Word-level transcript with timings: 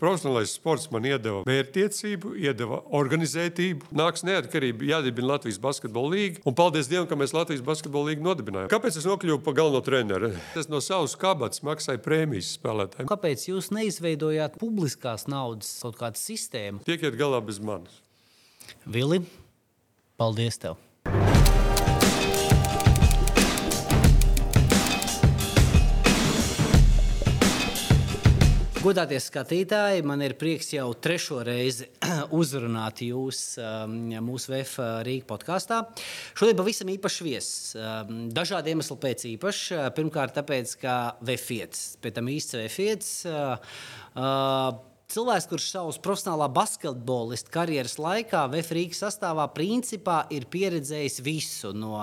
profesionālais 0.00 0.54
sports 0.56 0.88
man 0.92 1.06
iedeva 1.08 1.44
mērķtiecību, 1.48 2.34
iedeva 2.40 2.80
organizētību. 2.96 3.90
Nāks 3.96 4.24
neatkarība, 4.26 4.88
jādibina 4.94 5.34
Latvijas 5.34 5.60
basketbola 5.62 6.14
līga. 6.16 6.42
Un 6.48 6.56
paldies 6.58 6.90
Dievam, 6.90 7.08
ka 7.10 7.18
mēs 7.20 7.34
Latvijas 7.36 7.64
basketbola 7.66 8.10
līgu 8.10 8.26
nodibinājām. 8.26 8.72
Kāpēc 8.72 9.00
es 9.00 9.08
nokļuvu 9.08 9.42
par 9.46 9.58
galveno 9.60 9.84
treneru? 9.86 10.32
Es 10.58 10.70
no 10.72 10.82
savas 10.84 11.16
kabatas 11.20 11.64
maksāju 11.66 12.02
prēmijas 12.04 12.54
spēlētājiem. 12.58 13.10
Kāpēc 13.12 13.48
jūs 13.52 13.70
neizveidojāt 13.76 14.58
publiskās 14.60 15.28
naudas 15.30 15.76
kaut 15.84 16.00
kādu 16.00 16.20
sistēmu? 16.20 16.84
Tiekiet 16.88 17.18
galā 17.20 17.42
bez 17.44 17.62
manis. 17.62 18.00
Vili, 18.88 19.22
paldies 20.20 20.60
tev! 20.62 20.80
Godātie 28.80 29.18
skatītāji, 29.20 30.00
man 30.08 30.22
ir 30.24 30.32
prieks 30.40 30.70
jau 30.72 30.86
trešo 31.04 31.42
reizi 31.44 31.90
uzrunāt 32.40 33.02
jūs 33.04 33.58
um, 33.60 33.98
mūsu 34.24 34.54
VF 34.54 34.78
Rīgas 35.04 35.28
podkāstā. 35.28 35.82
Šodien 36.32 36.56
pavisam 36.56 36.88
īpašs 36.88 37.20
viesis. 37.26 37.74
Um, 37.76 38.22
dažādu 38.32 38.72
iemeslu 38.72 38.96
pēc 39.02 39.26
īpašs. 39.34 39.66
Pirmkārt, 39.98 40.32
tāpēc, 40.38 40.78
ka 40.80 40.94
VF5, 41.20 41.82
pēc 42.00 42.16
tam 42.16 42.32
īsts 42.32 42.56
VF5. 42.56 43.10
Uh, 43.28 43.74
uh, 44.16 44.86
Cilvēks, 45.10 45.48
kurš 45.50 45.64
savas 45.72 45.96
profesionālā 45.98 46.46
basketbolista 46.54 47.50
karjeras 47.50 47.96
laikā 47.98 48.44
Vēfrīgas 48.52 49.00
sastāvā 49.02 49.48
principā 49.50 50.20
ir 50.30 50.44
pieredzējis 50.52 51.16
visu 51.26 51.72
no 51.74 51.96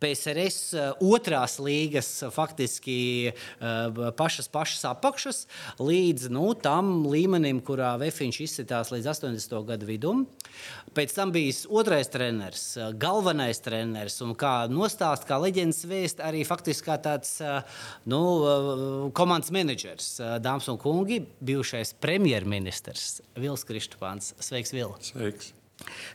PSRS 0.00 0.58
eh, 0.74 0.90
otrās 1.04 1.58
līgas, 1.62 2.08
faktiski 2.34 2.98
eh, 3.30 4.00
pašas, 4.16 4.48
pašas 4.52 4.86
apakšas, 4.90 5.42
līdz 5.80 6.30
nu, 6.32 6.46
tam 6.58 7.04
līmenim, 7.10 7.60
kurā 7.64 7.92
Vēfiņš 8.00 8.40
izsitās 8.46 8.92
līdz 8.94 9.10
80. 9.12 9.56
gadu 9.68 9.88
vidum. 9.88 10.24
Pēc 10.96 11.14
tam 11.14 11.34
bija 11.34 11.52
otrais 11.68 12.10
treneris, 12.12 12.64
eh, 12.80 12.90
galvenais 13.00 13.60
treneris 13.64 14.20
un 14.24 14.34
kā 14.38 14.54
nostāst, 14.72 15.28
kā 15.28 15.40
leģendas 15.42 15.84
vēst, 15.90 16.24
arī 16.24 16.42
faktiski 16.48 16.88
kā 16.90 16.96
tāds 17.02 17.36
nu, 18.08 18.20
komandas 19.16 19.52
menedžers. 19.54 20.08
Dāmas 20.42 20.70
un 20.72 20.80
kungi, 20.80 21.20
bijušais 21.44 21.92
premjerministrs 22.00 23.20
Vils 23.38 23.66
Kristupāns. 23.68 24.34
Sveiks, 24.40 24.74
Vils! 24.76 25.12
Sveiks! 25.12 25.54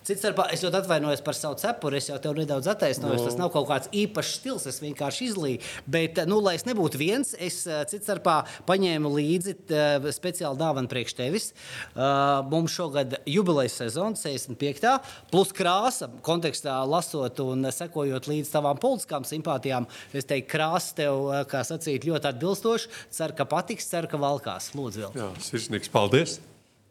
Cits 0.05 0.21
starpā 0.21 0.47
es 0.53 0.61
ļoti 0.61 0.77
atvainojos 0.81 1.23
par 1.25 1.37
savu 1.37 1.57
cepuri. 1.59 1.97
Es 1.97 2.09
jau 2.11 2.17
tev 2.21 2.35
nedaudz 2.37 2.69
attaisnoju. 2.69 3.17
No. 3.17 3.25
Tas 3.25 3.37
nav 3.39 3.51
kaut 3.53 3.67
kāds 3.69 3.89
īpašs 3.95 4.35
stils, 4.39 4.67
es 4.69 4.77
vienkārši 4.83 5.29
izlīju. 5.31 5.61
Bet, 5.89 6.21
nu, 6.29 6.37
lai 6.45 6.55
es 6.59 6.65
nebūtu 6.67 6.99
viens, 7.01 7.33
es 7.41 7.63
eh, 7.65 7.81
cits 7.89 8.05
starpā 8.05 8.37
paņēmu 8.67 9.09
līdzi 9.15 9.55
uh, 9.55 10.07
speciālu 10.13 10.59
dāvanu 10.59 10.91
priekš 10.91 11.15
tevis. 11.17 11.49
Uh, 11.95 12.43
mums 12.51 12.75
šogad 12.75 13.17
jubilejas 13.29 13.79
sezona, 13.81 14.17
65. 14.19 14.89
plus 15.33 15.53
krāsa, 15.55 16.09
kontekstā 16.25 16.77
lasot 16.85 17.41
un 17.43 17.69
sekojot 17.73 18.29
līdz 18.29 18.51
tavām 18.53 18.81
politiskām 18.81 19.25
simpātijām. 19.27 19.89
Es 20.13 20.29
teiktu, 20.29 20.51
krāsa 20.53 20.99
tev, 21.01 21.29
kā 21.49 21.63
sacīt, 21.65 22.05
ļoti 22.05 22.29
atbilstoši. 22.29 22.91
Ceru, 23.15 23.37
ka 23.37 23.49
patiks, 23.49 23.89
ceru, 23.89 24.11
ka 24.11 24.21
valkās. 24.21 24.73
Lūdzu, 24.77 25.07
vēl. 25.07 25.17
Jā, 25.17 25.31
sirsnīgs 25.49 25.89
paldies! 25.93 26.37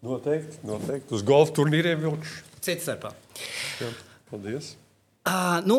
Noteikti, 0.05 0.59
noteikti. 0.69 1.15
Uz 1.17 1.23
golfa 1.25 1.55
turnīriem 1.57 2.03
vilkšu. 2.03 2.54
Cits 2.65 2.87
starpā. 2.87 3.13
Jā, 3.83 3.91
paldies. 4.31 4.75
Uh, 5.25 5.61
nu, 5.69 5.79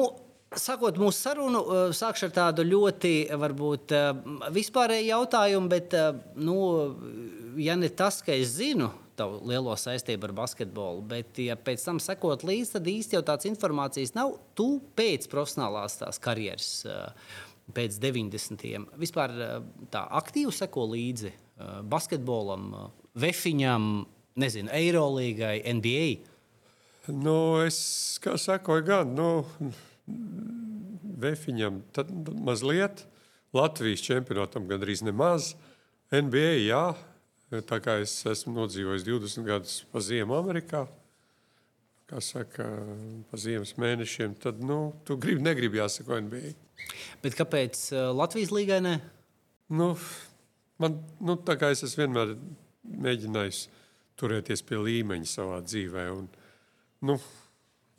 Sākot 0.55 0.95
mūsu 0.95 1.17
sarunu, 1.19 1.61
sākšu 1.95 2.29
ar 2.29 2.33
tādu 2.35 2.63
ļoti 2.63 3.09
varbūt, 3.35 3.91
vispārēju 4.55 5.09
jautājumu, 5.09 5.67
bet, 5.67 5.95
nu, 6.39 6.55
ja 7.59 7.75
ne 7.75 7.89
tas, 7.91 8.21
ka 8.23 8.31
es 8.31 8.53
zinu 8.55 8.87
tavu 9.19 9.41
lielo 9.49 9.73
saistību 9.79 10.29
ar 10.29 10.33
basketbolu, 10.37 11.03
bet, 11.11 11.39
ja 11.43 11.57
pēc 11.59 11.83
tam 11.83 11.99
sekot 12.03 12.45
līdzi, 12.47 12.75
tad 12.75 12.87
īsti 12.91 13.17
jau 13.17 13.23
tādas 13.27 13.49
informācijas 13.49 14.13
nav. 14.15 14.35
Tu 14.55 14.67
pēc 14.95 15.27
profesionālās 15.31 15.97
tās 15.99 16.21
karjeras, 16.23 16.69
pēc 17.75 17.99
90. 18.03 18.85
vispār 19.01 19.35
tā 19.91 20.05
aktīvi 20.21 20.53
seko 20.55 20.87
līdzi 20.93 21.33
basketbolam, 21.91 22.71
vefiņam, 23.19 23.89
nezinu, 24.39 24.71
Eirolīgai, 24.75 25.57
NBA. 25.79 26.34
Nu, 27.07 27.61
es 27.61 28.17
kā 28.23 28.33
sakoju, 28.41 28.85
gan 28.85 29.11
nu, 29.13 29.45
Vēfiņam 31.15 31.79
mazliet, 32.43 33.05
Latvijas 33.55 34.03
čempionātam 34.03 34.65
gandrīz 34.67 35.03
nemaz. 35.05 35.53
NBA, 36.11 36.65
jā, 36.65 36.81
tā 37.69 37.79
kā 37.81 37.99
es 38.03 38.13
esmu 38.29 38.55
nodzīvojis 38.57 39.05
20 39.07 39.47
gadus 39.47 39.77
pa 39.93 40.01
ziemu 40.03 40.35
Amerikā, 40.37 40.83
kā 42.09 42.21
saka, 42.21 42.67
pa 43.29 43.39
ziemas 43.41 43.75
mēnešiem, 43.81 44.35
tad 44.41 44.61
nu, 44.65 44.95
tu 45.07 45.17
gribi, 45.21 45.45
negribi 45.45 45.79
jāsako 45.79 46.19
NBA. 46.25 46.55
Bet 47.23 47.37
kāpēc 47.37 47.81
uh, 47.93 48.09
Latvijas 48.17 48.53
līgai 48.53 48.81
ne? 48.83 48.95
Nu, 49.73 49.93
man, 50.81 50.99
nu, 51.21 51.37
tā 51.37 51.57
kā 51.61 51.71
es 51.73 51.97
vienmēr 51.97 52.35
mēģinājis 52.85 53.67
turēties 54.19 54.65
pie 54.67 54.81
līmeņa 54.83 55.31
savā 55.31 55.61
dzīvē. 55.65 56.09
Un, 56.17 56.27
uh, 56.27 56.44
nu, 57.01 57.17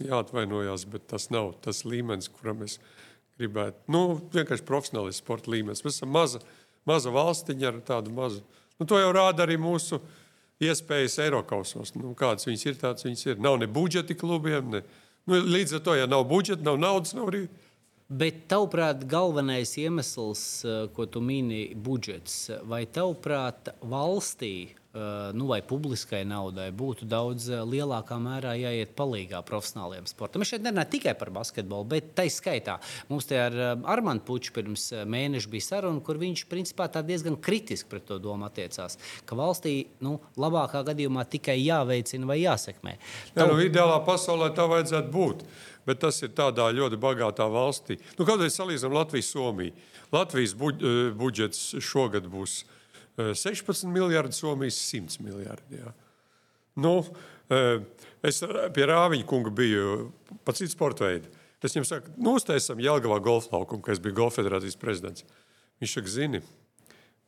jāatvainojas, 0.02 0.86
bet 0.92 1.08
tas 1.12 1.30
nav 1.32 1.54
tas 1.64 1.84
līmenis, 1.88 2.28
kuram 2.32 2.62
es 2.66 2.78
gribētu. 3.40 3.80
Nu, 3.92 4.20
vienkārši 4.32 4.66
profesionāls 4.66 5.20
sporta 5.20 5.52
līmenis. 5.52 5.84
Mēs 5.84 5.98
esam 5.98 6.12
maza, 6.14 6.40
maza 6.88 7.12
valstiņa 7.14 7.68
ar 7.72 7.82
tādu 7.86 8.14
mazu. 8.16 8.44
Nu, 8.78 8.88
to 8.88 9.00
jau 9.00 9.12
rāda 9.16 9.44
arī 9.46 9.58
mūsu 9.60 10.00
iespējas 10.62 11.18
Eiropausos. 11.24 11.94
Nu, 11.96 12.14
kādas 12.18 12.48
viņas 12.48 12.66
ir, 12.66 12.80
tādas 12.80 13.06
viņas 13.06 13.26
ir. 13.30 13.38
Nav 13.42 13.60
ne 13.60 13.68
budžeti 13.68 14.16
klubiem, 14.18 14.72
ne. 14.72 14.82
Nu, 15.26 15.40
līdz 15.42 15.78
ar 15.78 15.86
to, 15.86 15.96
ja 15.98 16.08
nav 16.08 16.26
budžeta, 16.30 16.64
nav 16.64 16.78
naudas, 16.80 17.16
nav 17.16 17.32
arī. 17.32 17.46
Bet, 18.06 18.44
tavuprāt, 18.46 19.00
galvenais 19.10 19.72
iemesls, 19.82 20.62
eh, 20.64 20.86
ko 20.94 21.08
tu 21.10 21.20
mini, 21.20 21.72
ir 21.72 21.80
budžets. 21.82 22.50
Vai 22.62 22.84
tavuprāt, 22.86 23.72
valstī 23.82 24.76
nu, 25.36 25.46
vai 25.50 25.60
publiskai 25.66 26.22
naudai 26.28 26.68
būtu 26.74 27.06
daudz 27.08 27.48
eh, 27.50 27.62
lielākā 27.66 28.18
mērā 28.22 28.54
jāiet 28.58 28.94
palīdzīgā 28.98 29.42
profesionāliem 29.48 30.06
sportam. 30.08 30.44
Es 30.44 30.52
šeit 30.52 30.64
nerunāju 30.64 30.92
tikai 30.96 31.14
par 31.18 31.32
basketbolu, 31.34 31.88
bet 31.90 32.12
tā 32.16 32.26
izskaitā 32.28 32.78
mums 33.10 33.28
te 33.28 33.38
ar 33.40 33.56
eh, 33.56 33.72
Armānu 33.96 34.24
Puču 34.26 34.54
pirms 34.56 34.88
mēneša 35.06 35.52
bija 35.52 35.66
saruna, 35.68 36.02
kur 36.04 36.20
viņš 36.22 36.46
principā 36.50 36.88
diezgan 36.96 37.38
kritiski 37.42 37.90
pret 37.90 38.06
to 38.08 38.18
domu 38.22 38.48
attiecās. 38.48 38.98
Ka 39.28 39.38
valstī 39.38 39.76
nu, 40.04 40.16
labākā 40.40 40.84
gadījumā 40.90 41.26
tikai 41.30 41.58
jāveicina 41.60 42.28
vai 42.28 42.40
jāsekmē. 42.42 42.96
Jā, 43.34 43.46
nu, 43.46 43.58
ideālā 43.62 43.98
pasaulē 44.06 44.52
tā 44.56 44.68
vajadzētu 44.70 45.12
būt. 45.12 45.44
Bet 45.86 46.00
tas 46.02 46.16
ir 46.26 46.32
tādā 46.34 46.66
ļoti 46.74 46.98
bagātā 46.98 47.46
valstī. 47.46 48.00
Nu, 48.18 48.26
Kādreiz 48.26 48.56
salīdzinām 48.58 48.96
Latviju, 48.96 49.22
Somiju. 49.22 49.76
Latvijas 50.14 50.54
budžets 50.58 51.76
šogad 51.82 52.26
būs 52.30 52.64
16 53.16 53.88
miljardi, 53.92 54.36
Somijas 54.36 54.78
100 54.90 55.22
miljardi. 55.24 55.80
Jā. 55.80 55.92
Nu, 56.82 56.98
es 58.26 58.42
pie 58.76 58.86
Rāviņa 58.90 59.26
kunga 59.28 59.52
biju 59.54 60.10
pa 60.44 60.54
citu 60.56 60.74
sporta 60.74 61.08
veidu. 61.08 61.32
Es 61.64 61.74
viņam 61.74 61.86
saku, 61.88 62.12
nu, 62.20 62.36
uztaisam 62.38 62.78
Jelgavā 62.78 63.16
golfa 63.24 63.56
laukumu, 63.56 63.82
kad 63.82 63.96
es 63.96 64.02
biju 64.02 64.14
Golfa 64.20 64.38
federācijas 64.38 64.76
prezidents. 64.78 65.24
Viņš 65.82 65.94
saka, 65.96 66.12
zini, 66.12 66.40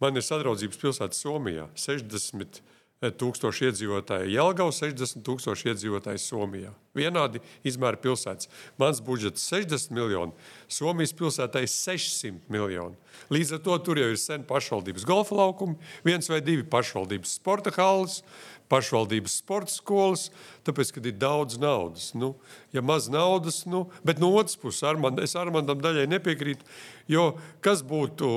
man 0.02 0.14
ir 0.14 0.22
sadraudzības 0.22 0.78
pilsēta 0.78 1.16
Somijā 1.16 1.64
60 1.74 2.60
tūkstoši 2.98 3.68
iedzīvotāji 3.68 4.34
Jelgavā, 4.34 4.72
60 4.74 5.22
tūkstoši 5.26 5.70
iedzīvotāji 5.70 6.18
Somijā. 6.22 6.72
Vienādi 6.98 7.38
izmēra 7.66 8.00
pilsētas. 8.02 8.50
Mans 8.80 8.98
budžets 9.04 9.44
60 9.52 9.94
miljoni, 9.94 10.34
Somijas 10.66 11.14
pilsētai 11.14 11.62
600 11.70 12.50
miljoni. 12.50 12.98
Līdz 13.30 13.54
ar 13.54 13.62
to 13.62 13.78
tur 13.86 14.02
jau 14.02 14.10
ir 14.10 14.18
sen 14.18 14.42
pašvaldības 14.46 15.06
golfa 15.06 15.38
laukumi, 15.38 15.78
viens 16.06 16.26
vai 16.30 16.40
divi 16.42 16.66
pašvaldības 16.66 17.36
sporta 17.38 17.70
halles, 17.78 18.24
pašvaldības 18.68 19.38
sporta 19.44 19.72
skolas, 19.72 20.26
tāpēc, 20.66 20.90
ka 20.92 21.02
ir 21.04 21.14
daudz 21.22 21.58
naudas. 21.62 22.10
Nu, 22.18 22.34
ja 22.74 22.82
maz 22.84 23.06
naudas, 23.12 23.62
nu, 23.70 23.86
bet 24.06 24.18
no 24.20 24.32
otras 24.34 24.58
puses, 24.60 24.82
Armand, 24.86 25.22
es 25.22 25.36
Armandam 25.38 25.78
daļai 25.82 26.08
nepiekrītu, 26.10 26.66
jo 27.08 27.30
kas 27.64 27.84
būtu 27.86 28.32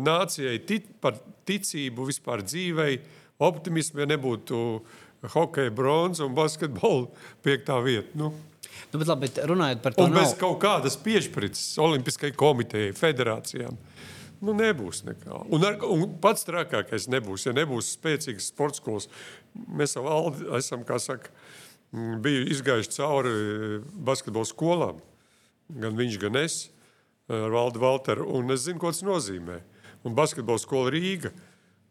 nācijai 0.00 0.60
tic, 0.62 0.86
par 1.02 1.18
ticību 1.48 2.06
vispār 2.08 2.44
dzīvei, 2.46 3.00
optimismu, 3.40 4.02
ja 4.02 4.08
nebūtu 4.10 4.60
hokeja 5.34 5.72
bronzas 5.74 6.24
un 6.24 6.36
basketbola 6.36 7.08
piektā 7.44 7.78
vieta. 7.84 8.12
Nu. 8.18 8.32
Nu, 8.90 8.98
bet, 8.98 9.08
labi, 9.08 9.28
bet 9.28 9.40
runājot 9.50 9.82
par 9.84 9.94
to, 9.94 10.06
un 10.06 10.14
bez 10.14 10.32
nav... 10.32 10.38
kaut 10.40 10.60
kādas 10.62 10.96
piešķirtas 11.02 11.62
Olimpiskajai 11.82 12.34
komitejai, 12.38 12.94
federācijām. 12.96 13.76
Nu, 14.40 14.54
nebūs 14.56 15.02
nekā. 15.04 15.42
Un, 15.52 15.64
ar, 15.68 15.76
un 15.84 16.06
pats 16.22 16.46
trakākais 16.48 17.10
nebūs, 17.12 17.44
ja 17.44 17.52
nebūs 17.56 17.92
spēcīgas 17.98 18.48
sporta 18.54 18.80
skolas. 18.80 19.10
Mēs 19.52 19.98
jau 19.98 20.06
valdi, 20.06 20.46
esam, 20.56 20.86
kā 20.88 20.96
saka, 21.02 21.32
biju 21.92 22.46
izgājuši 22.54 22.94
cauri 22.96 23.34
basketbola 24.08 24.48
skolām. 24.48 25.02
Gan 25.70 25.98
viņš, 25.98 26.16
gan 26.22 26.40
es 26.40 26.62
ar 27.30 27.52
Valdu 27.52 27.82
Valteru. 27.82 28.26
Un 28.38 28.50
es 28.54 28.64
zinu, 28.64 28.80
ko 28.82 28.94
tas 28.94 29.04
nozīmē. 29.06 29.60
Un 30.08 30.16
basketbola 30.16 30.62
skola 30.62 30.94
Rīga 30.94 31.34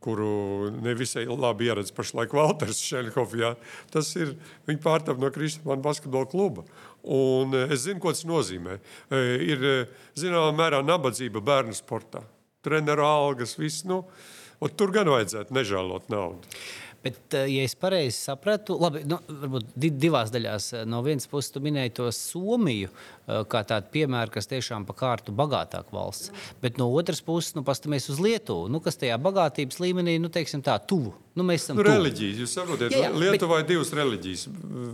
kuru 0.03 0.71
nevisai 0.79 1.25
labi 1.27 1.67
ieradz 1.67 1.91
pašlaik 1.95 2.33
Walters 2.35 2.79
Šenhofs. 2.83 3.37
Ja. 3.39 3.53
Tas 3.91 4.11
ir 4.15 4.35
viņa 4.69 4.83
pārstāvja 4.83 5.23
no 5.23 5.31
Kristāna 5.35 5.79
basketbola 5.83 6.29
kluba. 6.31 6.65
Un 7.03 7.55
eh, 7.57 7.73
es 7.75 7.85
zinu, 7.87 8.01
ko 8.03 8.13
tas 8.15 8.25
nozīmē. 8.27 8.79
Eh, 9.11 9.31
ir 9.53 9.65
zināmā 10.19 10.51
mērā 10.55 10.83
nabadzība 10.85 11.43
bērnu 11.43 11.75
sportā. 11.77 12.23
Treneru 12.65 13.05
algas, 13.07 13.55
viss. 13.59 13.85
Nu, 13.87 14.03
tur 14.75 14.91
gan 14.95 15.11
vajadzētu 15.11 15.55
nežēlot 15.55 16.09
naudu. 16.11 16.59
Bet, 17.03 17.33
eh, 17.33 17.47
ja 17.47 17.63
es 17.63 17.75
pareizi 17.79 18.17
sapratu, 18.17 18.75
labi, 18.79 19.05
nu, 19.07 19.21
varbūt 19.29 19.71
divās 19.77 20.33
daļās. 20.33 20.65
Eh, 20.75 20.81
no 20.89 20.99
vienas 21.05 21.29
puses, 21.31 21.53
tu 21.55 21.61
minēji 21.63 21.93
to 21.95 22.09
Somiju 22.11 22.89
eh, 22.89 23.39
kā 23.47 23.61
tādu 23.67 23.87
piemēru, 23.93 24.33
kas 24.33 24.51
tiešām 24.51 24.83
pa 24.87 24.95
kārtu 24.99 25.31
bagātāka 25.35 25.95
valsts. 25.95 26.33
Bet 26.59 26.79
no 26.81 26.89
otras 26.91 27.23
puses, 27.23 27.55
nu, 27.55 27.63
paskatāmies 27.67 28.09
uz 28.11 28.19
Lietuvu, 28.23 28.67
nu, 28.73 28.83
kas 28.83 28.99
tajā 28.99 29.15
bagātības 29.23 29.79
līmenī, 29.79 30.17
nu, 30.19 30.31
teiksim 30.33 30.63
tā, 30.65 30.75
tuvu. 30.83 31.15
Nu, 31.39 31.47
mēs 31.47 31.69
esam 31.69 31.79
nu, 31.79 31.87
reliģijas. 31.87 32.43
Jūs 32.43 32.57
saprotat, 32.59 32.91
Lietuvā 33.15 33.61
bet... 33.61 33.69
ir 33.69 33.71
divas 33.77 33.95
reliģijas 33.95 34.47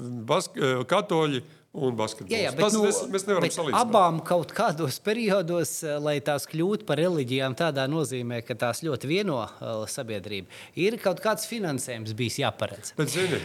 -katoļi 0.94 1.42
un 1.76 1.98
basketbols. 1.98 2.32
Jā, 2.32 2.48
jā, 2.48 2.54
bet, 2.56 2.64
Tas, 2.66 2.76
nu, 2.76 2.84
mēs, 2.88 3.02
mēs 3.12 3.28
nevaram 3.28 3.52
salīdzināt. 3.52 3.82
Abām 3.82 4.22
kaut 4.26 4.54
kādos 4.56 4.98
periodos, 5.04 5.76
eh, 5.84 5.98
lai 6.02 6.18
tās 6.26 6.48
kļūtu 6.50 6.88
par 6.88 7.00
reliģijām, 7.02 7.58
tādā 7.60 7.86
nozīmē, 7.92 8.42
ka 8.48 8.58
tās 8.66 8.82
ļoti 8.86 9.12
vieno 9.12 9.42
uh, 9.44 9.86
sabiedrību, 9.90 10.50
ir 10.82 11.00
kaut 11.04 11.22
kāds 11.24 11.48
finansējums 11.52 12.16
bijis 12.18 12.42
jāparedz. 12.44 12.96
Bet, 13.00 13.14
zini, 13.14 13.42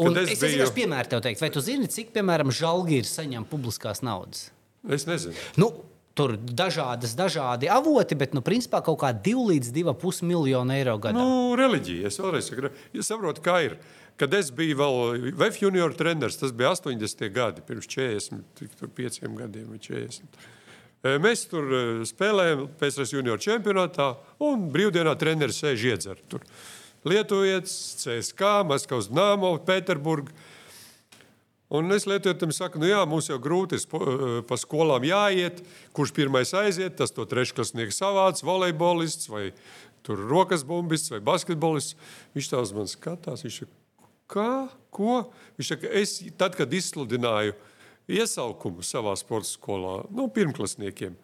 Un 0.00 0.16
es 0.16 0.32
es 0.32 0.40
biju... 0.40 0.66
piemēru 0.78 1.12
tev 1.12 1.20
teikt, 1.26 1.42
vai 1.42 1.50
tu 1.52 1.60
zini, 1.64 1.88
cik, 1.90 2.14
piemēram, 2.14 2.52
Žalgiris 2.56 3.12
saņem 3.18 3.44
publiskās 3.50 4.00
naudas? 4.06 4.48
Es 4.88 5.08
nezinu. 5.08 5.36
Nu, 5.60 5.72
Tur 6.20 6.32
ir 6.34 6.40
dažādas, 6.58 7.12
dažādi 7.16 7.68
avoti, 7.70 8.16
bet, 8.18 8.32
nu, 8.34 8.42
principā 8.44 8.80
kaut 8.84 8.98
kā 9.00 9.12
2 9.14 9.44
līdz 9.52 9.68
2,5 9.76 10.24
miljonu 10.26 10.74
eiro 10.74 10.96
gadā. 11.00 11.14
Nu, 11.16 11.54
reliģija, 11.56 12.10
es 12.10 12.18
vēlreiz 12.20 12.48
saku, 12.50 12.72
jūs 12.92 13.08
saprotat, 13.08 13.38
kā 13.44 13.54
ir. 13.68 13.76
Uh, 13.78 13.99
Kad 14.20 14.34
es 14.36 14.50
biju 14.52 14.76
vēl 14.76 15.30
VF 15.32 15.62
junior 15.62 15.94
treneris, 15.96 16.36
tas 16.36 16.52
bija 16.52 16.74
80. 16.74 17.22
gadi, 17.32 17.62
pirms 17.64 17.86
45 17.88 19.30
gadiem 19.38 19.70
vai 19.72 19.80
40. 19.80 20.42
E, 21.00 21.14
mēs 21.24 21.46
tur 21.48 21.70
e, 21.72 21.80
spēlējām 22.04 22.66
PSRS 22.76 23.14
junior 23.14 23.40
čempionātā, 23.40 24.10
un 24.44 24.68
brīvdienā 24.74 25.14
treneris 25.16 25.62
sēž 25.62 25.86
iedzer. 25.94 26.20
Tur 26.28 26.44
Lietuvietis, 27.08 27.72
CSK, 28.02 28.52
Maskavas 28.68 29.08
Dāmo, 29.08 29.54
Pēterburga. 29.64 30.36
Un 31.72 31.88
es 31.94 32.04
lietotājiem 32.10 32.52
saku, 32.52 32.82
nu 32.82 32.90
jā, 32.90 33.00
mums 33.08 33.30
jau 33.30 33.40
grūti 33.40 33.80
e, 33.80 34.30
pa 34.44 34.60
skolām 34.60 35.08
jāiet. 35.08 35.64
Kurš 35.96 36.12
pirmais 36.12 36.52
aiziet, 36.60 36.98
tas 37.00 37.16
to 37.16 37.24
trešklasnieks 37.30 38.04
savāds, 38.04 38.44
volejbolists 38.44 39.32
vai 39.32 39.46
rokas 40.04 40.66
bumbists 40.68 41.14
vai 41.14 41.24
basketbolists. 41.24 41.96
Viņš 42.36 42.52
tā 42.52 42.60
uz 42.60 42.76
mani 42.76 42.92
skatās, 42.92 43.46
viņš 43.46 43.62
ir 43.64 43.76
Kā? 44.30 44.50
Ko? 44.94 45.24
Viņš 45.58 45.72
saka, 45.72 45.90
es 46.00 46.16
tad, 46.38 46.56
kad 46.58 46.72
izsludināju 46.74 47.56
iesaukumu 48.10 48.84
savā 48.86 49.14
sporta 49.18 49.48
skolā, 49.50 50.00
nu, 50.14 50.28
pirmklasniekiem, 50.34 51.14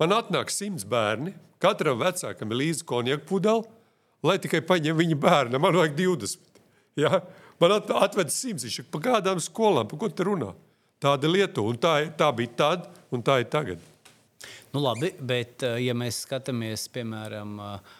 man 0.00 0.14
atnāk 0.16 0.52
simts 0.52 0.86
bērni, 0.88 1.34
katram 1.62 2.00
vecākam 2.00 2.52
ir 2.52 2.60
līdzi 2.62 2.86
konjaku 2.88 3.28
pudeli, 3.28 3.66
lai 4.26 4.38
tikai 4.42 4.62
paņem 4.64 4.96
viņa 4.98 5.18
bērnu. 5.20 5.60
Man 5.62 5.76
vajag 5.76 5.96
20. 5.98 6.62
Ja? 7.00 7.20
Man 7.60 7.76
atved 7.76 8.32
simts. 8.32 8.66
Viņš 8.66 8.80
saka, 8.80 8.92
pa 8.92 9.02
kādām 9.10 9.40
skolām, 9.42 9.88
pa 9.88 10.00
ko 10.00 10.10
tu 10.12 10.28
runā? 10.28 10.52
Tāda 11.02 11.28
Lietuva, 11.28 11.74
un 11.74 11.78
tā, 11.80 11.98
tā 12.16 12.30
bija 12.32 12.56
tad, 12.56 12.88
un 13.12 13.24
tā 13.24 13.40
ir 13.42 13.50
tagad. 13.52 13.84
Nu, 14.72 14.80
labi, 14.84 15.12
bet 15.20 15.64
eh, 15.64 15.78
ja 15.86 15.94
mēs 15.96 16.22
skatāmies, 16.24 16.86
piemēram, 16.92 17.52
uh, 17.60 17.96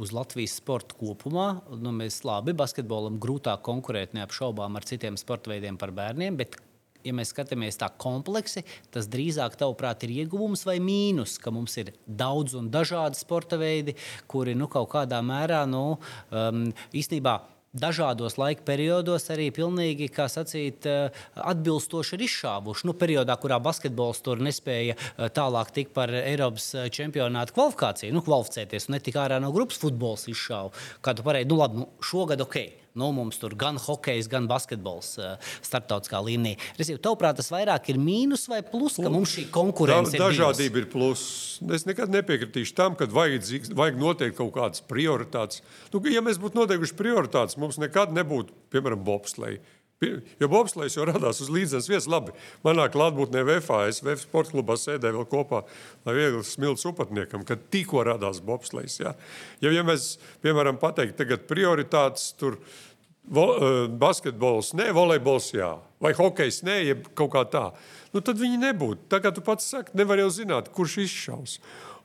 uz 0.00 0.12
Latvijas 0.14 0.56
sporta 0.60 0.96
kopumā. 0.98 1.48
Nu, 1.80 1.92
mēs 1.96 2.22
labi, 2.26 2.54
basketbolam 2.56 3.18
grūtāk 3.22 3.62
konkurēt 3.66 4.16
neapšaubām 4.16 4.78
ar 4.78 4.86
citiem 4.88 5.18
sporta 5.20 5.52
veidiem 5.52 5.78
par 5.80 5.94
bērniem, 5.96 6.38
ja 7.04 7.14
mēs 7.16 7.32
skatāmies 7.34 7.78
tā 7.80 7.88
kompleksi, 8.00 8.64
tas 8.92 9.08
drīzāk, 9.10 9.56
tavuprāt, 9.60 10.04
ir 10.04 10.24
ieguvums 10.24 10.66
vai 10.68 10.78
mīnus, 10.84 11.38
ka 11.40 11.52
mums 11.54 11.76
ir 11.80 11.94
daudz 12.06 12.56
un 12.58 12.70
dažādi 12.72 13.20
sporta 13.20 13.58
veidi, 13.60 13.96
kuri 14.30 14.56
nu, 14.58 14.68
kaut 14.72 14.90
kādā 14.94 15.22
mērā 15.24 15.64
nu, 15.70 15.84
um, 16.30 16.68
īstenībā 16.96 17.38
dažādos 17.72 18.34
laika 18.40 18.64
periodos 18.66 19.28
arī 19.30 19.50
pilnīgi, 19.54 20.10
kā 20.10 20.26
sacīt, 20.30 20.86
eh, 20.86 21.10
atbilstoši 21.34 22.16
ir 22.16 22.26
izšāvuši. 22.26 22.84
Nu, 22.84 22.92
periodā, 22.92 23.36
kurā 23.38 23.60
basketbols 23.62 24.22
tur 24.22 24.38
nespēja 24.38 24.96
eh, 24.96 25.28
tālāk 25.28 25.70
tikt 25.70 25.94
par 25.94 26.10
Eiropas 26.10 26.74
eh, 26.74 26.88
čempionāta 26.90 27.54
kvalifikāciju, 27.54 28.12
nu, 28.12 28.22
kvalificēties 28.26 28.88
un 28.88 28.98
netika 28.98 29.26
ārā 29.26 29.40
no 29.40 29.52
grupas 29.52 29.78
futbols 29.78 30.26
izšāva. 30.28 30.74
Kā 31.00 31.14
tu 31.14 31.22
pareizi, 31.22 31.48
nu 31.48 31.60
labi, 31.62 31.84
nu, 31.84 31.88
šogad 32.02 32.42
ok. 32.42 32.79
Nu, 32.98 33.12
mums 33.14 33.38
tur 33.38 33.54
gan 33.58 33.78
hokejs, 33.78 34.26
gan 34.30 34.48
basketbols 34.50 35.12
uh, 35.20 35.36
starptautiskā 35.62 36.18
līmenī. 36.26 36.56
Tavuprāt, 36.98 37.38
tas 37.38 37.50
vairāk 37.52 37.92
ir 37.92 38.00
mīnus 38.02 38.48
vai 38.50 38.60
plus, 38.66 38.98
ka 38.98 39.12
mums 39.12 39.36
šī 39.36 39.46
konkurence 39.54 40.16
da, 40.16 40.18
ir. 40.18 40.24
Dažādība 40.24 40.82
ir 40.82 40.88
plus. 40.90 41.22
Es 41.76 41.86
nekad 41.86 42.10
nepiekritīšu 42.10 42.74
tam, 42.78 42.96
ka 42.98 43.06
vajag, 43.10 43.46
vajag 43.78 44.00
noteikt 44.00 44.38
kaut 44.40 44.54
kādas 44.56 44.82
prioritātes. 44.90 45.62
Nu, 45.94 46.02
ja 46.10 46.24
mēs 46.24 46.42
būtu 46.42 46.58
noteikuši 46.58 46.98
prioritātes, 46.98 47.58
mums 47.60 47.78
nekad 47.78 48.16
nebūtu, 48.16 48.56
piemēram, 48.74 49.04
bobsleja. 49.06 49.62
Jo 50.00 50.48
bobslēgs 50.48 50.94
jau 50.96 51.04
radās 51.04 51.42
uz 51.44 51.50
līdzenas 51.52 51.88
vietas. 51.90 52.08
Labi, 52.08 52.32
manā 52.64 52.86
klātbūtnē 52.92 53.42
VFA, 53.44 53.82
es 53.90 54.00
VF 54.00 54.22
sporta 54.22 54.54
klubā 54.54 54.78
sēdēju 54.80 55.18
vēl 55.18 55.26
kopā, 55.28 55.60
lai 56.08 56.14
viegli 56.16 56.40
smilts 56.48 56.86
upatniekam, 56.88 57.44
kad 57.48 57.66
tikko 57.72 58.06
radās 58.08 58.40
bobslēgs. 58.44 58.96
Ja? 59.02 59.12
ja, 59.60 59.74
ja 59.76 59.84
mēs, 59.84 60.14
piemēram, 60.40 60.80
pateikt, 60.80 61.18
tagad 61.20 61.44
prioritātes 61.50 62.30
tur 62.40 62.56
vo, 63.28 63.46
uh, 63.52 63.76
basketbols, 64.00 64.72
ne 64.80 64.88
volejbols, 64.96 65.52
jā, 65.58 65.74
vai 66.00 66.14
hokejs, 66.16 66.62
ne, 66.64 66.78
ja 66.86 66.96
kaut 67.12 67.34
kā 67.36 67.44
tā, 67.52 67.66
nu 68.14 68.24
tad 68.24 68.40
viņi 68.40 68.56
nebūtu. 68.64 69.20
Kā 69.20 69.34
tu 69.36 69.44
pats 69.44 69.68
saki, 69.68 69.92
nevar 70.00 70.22
jau 70.24 70.30
zināt, 70.40 70.72
kurš 70.72 70.96
izšaus. 71.04 71.58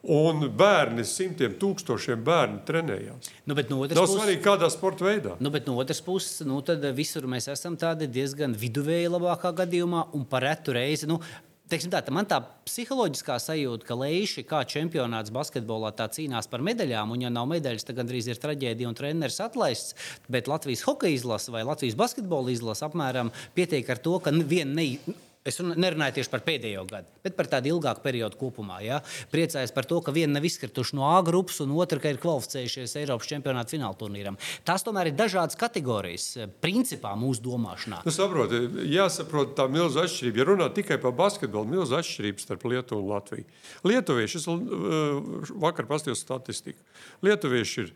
Un 0.05 0.43
bērni, 0.53 1.01
simtiem 1.07 1.55
tūkstošiem 1.57 2.21
bērnu 2.25 2.59
trenējās. 2.67 3.31
Nu, 3.45 3.55
no 3.55 3.79
Nav 3.81 4.05
puses, 4.05 4.13
svarīgi, 4.13 4.43
kādā 4.45 4.69
sporta 4.69 5.07
veidā. 5.07 5.33
Nu, 5.41 5.49
no 5.65 5.79
otras 5.81 6.01
puses, 6.05 6.43
nu, 6.45 6.59
visur 6.93 7.25
mēs 7.29 7.49
esam 7.49 7.77
diezgan 7.77 8.53
viduvēji, 8.53 9.09
labākā 9.15 9.53
gadījumā, 9.63 10.07
un 10.13 10.25
par 10.29 10.45
retu 10.45 10.75
reizi. 10.77 11.09
Nu, 11.09 11.21
Teiksim 11.65 11.89
tā, 11.89 11.97
man 12.13 12.27
tā 12.29 12.37
psiholoģiskā 12.67 13.39
sajūta, 13.41 13.87
ka 13.87 13.95
Leiši 13.97 14.43
kā 14.45 14.59
čempionāts 14.69 15.31
basketbolā 15.33 15.89
tā 15.97 16.05
cīnās 16.13 16.45
par 16.45 16.61
medaļām, 16.61 17.15
un 17.15 17.23
ja 17.25 17.31
nav 17.33 17.47
medaļas, 17.49 17.87
tad 17.87 17.97
gandrīz 17.97 18.27
ir 18.29 18.37
traģēdija 18.37 18.91
un 18.91 18.97
treneris 18.97 19.41
atlaists. 19.41 19.95
Bet 20.29 20.45
Latvijas 20.45 20.85
hokeja 20.85 21.17
izlase 21.17 21.49
vai 21.55 21.63
Latvijas 21.65 21.97
basketbola 21.97 22.53
izlase 22.53 22.85
apmēram 22.85 23.33
pietiek 23.57 23.89
ar 23.89 23.97
to, 24.05 24.19
ka 24.21 24.35
viena 24.45 24.77
ne, 24.77 25.15
Es 25.45 25.59
nerunāju 25.61 26.15
tieši 26.17 26.31
par 26.33 26.41
pēdējo 26.41 26.83
gadu, 26.89 27.11
bet 27.21 27.35
par 27.37 27.45
tādu 27.49 27.69
ilgāku 27.69 28.01
periodu 28.01 28.39
kopumā. 28.39 28.79
Ja? 28.81 28.95
Priecājos 29.29 29.69
par 29.75 29.85
to, 29.85 29.99
ka 30.01 30.13
viena 30.15 30.39
nav 30.39 30.47
izkrituši 30.49 30.97
no 30.97 31.05
A 31.05 31.19
grupas, 31.25 31.59
un 31.61 31.75
otra 31.77 31.99
ir 32.09 32.17
kvalificējušies 32.23 32.95
Eiropas 33.03 33.29
čempionāta 33.29 33.75
fināla 33.75 33.93
turnīram. 33.99 34.39
Tās 34.65 34.81
tomēr 34.87 35.11
ir 35.11 35.19
dažādas 35.19 35.59
kategorijas, 35.59 36.31
principā 36.65 37.13
mūsu 37.19 37.45
domāšanā. 37.45 38.01
Nu, 38.07 38.13
saproti, 38.15 38.63
jāsaprot 38.89 39.53
tā 39.59 39.67
milzu 39.69 40.01
atšķirība. 40.01 40.41
Ja 40.41 40.47
runā 40.49 40.71
tikai 40.73 40.97
par 41.03 41.13
basketbolu, 41.21 41.69
milzu 41.75 41.99
atšķirība 41.99 42.41
starp 42.41 42.65
Lietuvu 42.71 43.05
un 43.05 43.13
Latviju. 43.13 43.45
Lietuvieši, 43.85 44.41
es 44.41 44.49
uh, 44.49 45.53
vakar 45.61 45.85
paskatījos 45.93 46.25
statistiku, 46.25 46.81
Lietuvieši 47.25 47.85
ir 47.85 47.93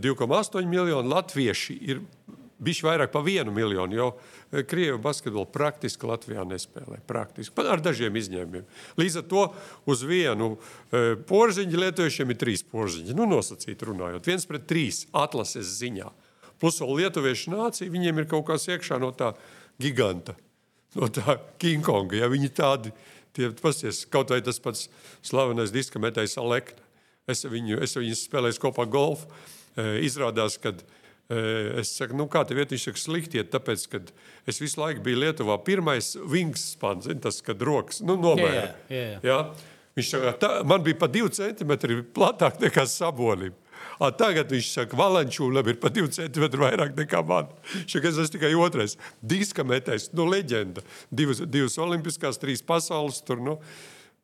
2,8 0.00 0.64
miljoni, 0.64 1.12
Latvieši 1.12 1.76
ir 1.92 2.00
bijuši 2.58 2.86
vairāk 2.86 3.12
par 3.12 3.24
vienu 3.26 3.52
miljonu. 3.52 3.96
Jo 3.96 4.06
eh, 4.16 4.62
Krievija 4.64 4.98
basketbolu 5.02 5.48
praktiski 5.52 6.08
Latvijā 6.08 6.44
nespēlē. 6.48 7.00
Praktiski, 7.06 7.66
ar 7.66 7.82
dažiem 7.84 8.16
izņēmumiem. 8.16 8.64
Līdz 9.00 9.20
ar 9.20 9.26
to 9.30 9.42
uz 9.90 10.04
vienu 10.06 10.54
e, 10.54 11.16
porziņu 11.28 11.82
lietuviešiem 11.82 12.32
ir 12.32 12.40
trīs 12.40 12.64
porziņi. 12.66 13.16
Nu, 13.16 13.28
nosacīti 13.30 13.88
runājot, 13.88 14.30
viens 14.30 14.48
pret 14.48 14.66
trīs 14.70 15.04
atlases 15.16 15.76
ziņā. 15.80 16.08
Plus 16.62 16.80
vēl 16.80 17.02
lietuviešu 17.02 17.52
nācija, 17.52 17.92
viņiem 17.92 18.22
ir 18.22 18.30
kaut 18.30 18.46
kas 18.48 18.64
iekšā 18.70 18.98
no 19.02 19.12
tā 19.16 19.34
giganta, 19.82 20.36
no 20.96 21.10
tā 21.12 21.36
Kingkonga. 21.60 22.22
Ja 22.22 22.30
viņi 22.32 22.52
tādi, 22.56 22.94
tie, 23.36 23.50
pasies, 23.60 24.06
kaut 24.08 24.32
vai 24.32 24.40
tas 24.44 24.60
pats 24.64 24.86
slavenais 25.26 25.74
diska 25.74 26.00
metējs 26.00 26.38
Alekna. 26.40 26.80
Es 27.28 27.42
viņu, 27.42 27.80
es 27.82 27.96
viņu 27.98 28.16
spēlēju 28.16 28.62
kopā 28.62 28.86
golfu. 28.88 29.28
E, 29.76 29.98
izrādās, 30.06 30.56
ka 30.62 30.72
Es 31.26 31.90
saku, 31.96 32.14
nu, 32.14 32.28
kā 32.30 32.44
tev 32.46 32.60
iet? 32.62 32.70
Viņš 32.70 32.84
saka, 32.86 33.00
slikti 33.02 33.40
iet, 33.40 33.48
tāpēc, 33.50 33.86
ka 33.90 34.00
es 34.46 34.60
visu 34.62 34.78
laiku 34.78 35.02
biju 35.06 35.24
Lietuvā. 35.24 35.56
Pirmais 35.66 36.12
wingspans, 36.22 37.08
tas, 37.22 37.40
kad 37.42 37.64
rokas 37.66 37.98
nu, 38.06 38.14
nomēra. 38.20 38.68
Yeah, 38.86 38.92
yeah. 38.94 39.26
Ja? 39.26 39.72
Viņš 39.98 40.12
saka, 40.12 40.34
tā, 40.38 40.50
man 40.68 40.84
bija 40.86 41.00
pa 41.00 41.08
divi 41.10 41.32
centimetri 41.34 41.98
platāk 42.14 42.60
nekā 42.62 42.84
sabonim. 42.90 43.56
A, 43.96 44.10
tagad 44.12 44.50
viņš 44.52 44.70
saka, 44.70 44.96
Valančūlam 44.98 45.66
ir 45.72 45.80
pa 45.80 45.90
divi 45.92 46.12
centimetri 46.12 46.60
vairāk 46.60 46.94
nekā 46.98 47.22
man. 47.26 47.50
Šeit 47.88 48.04
es 48.04 48.20
esmu 48.20 48.36
tikai 48.36 48.52
otrais. 48.60 48.94
Diska 49.24 49.64
metējs, 49.66 50.10
nu, 50.16 50.28
leģenda. 50.30 50.84
Divas, 51.10 51.40
divas 51.48 51.78
olimpiskās, 51.80 52.38
trīs 52.38 52.62
pasaules 52.64 53.22
tur. 53.26 53.40
Nu. 53.42 53.56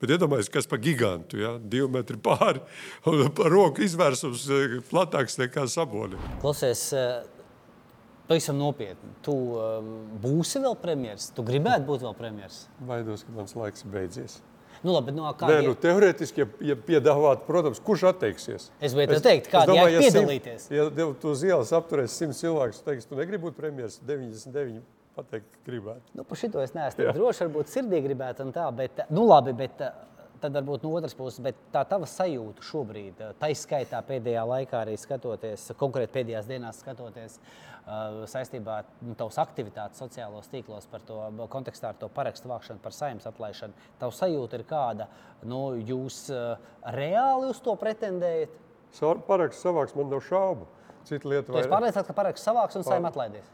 Bet 0.02 0.16
iedomājieties, 0.16 0.50
kas 0.50 0.66
par 0.66 0.80
gigantu, 0.82 1.38
ja? 1.38 1.52
divi 1.62 1.87
metri 1.94 2.18
pāri 2.18 2.59
un 3.06 3.28
par 3.37 3.52
roku 3.54 3.85
izvērsums 3.87 4.49
eh, 4.50 4.78
platāks 4.88 5.38
nekā 5.38 5.68
saboni. 5.71 6.18
Klausies, 6.42 6.88
eh, 6.99 7.21
pavisam 8.26 8.59
nopietni. 8.59 9.12
Tu 9.23 9.32
um, 9.32 9.92
būsi 10.23 10.62
vēl 10.64 10.75
premjerministrs? 10.82 11.37
Tu 11.37 11.44
gribētu 11.47 11.87
būt 11.87 12.02
vēl 12.02 12.16
premjerministrs? 12.18 12.66
Baidos, 12.88 13.23
ka 13.28 13.37
mans 13.37 13.54
laiks 13.59 13.87
beidzies. 13.92 14.40
Nu, 14.82 14.90
labi, 14.97 15.12
no 15.14 15.28
Nē, 15.30 15.61
nu, 15.62 15.76
teorētiski, 15.78 16.42
ja, 16.42 16.49
ja 16.73 16.76
piedāvātu, 16.88 17.44
protams, 17.47 17.78
kurš 17.87 18.09
atteiksies? 18.11 18.64
Es 18.82 18.97
gribēju 18.97 19.23
teikt, 19.23 19.47
kāda 19.52 19.76
ir 19.87 20.00
piedalīties. 20.02 20.66
Simt, 20.66 20.99
ja 20.99 21.06
tu 21.23 21.30
uz 21.30 21.44
ielas 21.47 21.71
apturēsi 21.76 22.25
simt 22.25 22.38
cilvēkus, 22.40 22.82
teiks, 22.82 23.06
tu 23.06 23.14
negribi 23.21 23.44
būt 23.47 23.61
premjerministrs, 23.61 24.02
99 24.09 24.82
pateikt, 25.16 25.59
gribētu. 25.66 26.16
Nu, 26.19 26.25
par 26.28 26.40
šito 26.40 26.62
es 26.62 26.75
neesmu 26.76 27.11
drošs, 27.16 27.45
varbūt 27.47 27.73
sirdī 27.73 28.02
gribētu 28.04 28.47
un 28.47 28.54
tā, 28.54 28.69
bet, 28.76 29.04
nu 29.12 29.26
labi, 29.28 29.54
bet 29.57 29.83
tad 30.42 30.57
varbūt 30.59 30.83
no 30.83 30.95
otras 30.99 31.14
puses, 31.14 31.38
bet 31.45 31.59
tā 31.75 31.85
tava 31.88 32.09
sajūta 32.11 32.64
šobrīd, 32.66 33.21
tā 33.38 33.52
izskaitā 33.54 34.00
pēdējā 34.09 34.42
laikā 34.49 34.81
arī 34.83 34.97
skatoties, 34.99 35.69
konkrēti 35.78 36.16
pēdējās 36.16 36.49
dienās 36.50 36.81
skatoties, 36.83 37.38
Uh, 37.83 38.21
saistībā 38.31 38.76
ar 38.78 38.90
nu, 39.02 39.16
tavas 39.19 39.40
aktivitātes 39.42 39.99
sociālos 39.99 40.47
tīklos 40.52 40.85
par 40.87 41.02
to 41.02 41.16
kontekstā 41.50 41.88
ar 41.90 41.97
to 41.99 42.07
parakstu 42.14 42.47
vākšanu, 42.47 42.78
par 42.78 42.95
saimnes 42.95 43.26
atlaišanu. 43.26 43.75
Tavs 43.99 44.21
sajūta 44.23 44.61
ir 44.61 44.62
kāda, 44.69 45.09
nu, 45.42 45.64
jūs 45.83 46.28
reāli 46.95 47.49
uz 47.50 47.59
to 47.64 47.75
pretendējat? 47.81 48.54
Parakstu 49.26 49.66
savāks 49.66 49.97
man 49.99 50.14
nav 50.14 50.23
šaubu. 50.28 50.69
Cita 51.09 51.26
lieta. 51.26 51.49
Tu 51.50 51.59
esi 51.59 51.73
pārliecināts, 51.73 52.07
ka 52.07 52.14
parakstu 52.14 52.47
savāks 52.47 52.78
un 52.78 52.87
saimnes 52.87 53.11
atlaidīs? 53.11 53.50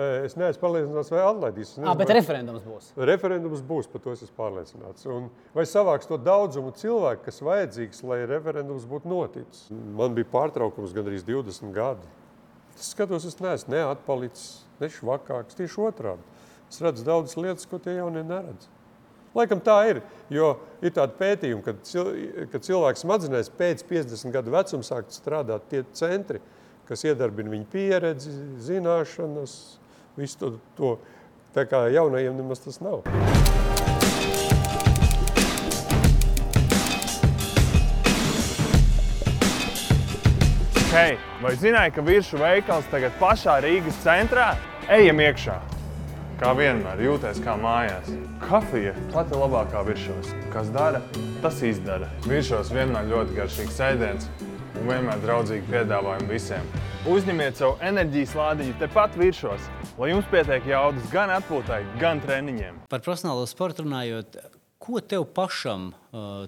Es 0.00 0.36
neesmu 0.38 0.62
pārliecināts, 0.62 1.10
vai 1.12 1.20
atlaidīs. 1.26 1.74
Ah, 1.82 1.92
bet 1.98 2.12
referendums 2.14 2.62
būs. 2.64 2.92
Referendums 3.10 3.60
būs, 3.66 3.88
par 3.90 4.00
to 4.04 4.14
es 4.14 4.22
esmu 4.24 4.36
pārliecināts. 4.38 5.04
Un 5.10 5.26
vai 5.56 5.66
savāks 5.68 6.08
to 6.08 6.16
daudzumu 6.20 6.72
cilvēku, 6.78 7.26
kas 7.26 7.42
vajadzīgs, 7.44 8.00
lai 8.08 8.22
referendums 8.30 8.86
būtu 8.88 9.10
noticis? 9.10 9.66
Man 9.70 10.14
bija 10.16 10.30
pārtraukums 10.32 10.94
gandrīz 10.96 11.26
20 11.28 11.74
gadi. 11.76 12.08
Es 12.78 12.92
skatos, 12.94 13.26
es 13.28 13.36
neesmu 13.42 13.74
neatpalicis, 13.74 14.62
ne 14.80 14.88
švakāks, 14.94 15.58
tieši 15.58 15.82
otrādi. 15.90 16.38
Es 16.70 16.78
redzu 16.80 17.04
daudzas 17.04 17.36
lietas, 17.36 17.66
ko 17.68 17.82
tie 17.82 17.98
jaunie 17.98 18.22
neredz. 18.24 18.70
Laikam 19.34 19.60
tā 19.62 19.76
ir, 19.90 20.00
jo 20.32 20.54
ir 20.82 20.94
tāda 20.94 21.14
pētījuma, 21.18 21.62
ka, 21.66 21.74
cil, 21.86 22.08
ka 22.50 22.58
cilvēks 22.62 23.04
smadzenēs 23.04 23.52
pēc 23.58 23.84
50 23.86 24.34
gadu 24.34 24.54
vecuma 24.54 24.86
sāk 24.86 25.12
strādāt 25.14 25.68
tie 25.70 25.84
centri, 25.94 26.40
kas 26.88 27.04
iedarbina 27.06 27.52
viņa 27.52 27.68
pieredzi, 27.70 28.32
zināšanas, 28.66 29.58
visu 30.18 30.38
to, 30.38 30.50
to. 30.76 30.92
Tā 31.54 31.64
kā 31.66 31.84
jaunajiem 31.90 32.36
nemaz 32.38 32.62
tas 32.62 32.78
nav. 32.82 33.02
Hei, 40.90 41.18
vai 41.38 41.52
zināji, 41.54 41.94
ka 41.94 42.02
virsmu 42.02 42.40
veikals 42.42 42.86
tagad 42.90 43.14
pašā 43.20 43.60
Rīgas 43.62 43.98
centrā? 44.02 44.52
Ejam 44.90 45.22
iekšā! 45.22 45.58
Kā 46.40 46.54
vienmēr, 46.56 47.02
jūties 47.04 47.38
kā 47.44 47.52
mājās. 47.60 48.10
Kafija 48.42 48.94
pati 49.12 49.38
labākā 49.38 49.84
virsmas. 49.86 50.30
Kas 50.54 50.70
dara, 50.74 51.02
tas 51.44 51.60
izdara. 51.62 52.08
Virsmas 52.24 52.72
vienmēr 52.74 53.10
ļoti 53.10 53.36
garšīgs 53.36 53.82
ēdiens 53.90 54.30
un 54.80 54.88
vienmēr 54.88 55.20
draudzīgi 55.24 55.68
piedāvājumi 55.70 56.30
visiem. 56.30 56.70
Uzņemiet 57.10 57.60
savu 57.60 57.76
enerģijas 57.84 58.32
lādiņu 58.36 58.78
tepat 58.80 59.18
virsmas, 59.20 59.68
lai 60.00 60.10
jums 60.14 60.28
pietiek 60.32 60.66
jaudas 60.68 61.12
gan 61.12 61.32
atpūtai, 61.36 61.82
gan 62.00 62.20
treniņiem. 62.24 62.82
Par 62.92 63.04
profesionālo 63.04 63.46
sportu 63.48 63.86
runājot, 63.86 64.40
Ko 64.80 64.96
tev 65.04 65.26
pašam, 65.36 65.90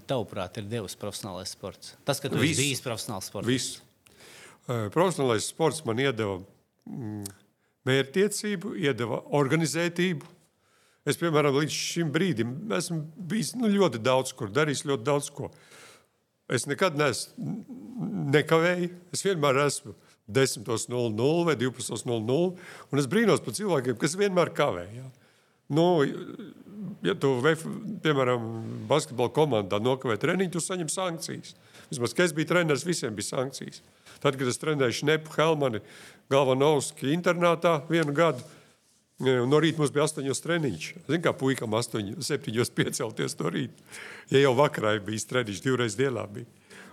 tavuprāt, 0.09 0.57
ir 0.57 0.65
devis 0.65 0.95
profesionālais 0.97 1.51
sports? 1.53 1.93
Tas, 2.09 2.17
ka 2.17 2.31
tu 2.33 2.39
Viss. 2.41 2.55
esi 2.57 2.65
bijis 2.65 2.81
profesionāls 2.81 3.27
sports. 3.29 3.45
Viss. 3.45 3.75
Profesionālais 4.65 5.45
sports 5.53 5.83
man 5.85 6.01
iedeva 6.01 6.39
mm, 6.89 7.27
mērķtiecību, 7.91 8.73
iedeva 8.81 9.21
organizētību. 9.37 10.31
Es, 11.05 11.21
piemēram, 11.21 11.59
līdz 11.61 11.77
šim 11.77 12.09
brīdim 12.15 12.57
esmu 12.73 13.03
bijis 13.29 13.53
nu, 13.59 13.69
ļoti 13.69 14.01
daudz 14.01 14.33
kur, 14.39 14.49
darījis 14.55 14.87
ļoti 14.89 15.07
daudz 15.11 15.29
ko. 15.37 15.53
Es 16.53 16.67
nekad 16.69 16.99
neesmu 17.01 17.53
nekavējis. 18.33 18.95
Es 19.15 19.25
vienmēr 19.27 19.63
esmu 19.67 19.95
10.00 20.33 21.45
vai 21.49 21.57
12.00. 21.61 22.39
Un 22.93 23.03
es 23.03 23.09
brīnos 23.11 23.43
par 23.45 23.57
cilvēkiem, 23.57 23.99
kas 24.01 24.17
vienmēr 24.19 24.53
kavē. 24.57 24.87
Nu, 25.73 25.87
ja 27.07 27.15
tu, 27.19 27.35
piemēram, 28.05 28.49
basketbola 28.91 29.33
komandā 29.35 29.81
nokavē 29.83 30.19
treniņu, 30.21 30.53
tu 30.55 30.63
saņem 30.63 30.91
sankcijas. 30.93 31.55
Vismaz, 31.91 32.15
kad 32.17 32.29
es 32.29 32.35
biju 32.37 32.51
treneris, 32.53 32.87
visiem 32.89 33.15
bija 33.17 33.31
sankcijas. 33.31 33.83
Tad, 34.23 34.37
kad 34.39 34.49
es 34.49 34.61
trenēju 34.61 35.01
Šnepu 35.01 35.33
Helmani 35.37 35.83
Galvanovski 36.33 37.11
internātā 37.15 37.81
vienu 37.91 38.15
gadu, 38.17 38.45
No 39.23 39.61
rīta 39.63 39.79
mums 39.79 39.93
bija 39.95 40.09
astoņos 40.09 40.43
treniņš. 40.43 40.87
Ziniet, 41.07 41.23
kā 41.23 41.33
puikam 41.39 41.77
astoņi, 41.79 42.17
septiņos 42.27 42.73
piecelties 42.75 43.37
no 43.39 43.53
rīta. 43.55 43.87
Ja 44.33 44.43
jau 44.43 44.57
vakarā 44.59 44.97
bija 45.05 45.29
treniņš, 45.31 45.61
divreiz 45.63 45.97
dienā 45.99 46.25
bija. 46.33 46.49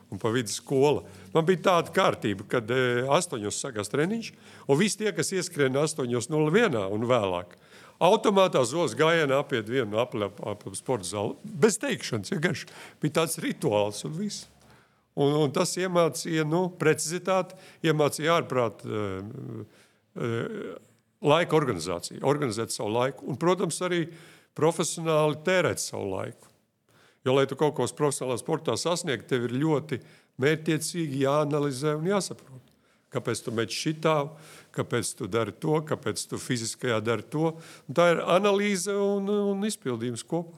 Un 0.09 0.21
pa 0.21 0.31
vidu 0.33 0.49
skola. 0.53 1.03
Man 1.33 1.45
bija 1.45 1.63
tāda 1.67 1.93
kārtība, 1.93 2.45
ka 2.49 2.61
e, 2.65 3.05
astoņos 3.13 3.59
sākās 3.61 3.91
treniņš, 3.93 4.29
un 4.65 4.79
visi 4.79 5.01
tie, 5.01 5.11
kas 5.13 5.29
ieskrien 5.37 5.77
astoņos 5.77 6.31
nulle 6.33 6.53
vienā 6.53 6.87
un 6.89 7.05
vēlāk, 7.09 7.53
automātā 8.01 8.63
zos 8.65 8.95
gājienā 8.97 9.41
apiet 9.43 9.69
vienu 9.69 9.99
apli 10.01 10.25
ap 10.25 10.65
sporta 10.77 11.05
zāli. 11.09 11.37
Bez 11.43 11.77
teikšanas, 11.81 12.33
ja 12.33 12.41
garš. 12.41 12.65
Bija 13.01 13.19
tāds 13.21 13.37
rituāls 13.41 14.01
un 14.09 14.17
viss. 14.17 14.47
Un, 15.19 15.33
un 15.43 15.53
tas 15.53 15.73
iemācīja 15.77 16.45
nu, 16.47 16.67
precizitāti, 16.79 17.57
iemācīja 17.85 18.37
ārprāt 18.39 18.85
uh, 18.87 19.65
uh, 20.15 20.77
laika 21.25 21.57
organizāciju, 21.57 22.21
organizēt 22.27 22.73
savu 22.73 22.93
laiku. 22.95 23.25
Un, 23.29 23.39
protams, 23.39 23.79
arī 23.85 24.05
profesionāli 24.57 25.39
tērēt 25.45 25.81
savu 25.83 26.13
laiku. 26.13 26.47
Jo, 27.27 27.35
lai 27.35 27.45
tu 27.49 27.57
kaut 27.59 27.75
ko 27.75 27.87
profesionālā 27.97 28.39
sportā 28.39 28.77
sasniegtu, 28.79 29.27
tev 29.27 29.49
ir 29.49 29.57
ļoti 29.59 29.99
mērķiecīgi 30.39 31.25
jāanalizē 31.25 31.97
un 31.99 32.07
jāsaprot. 32.13 32.65
Kāpēc 33.09 33.41
tu 33.41 33.51
mēģini 33.57 33.75
šitā, 33.75 34.15
kāpēc 34.75 35.11
tu 35.17 35.27
dari 35.27 35.51
to, 35.57 35.79
kāpēc 35.89 36.27
tu 36.29 36.37
fiziskajā 36.39 36.99
dari 37.01 37.25
to. 37.33 37.55
Un 37.89 37.97
tā 37.97 38.11
ir 38.13 38.21
analīze 38.21 38.93
un, 38.93 39.27
un 39.51 39.65
izpildījums 39.65 40.23
kopā. 40.29 40.55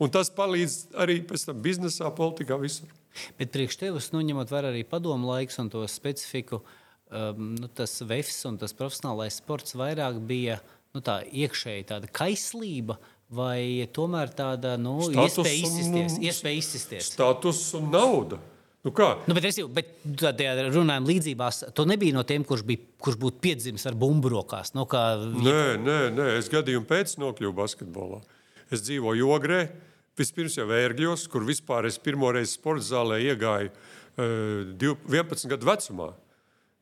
Un 0.00 0.08
tas 0.08 0.30
palīdz 0.32 0.96
arī 0.96 1.18
biznesā, 1.60 2.08
politikā, 2.16 2.56
visur. 2.60 2.88
Bet 3.36 3.52
priekš 3.52 3.76
tevis, 3.82 4.08
nu, 4.14 4.22
ņemot 4.24 4.52
vērā 4.52 4.70
arī 4.72 4.80
padomu 4.88 5.28
laiks 5.28 5.60
un 5.60 5.68
to 5.72 5.82
specifiku, 5.90 6.62
um, 7.10 7.54
nu, 7.58 7.70
tas 7.74 7.98
vefs 8.06 8.42
un 8.48 8.58
tas 8.60 8.74
profesionālais 8.76 9.40
sports 9.42 9.76
vairāk 9.78 10.20
bija 10.26 10.60
nu, 10.94 11.02
tā 11.04 11.20
iekšēji 11.26 11.88
tāda 11.92 12.10
kaislība. 12.12 12.98
Vai 13.30 13.86
tomēr 13.94 14.32
tāda 14.34 14.72
nu, 14.74 14.96
iespēja 15.06 15.58
izsisties, 15.68 16.16
iespēja 16.18 16.58
izsisties? 16.58 17.12
Status 17.12 17.60
un 17.78 17.86
nauda. 17.92 18.40
Nu 18.82 18.90
kā? 18.96 19.10
nu, 19.28 19.36
bet 19.36 19.44
es 19.44 19.60
jau 19.60 19.68
tādā 20.18 20.64
runājumā 20.64 21.04
līdzībās, 21.04 21.60
tu 21.76 21.84
nebija 21.86 22.16
no 22.16 22.24
tiem, 22.26 22.42
kurš, 22.48 22.64
bija, 22.66 22.82
kurš 22.98 23.20
būtu 23.20 23.38
piedzimis 23.44 23.84
ar 23.86 23.94
bumbu 23.94 24.32
rokās. 24.32 24.72
Nu, 24.74 24.86
kā... 24.90 25.04
Nē, 25.20 25.76
nē, 25.78 25.98
nē, 26.16 26.26
es 26.40 26.48
gadījumu 26.50 26.88
pēc 26.88 27.14
nokļuvu 27.20 27.54
basketbolā. 27.60 28.18
Es 28.72 28.82
dzīvoju 28.88 29.30
Ogrē, 29.36 29.60
Vispirms 30.20 30.58
jau 30.58 30.66
ērgļos, 30.74 31.28
kur 31.32 31.46
vispār 31.48 31.86
es 31.88 31.96
pirmoreiz 32.02 32.56
sporta 32.56 32.84
zālē 32.84 33.20
iegāju 33.30 33.70
uh, 33.70 34.66
11 34.76 35.48
gadu 35.54 35.68
vecumā. 35.68 36.10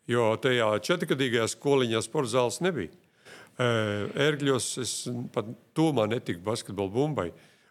Jo 0.09 0.33
tajā 0.41 0.71
četrgadīgajā 0.89 1.51
skoliņā 1.53 2.01
sporta 2.05 2.33
zāles 2.33 2.63
nebija. 2.65 2.95
Ērgļos 3.59 4.67
es 4.81 4.93
pat 5.35 5.49
tūmā 5.77 6.07
netiku 6.09 6.41
basketbola 6.47 6.93
bumbai. 6.95 7.29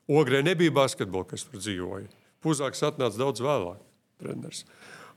Ogrē 0.08 0.44
nebija 0.46 0.74
basketbola, 0.76 1.26
kas 1.28 1.48
tur 1.48 1.62
dzīvoja. 1.64 2.08
Puzāks 2.44 2.84
atnāca 2.86 3.18
daudz 3.20 3.42
vēlāk. 3.44 3.80
Treneris. 4.22 4.66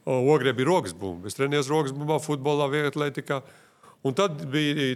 Ogrē 0.09 0.55
bija 0.57 0.71
rokas 0.71 0.95
bumba. 0.97 1.29
Es 1.29 1.37
trenējos 1.37 1.69
rokas 1.71 1.93
bumbā, 1.97 2.17
futbolā, 2.23 2.71
vieglatlētikā. 2.73 3.43
Un 4.07 4.17
tad 4.17 4.41
bija 4.49 4.95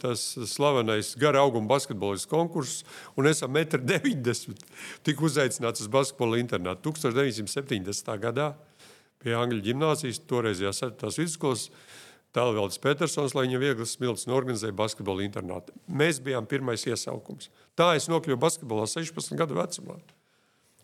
tas 0.00 0.22
slavenais 0.48 1.12
gara 1.20 1.42
auguma 1.44 1.68
basketbola 1.74 2.16
konkurss, 2.30 2.80
un 3.12 3.28
es 3.28 3.42
ar 3.44 3.50
1,90 3.52 4.48
m 4.48 4.56
tiku 5.04 5.28
uzaicināts 5.28 5.84
uz 5.84 5.90
basketbola 5.92 6.40
internātu 6.40 6.94
1970. 6.94 8.08
gadā 8.22 8.54
pie 9.22 9.36
Angļu 9.38 9.62
gimnāzijas, 9.64 10.20
toreizējās 10.30 10.84
tās 11.00 11.18
vidusskolas. 11.20 11.68
Tālvēlds 12.36 12.76
Petersons, 12.84 13.32
lai 13.34 13.46
viņam 13.46 13.62
viegli 13.62 13.86
smilts 13.88 14.26
un 14.28 14.34
organizēja 14.36 14.76
basketbola 14.76 15.24
internātu. 15.24 15.72
Mēs 15.88 16.20
bijām 16.22 16.46
pirmais 16.46 16.84
iesaukums. 16.84 17.48
Tā 17.78 17.94
es 17.96 18.06
nokļuvu 18.12 18.38
basketbolā 18.42 18.84
16 18.90 19.32
gadu 19.38 19.56
vecumā. 19.56 19.96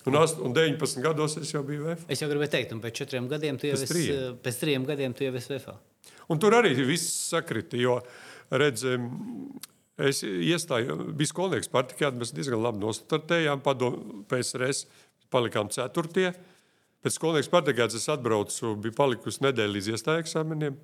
Un, 0.05 0.17
8, 0.21 0.41
un 0.45 0.53
19 0.57 1.05
gados 1.05 1.37
es 1.41 1.53
jau 1.53 1.63
biju 1.65 1.87
VF. 1.87 2.09
Es 2.13 2.21
jau 2.21 2.29
gribēju 2.29 2.53
teikt, 2.53 2.73
un 2.77 2.81
pēc 2.83 2.97
četriem 2.99 3.29
gadiem 3.29 3.61
tu 3.61 3.69
jau 3.69 3.77
esi, 3.77 4.17
pēc 4.45 4.59
trim 4.61 4.89
gadiem 4.89 5.15
tu 5.17 5.25
jau 5.25 5.33
esi 5.37 5.53
VF. 5.55 5.77
Un 6.33 6.41
tur 6.41 6.57
arī 6.57 6.75
viss 6.81 7.13
sakrita. 7.31 7.79
Jo, 7.81 7.99
redz, 8.53 8.85
es 10.05 10.21
iestāju, 10.25 10.99
biju 11.17 11.31
skolnieks 11.31 11.73
partijā, 11.73 12.13
mēs 12.13 12.35
diezgan 12.37 12.61
labi 12.65 12.85
nostartējām 12.85 13.65
padomu 13.65 14.25
PSRS. 14.29 14.85
palikām 15.33 15.71
ceturtie. 15.73 16.35
Pēc 17.05 17.19
skolnieks 17.19 17.51
pateikts, 17.53 17.99
es 17.99 18.09
atbraucu, 18.09 18.71
bija 18.81 18.97
palikusi 18.97 19.43
nedēļa 19.45 19.75
līdz 19.75 19.91
iestāju 19.93 20.23
eksāmeniem. 20.25 20.79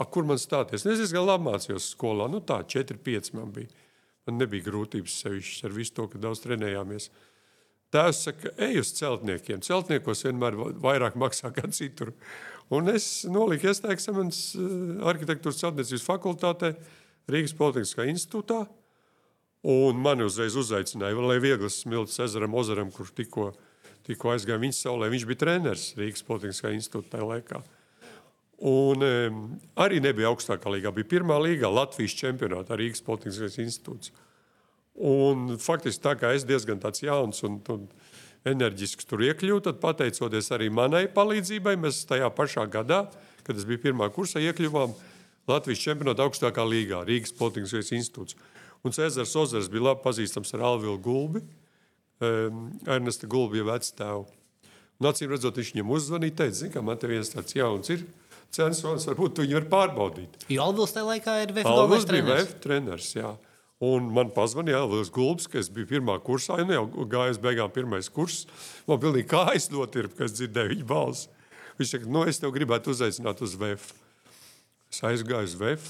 A, 0.00 0.06
kur 0.08 0.26
man 0.26 0.40
stāties? 0.40 0.82
Nu, 0.82 0.94
es 0.94 0.98
diezgan 0.98 1.28
labi 1.28 1.46
mācījos 1.46 1.92
skolā. 1.92 2.26
Nu, 2.32 2.40
tā, 2.42 2.62
4, 2.66 2.98
5 3.06 3.34
man 3.36 3.52
bija. 3.54 3.70
Man 4.26 4.40
nebija 4.40 4.66
grūtības 4.66 5.20
sevišķi 5.22 5.68
ar 5.68 5.76
visu 5.76 5.94
to, 5.96 6.08
ka 6.10 6.18
daudz 6.22 6.42
trenējāmies. 6.42 7.06
Tēvs 7.94 8.24
saka, 8.26 8.52
ej 8.66 8.82
uz 8.82 8.90
celtniekiem. 8.98 9.62
Celtniekos 9.66 10.24
vienmēr 10.26 10.58
vairāk 10.82 11.16
maksā 11.18 11.52
kā 11.54 11.70
citur. 11.74 12.12
Un 12.74 12.90
es 12.90 13.24
noliku 13.30 13.70
iestāju 13.70 13.94
eksāmenus 13.94 14.42
eh, 14.54 14.76
arhitektūras 15.10 15.62
celtniecības 15.62 16.06
fakultātē 16.06 16.74
Rīgas 17.30 17.54
Politiskā 17.58 18.06
institūtā. 18.10 18.64
Un 19.70 19.98
mani 20.02 20.24
uzreiz 20.24 20.54
uzaicināja, 20.56 21.18
lai 21.20 21.40
vieglas 21.42 21.82
smilts 21.82 22.18
ezeram, 22.22 22.54
ozaram, 22.56 22.90
kur 22.94 23.10
tikko, 23.12 23.50
tikko 24.10 24.34
aizgāja 24.34 24.60
viņa 24.60 24.76
saulē. 24.76 25.10
Viņš 25.12 25.26
bija 25.30 25.44
treneris 25.46 25.92
Rīgas 25.98 26.26
Politiskā 26.26 26.74
institūtā 26.74 27.16
tajā 27.16 27.28
laikā. 27.30 27.62
Un 28.70 29.06
um, 29.06 29.44
arī 29.80 30.02
nebija 30.04 30.28
augstākā 30.28 30.68
līgā, 30.68 30.92
bija 30.92 31.08
pirmā 31.14 31.38
līgā 31.40 31.70
Latvijas 31.72 32.18
čempionātā 32.18 32.76
Rīgas 32.76 33.00
Politiskais 33.06 33.56
institūts. 33.62 34.12
Un 35.00 35.54
faktiski 35.62 36.04
tā 36.04 36.12
kā 36.20 36.34
es 36.36 36.44
diezgan 36.44 36.82
tāds 36.82 37.00
jauns 37.00 37.40
un, 37.46 37.56
un 37.72 37.86
enerģisks 38.48 39.08
tur 39.08 39.22
iekļuvu, 39.24 39.62
tad 39.64 39.80
pateicoties 39.80 40.50
arī 40.52 40.68
manai 40.72 41.06
palīdzībai, 41.12 41.78
mēs 41.80 42.02
tajā 42.08 42.28
pašā 42.36 42.66
gadā, 42.72 43.06
kad 43.46 43.56
es 43.56 43.64
biju 43.68 43.80
pirmā 43.86 44.10
kursā, 44.12 44.42
iekļuvām 44.44 44.92
Latvijas 45.48 45.80
čempionāta 45.80 46.26
augstākā 46.26 46.64
līgā, 46.68 47.00
Rīgas 47.08 47.32
Politiskais 47.36 47.94
institūts. 47.96 48.36
Un 48.84 48.92
Cēzars 48.96 49.32
Ozers 49.40 49.72
bija 49.72 49.90
labi 49.90 50.04
pazīstams 50.04 50.52
ar 50.56 50.68
Alvilu 50.68 51.00
Gulbi, 51.00 51.42
um, 52.24 52.68
Ernesta 52.86 53.28
Gulbi 53.30 53.60
jau 53.60 53.68
vecstāvu. 53.70 54.26
Un 55.00 55.08
acīm 55.08 55.30
redzot, 55.32 55.56
viņš 55.56 55.74
viņam 55.74 55.92
uzvanīja, 55.96 56.36
teica, 56.42 56.56
zini, 56.58 56.72
ka 56.74 56.82
man 56.84 56.98
te 57.00 57.08
viens 57.08 57.32
tāds 57.32 57.56
jauns 57.56 57.88
ir 57.92 58.04
censors, 58.52 59.06
varbūt 59.08 59.36
tu 59.36 59.44
viņu 59.44 59.56
var 59.60 59.68
pārbaudīt. 59.70 60.42
Jo 60.50 60.66
Alvils 60.68 60.92
tajā 60.94 61.06
laikā 61.06 61.36
ir 61.44 61.54
VF 61.56 61.70
Alvils 61.70 62.06
bija. 62.10 62.26
VF 62.26 62.58
treneris, 62.64 63.14
jā. 63.16 63.30
Un 63.80 64.10
man 64.12 64.28
pazvanīja 64.36 64.82
Alvils 64.82 65.08
Gulbs, 65.14 65.46
ka 65.48 65.56
es 65.60 65.70
biju 65.72 65.88
pirmā 65.88 66.18
kursā, 66.20 66.58
un 66.60 66.74
jau 66.74 66.84
gāju 67.08 67.36
uz 67.36 67.40
beigām 67.40 67.70
pirmais 67.72 68.10
kurs. 68.12 68.42
Man 68.90 69.00
pilnīgi 69.00 69.30
kājas 69.30 69.70
notirpa, 69.72 70.18
kad 70.18 70.28
es 70.28 70.36
dzirdēju 70.36 70.74
viņa 70.74 70.88
balsi. 70.90 71.30
Viņš 71.80 71.94
saka, 71.94 72.10
no 72.12 72.26
es 72.28 72.42
tev 72.42 72.52
gribētu 72.52 72.92
uzaicināt 72.92 73.40
uz 73.40 73.56
VF. 73.56 73.94
Es 74.92 75.00
aizgāju 75.06 75.48
uz 75.48 75.56
VF 75.56 75.88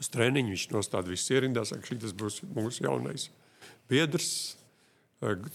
uz 0.00 0.10
treniņu. 0.10 0.56
Viņš 0.56 0.66
nostāda 0.74 1.12
visus 1.12 1.30
ierindā, 1.30 1.62
saka, 1.68 1.86
šis 1.86 2.16
būs 2.18 2.40
mūsu 2.56 2.88
jaunais 2.88 3.28
biedrs. 3.90 4.56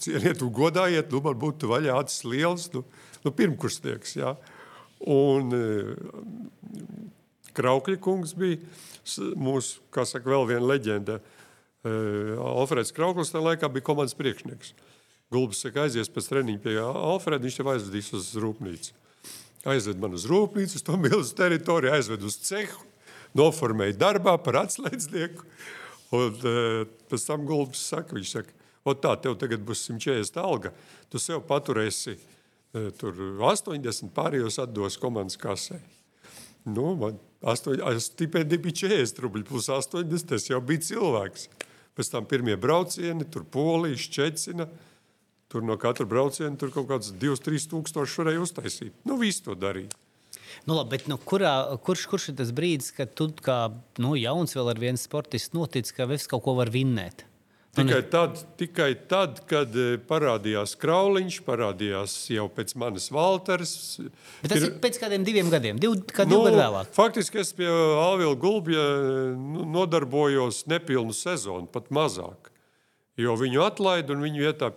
Cieniet, 0.02 0.42
un 0.42 0.52
godājiet, 0.54 1.10
nu, 1.12 1.22
man 1.24 1.38
būtu 1.40 1.70
vaļā 1.70 1.98
acis 2.00 2.24
liels, 2.26 2.68
nu, 2.74 2.84
nu 3.24 3.32
pirmkursnieks. 3.36 4.16
Jā. 4.18 4.34
Un 5.10 5.52
Kraukļa 7.56 7.98
kungs 8.02 8.34
bija 8.38 8.60
mūsu, 9.38 9.80
kā 9.94 10.04
saka, 10.08 10.28
vēl 10.30 10.48
viena 10.52 10.66
leģenda. 10.72 11.18
Alfreds 11.84 12.92
Krauklis 12.94 13.32
tajā 13.32 13.46
laikā 13.46 13.70
bija 13.72 13.86
komandas 13.86 14.16
priekšnieks. 14.18 14.74
Gulbis 15.30 15.62
saka, 15.62 15.86
aizies 15.86 16.10
pēc 16.10 16.26
treniņa 16.26 16.62
pie 16.64 16.76
Alfreda, 16.82 17.44
viņš 17.46 17.60
tev 17.60 17.68
aizvedīs 17.70 18.10
uz 18.18 18.32
rūpnīcu. 18.42 18.96
Aizved 19.70 20.00
man 20.02 20.16
uz 20.16 20.24
rūpnīcu, 20.28 20.80
uz 20.80 20.84
to 20.84 20.96
milzu 20.98 21.36
teritoriju, 21.38 21.92
aizved 21.94 22.24
uz 22.26 22.38
cehu, 22.48 22.82
noformēja 23.38 23.98
darbā 24.00 24.34
par 24.42 24.64
atslēdznieku. 24.64 25.46
Un 26.16 26.40
uh, 26.42 26.80
pēc 27.12 27.26
tam 27.28 27.44
Gulbis 27.46 27.84
saka, 27.92 28.16
viņš 28.16 28.32
saka, 28.34 28.59
o 28.84 28.94
tā, 28.96 29.14
tev 29.22 29.36
tagad 29.40 29.64
būs 29.66 29.86
140 29.88 30.40
alga, 30.42 30.74
tu 31.12 31.20
sev 31.22 31.42
paturēsi 31.48 32.16
uh, 32.16 32.90
tur 33.00 33.16
80, 33.40 34.12
pārējos 34.16 34.60
atdos 34.62 34.98
komandas 35.00 35.40
kasē. 35.40 35.80
Nu, 36.68 36.92
man 37.00 37.18
8, 37.40 37.80
stipendija 38.04 38.60
bija 38.60 38.82
40 38.84 39.24
rubļi 39.24 39.46
plus 39.48 39.70
80, 39.72 40.28
tas 40.34 40.50
jau 40.50 40.60
bija 40.64 40.84
cilvēks. 40.90 41.48
Pēc 41.96 42.12
tam 42.12 42.28
pirmie 42.28 42.54
braucieni, 42.60 43.26
tur 43.28 43.44
Polija, 43.48 43.98
Šķecina, 43.98 44.68
tur 45.50 45.64
no 45.66 45.76
katra 45.80 46.06
brauciena 46.06 46.54
tur 46.56 46.70
kaut 46.74 46.86
kāds 46.92 47.10
2-3 47.16 47.66
tūkstoši 47.72 48.22
varēja 48.22 48.44
uztaisīt. 48.44 48.94
Nu, 49.08 49.18
viss 49.20 49.42
to 49.44 49.56
darīja. 49.58 49.90
Nu, 50.68 50.74
labi, 50.76 50.94
bet, 50.94 51.08
nu, 51.10 51.16
kurā, 51.18 51.54
kurš, 51.84 52.04
kurš 52.10 52.30
ir 52.30 52.36
tas 52.40 52.52
brīdis, 52.54 52.92
kad 52.94 53.12
tu 53.16 53.30
kā 53.42 53.58
nu, 54.02 54.14
jauns 54.18 54.54
vēl 54.56 54.72
ar 54.72 54.80
vienu 54.82 55.00
sportistu 55.00 55.58
notic, 55.58 55.90
ka 55.96 56.06
es 56.14 56.28
kaut 56.30 56.44
ko 56.44 56.54
varu 56.58 56.74
vinnēt? 56.74 57.24
Tikai 57.70 58.00
tad, 58.10 58.38
tikai 58.58 58.88
tad, 59.06 59.44
kad 59.46 59.74
parādījās 60.08 60.72
Krauliņš, 60.80 61.36
parādījās 61.46 62.14
jau 62.34 62.48
pēc 62.50 62.74
manis 62.82 63.06
Valters. 63.14 63.74
Bet 64.40 64.50
tas 64.50 64.58
ir, 64.58 64.72
ir 64.72 64.80
pēc 64.82 64.98
kādiem 64.98 65.26
diviem 65.26 65.52
gadiem, 65.52 65.78
div, 65.78 65.94
kā 66.10 66.26
divi 66.26 66.34
nu, 66.34 66.48
gadi 66.48 66.58
vēlāk. 66.58 66.90
Faktiski 66.96 67.38
es 67.44 67.52
pie 67.54 67.68
Alvila 67.70 68.34
Gulbja 68.34 68.86
nu, 69.38 69.68
nodarbojos 69.76 70.64
nepilnu 70.70 71.14
sezonu, 71.14 71.70
pat 71.70 71.92
mazāk. 71.94 72.50
Jo 73.20 73.36
viņu 73.38 73.62
atlaida 73.62 74.16
un 74.16 74.26
viņu 74.26 74.42
vietā 74.42 74.72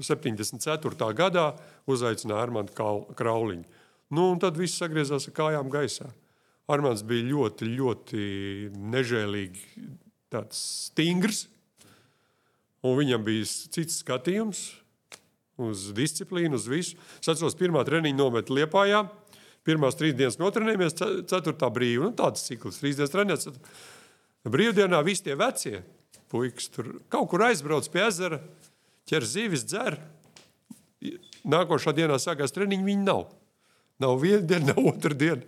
74. 0.00 1.12
gadā 1.18 1.50
uzaicināja 1.90 2.46
Armānu 2.46 3.12
Krauliņu. 3.18 3.68
Nu, 4.16 4.30
un 4.32 4.40
tad 4.40 4.56
viss 4.56 4.80
sagriezās 4.80 5.28
ar 5.28 5.36
kājām 5.36 5.68
gaisā. 5.72 6.08
Armāns 6.72 7.04
bija 7.04 7.28
ļoti, 7.28 7.68
ļoti 7.76 8.24
nežēlīgi 8.96 9.88
stingrs. 10.56 11.46
Un 12.86 12.94
viņam 12.98 13.24
bija 13.26 13.46
cits 13.74 14.00
skatījums 14.04 14.62
uz 15.58 15.88
disciplīnu, 15.96 16.58
uz 16.58 16.68
visu. 16.70 16.98
Es 17.18 17.32
atceros, 17.32 17.58
pirmā 17.58 17.82
treniņa 17.86 18.18
nometā 18.18 18.54
Liepājā. 18.54 19.02
Pirmās 19.66 19.98
trīs 19.98 20.14
dienas 20.16 20.38
notrenējāmies, 20.40 20.94
ceturtā 21.28 21.68
brīvā. 21.74 22.08
Nu, 22.08 22.16
tāds 22.16 22.46
cikls, 22.46 22.78
trīs 22.80 22.96
dienas 22.96 23.12
treniņš. 23.12 23.48
Brīvdienā 24.48 25.02
visi 25.04 25.26
tie 25.26 25.34
vecie 25.36 25.82
puikas 26.28 26.68
tur 26.72 26.92
kaut 27.12 27.28
kur 27.32 27.44
aizbrauc 27.48 27.88
pie 27.92 28.04
ezera, 28.06 28.40
ķer 29.08 29.26
zivis, 29.26 29.64
dzer. 29.68 29.98
Nākošā 31.48 31.94
dienā 31.96 32.18
sākās 32.20 32.52
treniņš, 32.54 32.84
viņi 32.86 33.06
nav. 33.06 33.26
Nav 34.02 34.18
viena 34.22 34.44
diena, 34.46 34.72
nav 34.72 34.92
otra 34.92 35.16
diena. 35.16 35.42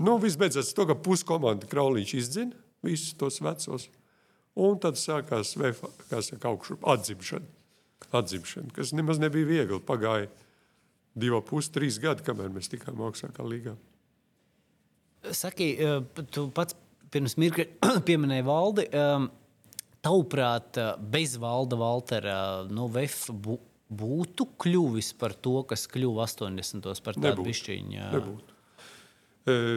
Nu, 0.00 0.16
viss 0.22 0.40
beidzās 0.40 0.72
to, 0.74 0.86
ka 0.88 0.96
puskomanda 0.98 1.68
Kraulīņš 1.70 2.14
izdzina 2.18 2.56
visus 2.82 3.12
tos 3.18 3.38
vecos. 3.44 3.88
Un 4.58 4.76
tad 4.82 4.98
sākās 5.00 5.54
saka, 5.54 6.50
augšu, 6.50 6.76
atzimšana, 6.92 7.46
atzimšana, 8.12 8.72
kas 8.76 8.92
nemaz 8.92 9.20
nebija 9.22 9.48
viegli. 9.48 9.80
Pagāja 9.88 10.28
divi, 11.16 11.38
pus, 11.48 11.70
trīs 11.72 11.96
gadi, 12.02 12.24
kamēr 12.26 12.52
mēs 12.52 12.68
tikām 12.72 13.00
augstākā 13.06 13.46
līgā. 13.48 13.76
Saki, 15.32 15.68
tu 16.34 16.48
pats 16.52 16.76
pirms 17.12 17.38
mirkļa 17.40 17.68
pieminēji 18.08 18.46
valdi. 18.46 18.88
Tavuprāt, 20.02 20.80
bez 21.14 21.36
valda 21.38 21.78
Valtera 21.78 22.36
nu, 22.66 22.88
VF 22.90 23.30
būtu 23.92 24.48
kļuvis 24.60 25.12
par 25.20 25.36
to, 25.38 25.60
kas 25.68 25.86
kļuva 25.90 26.26
80. 26.26 26.88
par 27.06 27.18
tādu 27.20 27.46
pišķiņu. 27.46 28.06
Nebūtu. 28.16 28.58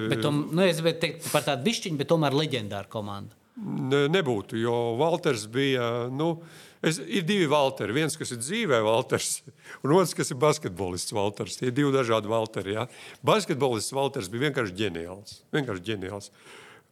Bet, 0.10 0.20
tom, 0.22 0.48
nu, 0.54 0.64
es 0.66 0.80
gribēju 0.82 1.02
teikt 1.02 1.30
par 1.34 1.46
tādu 1.46 1.66
pišķiņu, 1.68 2.00
bet 2.02 2.10
tomēr 2.10 2.36
leģendāru 2.38 2.90
komandu. 2.92 3.38
Ne, 3.56 4.10
nebūtu, 4.12 4.58
jo 4.60 4.74
Walters 5.00 5.46
bija. 5.48 6.10
Nu, 6.12 6.42
es, 6.84 6.98
ir 7.00 7.24
divi 7.24 7.48
Walteri. 7.48 7.96
Viens, 7.96 8.18
kas 8.20 8.34
ir 8.36 8.42
dzīvē, 8.42 8.82
Walters, 8.84 9.38
un 9.84 9.94
otrs, 9.96 10.16
kas 10.18 10.34
ir 10.34 10.40
basketbolists 10.42 11.16
Walters. 11.16 11.56
Tie 11.62 11.70
ir 11.72 11.78
divi 11.78 11.94
dažādi 11.96 12.32
Walteri. 12.32 12.76
Ja? 12.76 12.86
Basketbolists 13.26 13.96
Walters 13.96 14.28
bija 14.32 14.50
vienkārši 14.50 14.76
ģeniāls. 14.82 15.40
Vienkārši 15.56 15.88
ģeniāls. 15.88 16.30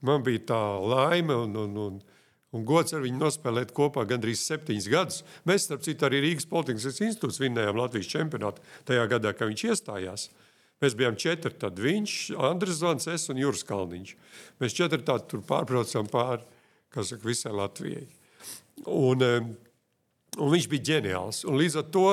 Man 0.04 0.24
bija 0.24 0.46
tā 0.54 0.62
laime 0.80 1.36
un, 1.44 1.60
un, 1.66 1.76
un, 1.84 2.00
un 2.56 2.66
gods 2.68 2.96
ar 2.96 3.04
viņu 3.04 3.20
nospēlēt 3.20 3.76
kopā 3.76 4.08
gandrīz 4.08 4.46
septiņus 4.48 4.90
gadus. 4.92 5.20
Mēs, 5.50 5.68
starp 5.68 5.84
citu, 5.84 6.08
arī 6.08 6.24
Rīgas 6.24 6.48
Politikas 6.48 7.04
institūts 7.04 7.44
vinnējām 7.44 7.80
Latvijas 7.80 8.12
čempionātu 8.16 8.64
tajā 8.88 9.04
gadā, 9.12 9.36
kad 9.36 9.52
viņš 9.52 9.68
iestājās. 9.68 10.30
Mēs 10.84 10.96
bijām 11.00 11.20
četri. 11.20 11.52
Tad 11.60 11.76
viņš, 11.80 12.18
Andris 12.40 12.80
Zvans, 12.80 13.12
es 13.12 13.28
un 13.32 13.40
Juris 13.40 13.68
Kalniņš. 13.68 14.18
Mēs 14.64 14.76
četri 14.76 15.04
tādi 15.04 15.28
tur 15.32 15.44
pārbraucām 15.48 16.08
pāri 16.12 16.44
saka, 17.02 17.26
visai 17.26 17.54
Latvijai. 17.58 18.06
Un, 18.86 19.26
un 20.38 20.54
viņš 20.54 20.70
bija 20.70 20.88
ģeniāls. 20.92 21.44
Un 21.50 21.58
līdz 21.58 21.80
ar 21.82 21.90
to 21.94 22.08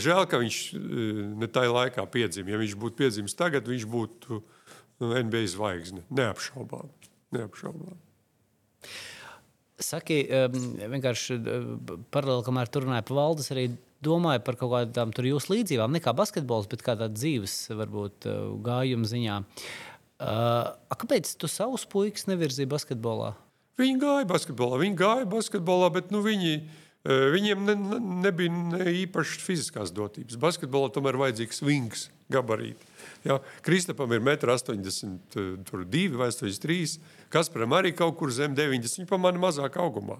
žēl, 0.00 0.24
ka 0.28 0.40
viņš 0.40 0.60
ne 1.40 1.48
tajā 1.52 1.72
laikā 1.72 2.04
piedzima. 2.12 2.52
Ja 2.52 2.60
viņš 2.60 2.76
būtu 2.80 3.00
piedzimis 3.00 3.36
tagad, 3.38 3.68
viņš 3.68 3.88
būtu 3.88 4.42
NBA 5.00 5.44
zvaigzne. 5.54 6.04
Neapšaubām. 6.10 6.90
Neapšaubām. 7.36 7.98
Saki, 9.78 10.24
vienkārši 10.90 11.36
paralēli, 12.10 12.44
kamēr 12.48 12.70
tur 12.72 12.88
runāja 12.88 13.04
par 13.06 13.18
valdes, 13.20 13.52
arī 13.54 13.68
domāju 14.02 14.42
par 14.46 14.58
kaut 14.58 14.72
kādām 14.72 15.12
tur 15.14 15.28
jūsu 15.28 15.52
līdzībām, 15.52 15.94
ne 15.94 16.02
kā 16.02 16.14
basketbols, 16.18 16.66
bet 16.70 16.82
kā 16.86 16.96
tāda 16.98 17.14
dzīves, 17.14 17.54
varbūt 17.78 18.26
gājuma 18.66 19.06
ziņā. 19.10 19.38
Uh, 20.18 20.74
kāpēc 20.98 21.30
tu 21.38 21.46
savus 21.46 21.84
puikas 21.86 22.26
nevirzīji 22.26 22.66
basketbolā? 22.70 23.36
Viņi 23.78 24.02
gāja 24.02 24.26
basketbolā, 24.28 24.80
viņi 24.82 24.98
gāja 24.98 25.26
basketbolā, 25.30 25.90
bet 25.94 26.12
nu, 26.14 26.22
viņi 26.24 26.58
Viņiem 27.08 27.62
ne, 27.64 27.74
nebija 28.26 28.52
ne 28.52 28.92
īpaši 29.04 29.38
fiziskās 29.40 29.92
dotības. 29.94 30.36
Basketbolā 30.40 30.90
tomēr 30.92 31.16
vajadzīgs 31.16 31.62
vings, 31.64 32.08
gabarīti. 32.32 32.88
Ja, 33.24 33.38
Kristapam 33.64 34.12
ir 34.12 34.20
1,82 34.20 36.18
vai 36.18 36.28
83 36.34 36.98
Kasparam 37.32 37.76
arī 37.78 37.94
kaut 37.96 38.18
kur 38.18 38.32
zem 38.34 38.56
90. 38.56 38.98
Viņi 39.00 39.08
pamana 39.08 39.40
mazāk 39.40 39.78
augumā. 39.80 40.18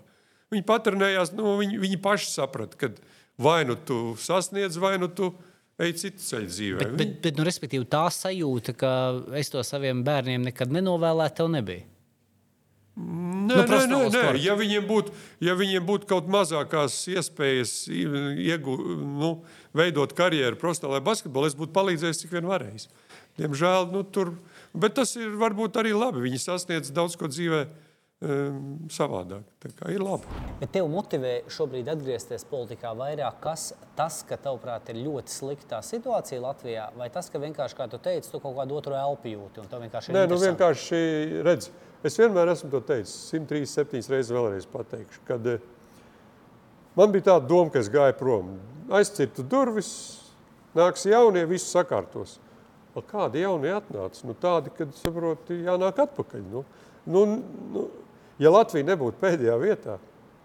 Viņi 0.54 0.64
patrenējās, 0.68 1.34
nu, 1.36 1.58
viņi, 1.58 1.80
viņi 1.82 2.00
paši 2.04 2.30
saprata, 2.30 2.78
ka 2.80 2.92
vai 3.36 3.60
nu 3.68 3.76
tu 3.76 4.14
sasniedz, 4.20 4.78
vai 4.80 4.94
nu 5.02 5.10
tu 5.12 5.32
ej 5.82 5.92
citu 6.00 6.24
ceļu 6.24 6.48
dzīvē. 6.54 6.78
Bet, 6.80 6.96
bet, 6.96 7.14
bet 7.26 7.38
nu, 7.40 7.44
respektīvi, 7.48 7.90
tā 7.90 8.06
sajūta, 8.14 8.72
ka 8.78 8.90
es 9.36 9.52
to 9.52 9.60
saviem 9.66 10.00
bērniem 10.06 10.46
nekad 10.48 10.72
nenovēlētu, 10.72 11.42
tev 11.42 11.52
nebija. 11.52 11.84
Nē, 12.98 13.54
nu, 13.54 13.64
nē, 13.70 13.78
nē, 13.86 13.98
nē. 14.10 14.22
Ja 14.42 14.56
viņiem 14.58 14.86
būtu 14.88 15.12
ja 15.44 15.54
viņiem 15.58 15.84
būt 15.86 16.06
kaut 16.10 16.26
mazākās 16.30 17.00
iespējas 17.12 17.74
iegu, 17.92 18.74
nu, 18.98 19.32
veidot 19.76 20.14
karjeru 20.18 20.58
profesionālajā 20.58 21.04
basketbolā, 21.06 21.50
es 21.50 21.58
būtu 21.58 21.74
palīdzējis, 21.76 22.24
cik 22.24 22.34
vien 22.34 22.48
varējis. 22.50 22.88
Diemžēl 23.38 23.92
nu, 23.92 24.02
tur, 24.02 24.34
bet 24.74 24.96
tas 24.98 25.14
ir 25.18 25.36
varbūt 25.38 25.78
arī 25.78 25.94
labi. 25.94 26.24
Viņi 26.26 26.40
sasniedz 26.42 26.90
daudz 26.94 27.14
ko 27.18 27.30
dzīvē 27.30 27.60
um, 28.26 28.62
savādāk. 28.90 29.46
Tā 29.62 29.70
kā 29.78 29.92
ir 29.94 30.02
labi. 30.02 30.26
Bet 30.58 30.72
tev 30.74 30.88
motivē 30.90 31.36
šobrīd 31.54 31.90
atgriezties 31.92 32.46
politikā 32.50 32.90
vairāk 32.98 33.38
kas, 33.44 33.70
tas, 33.98 34.24
ka 34.26 34.40
tavuprāt 34.42 34.90
ir 34.90 35.04
ļoti 35.04 35.34
slikta 35.34 35.84
situācija 35.86 36.42
Latvijā, 36.42 36.88
vai 36.98 37.12
tas, 37.14 37.30
ka 37.30 37.38
vienkārši, 37.42 37.78
kā 37.78 37.86
tu 37.92 38.02
teici, 38.02 38.32
tu 38.32 38.42
kaut 38.42 38.58
kādu 38.58 38.80
otru 38.80 38.98
elpu 38.98 39.30
jūti 39.36 39.62
un 39.62 39.70
tev 39.70 39.86
vienkārši 39.86 40.10
ir 40.10 40.18
Nē, 40.18 40.26
nu 40.32 40.40
vienkārši 40.42 41.04
redz. 41.46 41.70
Es 42.06 42.14
vienmēr 42.18 42.52
esmu 42.52 42.70
to 42.70 42.80
teicis, 42.86 43.14
137 43.32 44.12
reizes 44.12 44.30
vēlreiz 44.34 44.66
pateikšu, 44.70 45.22
kad 45.26 45.46
eh, 45.50 45.62
man 46.98 47.10
bija 47.14 47.32
tāda 47.32 47.50
doma, 47.50 47.72
ka 47.74 47.82
es 47.82 47.90
gāju 47.90 48.14
prom. 48.20 48.52
Aizcirtu 48.94 49.42
durvis, 49.42 49.90
nāks 50.78 51.08
jaunie, 51.10 51.42
visu 51.50 51.66
sakārtos. 51.72 52.36
Vēl 52.94 53.04
kādi 53.10 53.42
jaunie 53.42 53.72
atnāca? 53.74 54.22
Nu, 54.26 54.36
tādi, 54.38 54.72
kad 54.78 54.94
saproti, 55.00 55.58
jānāk 55.66 55.98
atpakaļ. 56.06 56.46
Nu, 56.52 56.62
nu, 57.10 57.24
nu, 57.74 57.84
ja 58.42 58.54
Latvija 58.54 58.86
nebūtu 58.92 59.18
pēdējā 59.20 59.58
vietā, 59.60 59.98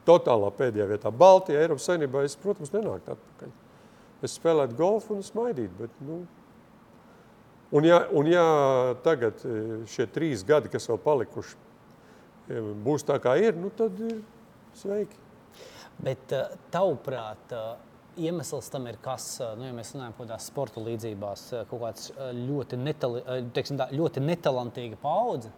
totālā 0.09 0.49
pēdējā 0.57 0.89
vietā, 0.89 1.13
Baltijā, 1.13 1.61
Eiropas 1.63 1.85
Savienībā, 1.87 2.25
es, 2.27 2.35
protams, 2.39 2.73
nenāktu 2.73 3.13
atpakaļ. 3.13 3.53
Es 4.25 4.37
spēlētu 4.39 4.77
golfu 4.79 5.17
un 5.17 5.25
smaidītu, 5.25 5.73
bet, 5.79 5.95
nu, 6.07 6.23
Un 7.73 7.85
ja, 7.85 8.03
un 8.11 8.27
ja 8.29 8.43
tagad 9.01 9.39
e, 9.41 9.53
šie 9.89 10.05
trīs 10.13 10.43
gadi, 10.45 10.69
kas 10.69 10.85
vēl 10.91 10.99
palikuši, 11.01 11.55
e, 12.53 12.59
būs 12.85 13.05
tā 13.07 13.17
kā 13.21 13.33
ir, 13.41 13.55
nu 13.57 13.71
tad 13.73 13.97
ir 13.97 14.19
sveiki. 14.77 15.17
Bet 16.05 16.35
e, 16.37 16.43
tavuprāt, 16.73 17.55
iemesls 18.13 18.69
tam 18.69 18.85
ir 18.91 18.99
kas, 19.01 19.25
nu, 19.57 19.65
ja 19.65 19.73
mēs 19.73 19.95
runājam 19.95 20.13
par 20.13 20.27
tādām 20.29 20.43
sporta 20.43 20.83
līdzībās, 20.85 21.47
kaut 21.71 21.81
kāds 21.81 22.11
ļoti, 22.37 22.77
netali, 22.77 23.23
teiksim, 23.55 23.79
tā, 23.81 23.87
ļoti 23.89 24.21
netalantīga 24.21 24.99
paudze? 25.01 25.49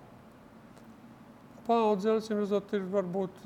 Paudze, 1.68 2.14
acīm 2.22 2.40
redzot, 2.46 2.72
ir 2.78 2.86
varbūt 2.94 3.44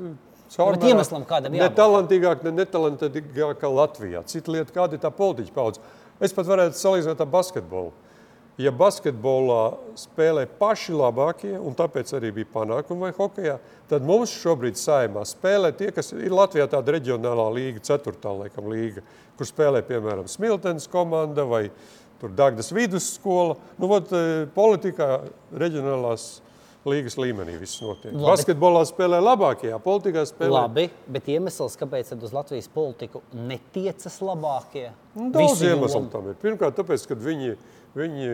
caurmērā 0.54 0.92
iemeslam 0.92 1.26
kādam 1.26 1.58
jābūt. 1.58 1.72
Netalantīgāk, 1.72 2.46
ne 2.46 2.54
netalantīgāk 2.60 3.64
kā 3.64 3.74
Latvijā. 3.74 4.22
Cita 4.30 4.54
lieta, 4.54 4.76
kāda 4.78 5.00
ir 5.00 5.02
tā 5.02 5.10
politiķa 5.16 5.58
paudze. 5.58 5.82
Es 6.22 6.36
pat 6.36 6.46
varētu 6.52 6.78
salīdzināt 6.78 7.26
ar 7.26 7.34
basketbolu 7.34 7.96
ja 8.60 8.72
basketbolā 8.76 9.62
spēlē 10.00 10.44
paši 10.60 10.96
labākie, 10.98 11.54
un 11.56 11.76
tāpēc 11.78 12.12
arī 12.18 12.34
bija 12.40 12.50
panākumi 12.58 13.08
vai 13.08 13.14
hokeja, 13.16 13.56
tad 13.92 14.06
mums 14.08 14.34
šobrīd 14.42 14.80
saimā 14.80 15.24
spēlē 15.28 15.72
tie, 15.78 15.94
kas 15.96 16.12
ir 16.16 16.36
Latvijā 16.36 16.68
tāda 16.72 16.98
reģionālā 16.98 17.48
līga, 17.56 17.84
ceturtā 17.92 18.34
laikam 18.36 18.68
līga, 18.72 19.06
kur 19.40 19.48
spēlē, 19.48 19.84
piemēram, 19.88 20.28
Smiltenes 20.28 20.90
komanda 20.92 21.48
vai 21.48 21.70
tur 22.20 22.36
Dagdas 22.36 22.74
vidusskola. 22.76 23.56
Nu, 23.80 23.88
vot, 23.92 24.12
e, 24.12 24.46
politikā 24.56 25.10
reģionālās 25.56 26.28
līgas 26.90 27.16
līmenī 27.20 27.56
viss 27.60 27.80
notiek. 27.84 28.12
Labi. 28.12 28.26
Basketbolā 28.28 28.84
spēlē 28.88 29.20
labākajā, 29.24 29.80
politikā 29.84 30.26
spēlē. 30.28 30.52
Labi, 30.56 30.86
bet 31.12 31.28
iemesls, 31.32 31.76
kāpēc 31.80 32.12
uz 32.18 32.36
Latvijas 32.36 32.70
politiku 32.72 33.24
netiecas 33.36 34.20
labākie? 34.24 34.90
Nu, 35.16 35.30
daudz 35.36 35.64
iemeslu 35.64 36.08
tam 36.12 36.32
ir. 36.32 36.40
Pirmkārt, 36.44 36.78
tāpēc, 36.80 37.08
ka 37.08 37.20
viņi 37.20 37.54
ir 37.54 37.60
viņi 37.98 38.30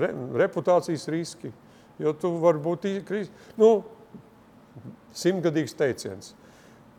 re, 0.00 0.10
reputācijas 0.44 1.08
riski. 1.12 1.52
Jo 2.00 2.14
tu 2.16 2.30
vari 2.40 2.62
būt 2.64 2.86
nu, 3.60 3.70
simtgadīgs 5.12 5.76
teiciens. 5.76 6.34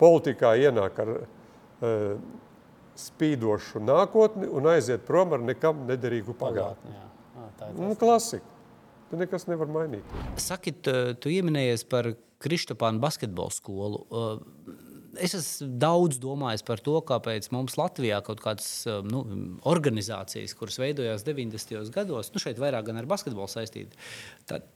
Politikā 0.01 0.53
ienāk 0.61 0.99
ar 1.01 1.13
uh, 1.17 2.15
spīdošu 2.97 3.81
nākotni 3.85 4.49
un 4.49 4.69
aiziet 4.73 5.05
prom 5.07 5.33
ar 5.37 5.43
nekam 5.45 5.85
nederīgu 5.89 6.35
pagātni. 6.37 6.97
Nu, 7.77 7.93
klasika. 7.99 8.45
Tu 9.11 9.19
nekas 9.19 9.47
nevar 9.49 9.67
mainīt. 9.67 10.07
Saki, 10.39 10.73
tu, 10.85 10.93
tu 11.19 11.31
ieminējies 11.33 11.83
par 11.91 12.13
Kristopānu 12.41 13.01
basketbolu 13.03 13.53
skolu. 13.53 14.05
Uh, 14.07 14.39
es 15.19 15.33
esmu 15.37 15.67
daudz 15.81 16.19
domājis 16.21 16.63
par 16.67 16.81
to, 16.83 16.97
kāpēc 17.07 17.49
mums 17.55 17.77
Latvijā 17.79 18.21
kaut 18.25 18.43
kādas 18.43 18.69
um, 18.89 19.09
nu, 19.11 19.23
organizācijas, 19.71 20.55
kuras 20.57 20.79
veidojās 20.81 21.25
90. 21.27 21.89
gados, 21.95 22.31
nu 22.33 22.43
šeit 22.43 22.61
vairāk 22.61 22.87
gan 22.89 23.01
ar 23.01 23.09
basketbolu 23.09 23.51
saistīti, 23.51 23.99
tad 24.49 24.67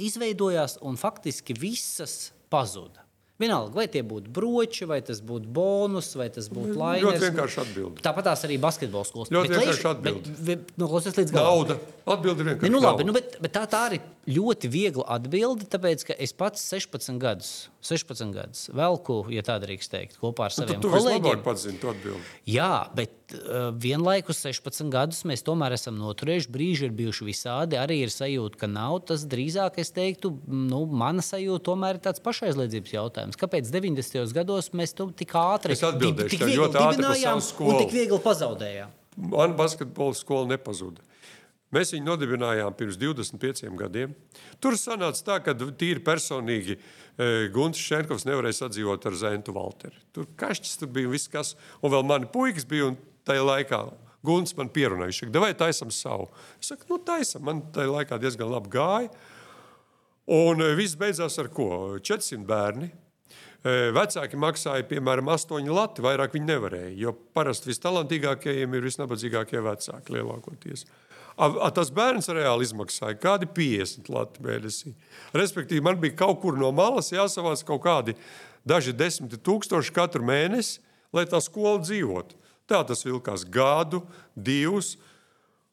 izveidojās 0.00 0.78
un 0.86 0.98
faktiski 1.00 1.56
visas 1.58 2.30
pazuda. 2.52 3.04
Vienalga, 3.40 3.72
vai 3.72 3.86
tie 3.88 4.02
būtu 4.04 4.28
broči, 4.36 4.84
vai 4.88 4.98
tas 5.04 5.22
būtu 5.24 5.48
bonus, 5.56 6.10
vai 6.18 6.26
tas 6.32 6.50
būtu 6.52 6.74
laimīgs. 6.76 7.06
Ļoti 7.06 7.24
vienkārši 7.24 7.60
atbildēt. 7.62 8.02
Tāpat 8.04 8.26
tās 8.28 8.44
arī 8.44 8.58
basketbola 8.60 9.08
skolas. 9.08 9.30
Ļoti 9.32 9.48
bet, 9.48 9.62
vienkārši 9.62 9.86
atbildēt. 9.90 10.74
Nu, 10.76 10.88
līdz 10.92 11.32
galam. 11.32 11.46
Nauda. 11.48 11.78
Atbildi 12.10 12.46
vienkārši. 12.50 12.66
Ne, 12.68 12.72
nu, 12.74 12.82
labi, 12.84 13.06
nu, 13.08 13.14
bet, 13.16 13.38
bet 13.40 13.54
tā, 13.54 13.62
tā 13.70 13.80
arī 13.88 14.00
ļoti 14.28 14.70
viegli 14.72 15.06
atbildi, 15.16 15.68
tāpēc, 15.72 16.04
ka 16.10 16.18
es 16.20 16.36
pats 16.36 16.66
16 16.68 17.16
gadus, 17.22 17.54
16 17.86 18.34
gadus 18.36 18.66
velku, 18.76 19.22
ja 19.32 19.44
tā 19.46 19.56
drīkst 19.62 19.94
teikt, 19.94 20.20
kopā 20.20 20.50
ar 20.50 20.54
nu, 20.54 20.60
saviem 20.60 20.82
nu, 20.82 20.92
kolēģiem. 20.92 21.40
Tu 21.40 21.46
pats 21.48 21.64
zini 21.64 21.80
to 21.80 21.94
atbildi. 21.94 22.36
Jā, 22.50 22.74
bet 22.96 23.16
uh, 23.36 23.70
vienlaikus 23.76 24.42
16 24.44 24.90
gadus 24.92 25.22
mēs 25.28 25.44
tomēr 25.46 25.74
esam 25.76 25.98
noturējuši. 26.00 26.50
Brīži 26.52 26.86
ir 26.88 26.94
bijuši 26.96 27.26
visādi. 27.28 27.78
Arī 27.80 28.00
ir 28.04 28.14
sajūta, 28.14 28.62
ka 28.62 28.70
nav 28.70 29.00
tas 29.10 29.26
drīzāk, 29.30 29.80
es 29.82 29.92
teiktu, 29.96 30.32
nu, 30.46 30.84
mana 30.86 31.24
sajūta 31.24 31.64
tomēr 31.70 31.98
ir 31.98 32.04
tāds 32.08 32.22
pašaizliedzības 32.24 32.96
jautājums. 32.96 33.40
Kāpēc 33.40 33.70
90. 33.72 34.34
gados 34.36 34.72
mēs 34.76 34.96
to 34.96 35.10
tik 35.16 35.36
ātri, 35.38 35.76
tik, 35.78 36.24
tik 36.34 36.46
viegli 36.46 36.72
dibinājām 36.74 37.44
un 37.66 37.78
tik 37.84 37.94
viegli 37.94 38.22
pazaudējām? 38.24 38.96
Man 39.30 39.56
basketbola 39.58 40.16
skola 40.16 40.54
nepazuda. 40.54 41.02
Mēs 41.70 41.92
viņu 41.94 42.02
nodibinājām 42.08 42.74
pirms 42.74 42.96
25 42.98 43.70
gadiem. 43.78 44.14
Tur 44.62 44.74
sanāca 44.78 45.22
tā, 45.26 45.36
ka 45.44 45.54
tīri 45.54 46.02
personīgi 46.02 46.74
e, 46.74 46.80
Gunts 47.54 47.78
Šenkovs 47.78 48.26
nevarēja 48.26 48.64
sadzīvot 48.64 49.06
ar 49.06 49.18
Zentu 49.18 49.54
Valteri. 49.54 50.00
Tur 50.14 50.26
kašķis, 50.40 50.80
tur 50.80 50.90
bija 50.96 51.12
viss 51.12 51.30
kas, 51.30 51.54
un 51.78 51.94
vēl 51.94 52.02
mani 52.08 52.26
puikas 52.32 52.66
bija, 52.66 52.90
un 52.90 52.98
tajā 53.30 53.46
laikā 53.46 53.84
Gunts 54.26 54.52
man 54.56 54.68
pierunāja, 54.68 55.08
viņš 55.08 55.20
saka, 55.22 55.40
vai 55.40 55.52
taisam 55.56 55.92
savu. 55.94 56.26
Es 56.60 56.68
saku, 56.68 56.84
nu 56.90 56.98
taisam, 57.04 57.44
man 57.46 57.62
tajā 57.72 57.88
laikā 57.94 58.18
diezgan 58.20 58.50
labi 58.52 58.72
gāja. 58.74 59.12
Un 60.30 60.60
e, 60.62 60.74
viss 60.78 60.98
beidzās 61.00 61.38
ar 61.40 61.48
ko? 61.54 61.96
400 62.04 62.44
bērni. 62.46 62.90
E, 62.90 63.72
vecāki 63.96 64.38
maksāja, 64.40 64.84
piemēram, 64.90 65.30
8 65.32 65.70
lati, 65.72 66.04
vairāk 66.04 66.36
viņi 66.36 66.50
nevarēja, 66.50 66.90
jo 67.00 67.14
parasti 67.36 67.70
vistalantīgākajiem 67.72 68.76
ir 68.76 68.84
visnabadzīgākie 68.90 69.62
vecāki 69.64 70.18
lielākoties. 70.18 70.84
A, 71.40 71.70
tas 71.72 71.88
bērns 71.96 72.28
reāli 72.36 72.66
izmaksāja 72.68 73.16
kādi 73.22 73.48
50 73.56 74.12
lati 74.12 74.44
mēnesī. 74.44 74.92
Respektīvi, 75.32 75.80
man 75.86 75.96
bija 76.02 76.18
kaut 76.26 76.42
kur 76.44 76.60
no 76.60 76.68
malas 76.76 77.08
jāsavāc 77.14 77.64
kaut 77.64 77.80
kādi 77.86 78.16
daži 78.68 78.92
desmit 78.92 79.38
tūkstoši 79.40 79.96
katru 79.96 80.28
mēnesi, 80.28 80.82
lai 81.16 81.24
tā 81.30 81.40
skola 81.40 81.80
dzīvotu. 81.80 82.36
Tā 82.70 82.84
tas 82.86 83.02
vilkās 83.02 83.44
gadu, 83.50 84.04
divus. 84.34 84.94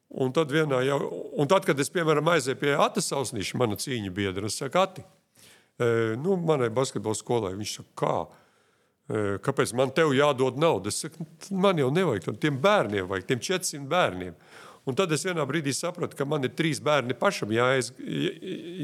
Un 0.07 0.31
tad, 0.31 0.53
jau, 0.55 0.97
un 1.35 1.49
tad, 1.51 1.65
kad 1.67 1.79
es, 1.83 1.91
piemēram, 1.91 2.29
aizēju 2.31 2.59
pie 2.61 2.73
Atas 2.79 3.09
Sausnīša, 3.11 3.57
mana 3.59 3.75
cīņa 3.77 4.11
biedra, 4.15 4.47
es 4.47 4.55
saku, 4.55 4.79
Ati, 4.79 5.03
e, 5.03 5.89
nu, 6.15 6.37
manai 6.39 6.69
basketbola 6.73 7.17
skolai, 7.17 7.51
viņš 7.59 7.73
saka, 7.81 7.91
kā? 7.99 8.13
E, 8.23 9.25
kāpēc 9.43 9.73
man 9.75 9.91
tev 9.95 10.13
jādod 10.15 10.55
naudu? 10.63 10.93
Es 10.93 11.03
saku, 11.03 11.27
man 11.51 11.83
jau 11.83 11.91
nevajag, 11.91 12.39
tiem 12.39 12.55
bērniem 12.63 13.09
vajag, 13.11 13.27
tiem 13.27 13.43
400 13.49 13.83
bērniem. 13.91 14.39
Un 14.87 14.95
tad 14.95 15.11
es 15.11 15.25
vienā 15.27 15.43
brīdī 15.43 15.73
sapratu, 15.75 16.15
ka 16.15 16.23
man 16.23 16.47
ir 16.47 16.53
trīs 16.55 16.79
bērni 16.83 17.15
pašam 17.19 17.51
jāiz, 17.51 17.89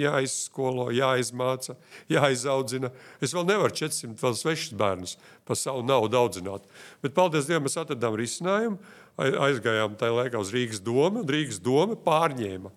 jāizskolo, 0.03 0.89
jāizmāca, 0.91 1.77
jāizaudzina. 2.11 2.91
Es 3.23 3.31
vēl 3.35 3.47
nevaru 3.47 3.71
400 3.79 4.19
vēl 4.19 4.35
svešus 4.35 4.75
bērnus 4.79 5.15
par 5.47 5.59
savu 5.59 5.85
naudu 5.87 6.19
audzināt. 6.19 6.67
Bet, 6.99 7.15
paldies 7.15 7.47
Dievam, 7.47 7.63
mēs 7.69 7.79
atradām 7.79 8.17
risinājumu. 8.19 8.81
Aizgājām 9.15 9.95
tajā 9.95 10.17
laikā 10.17 10.41
uz 10.41 10.51
Rīgas 10.51 10.81
domu, 10.83 11.21
un 11.21 11.29
Rīgas 11.29 11.61
doma 11.63 11.95
pārņēma 11.95 12.73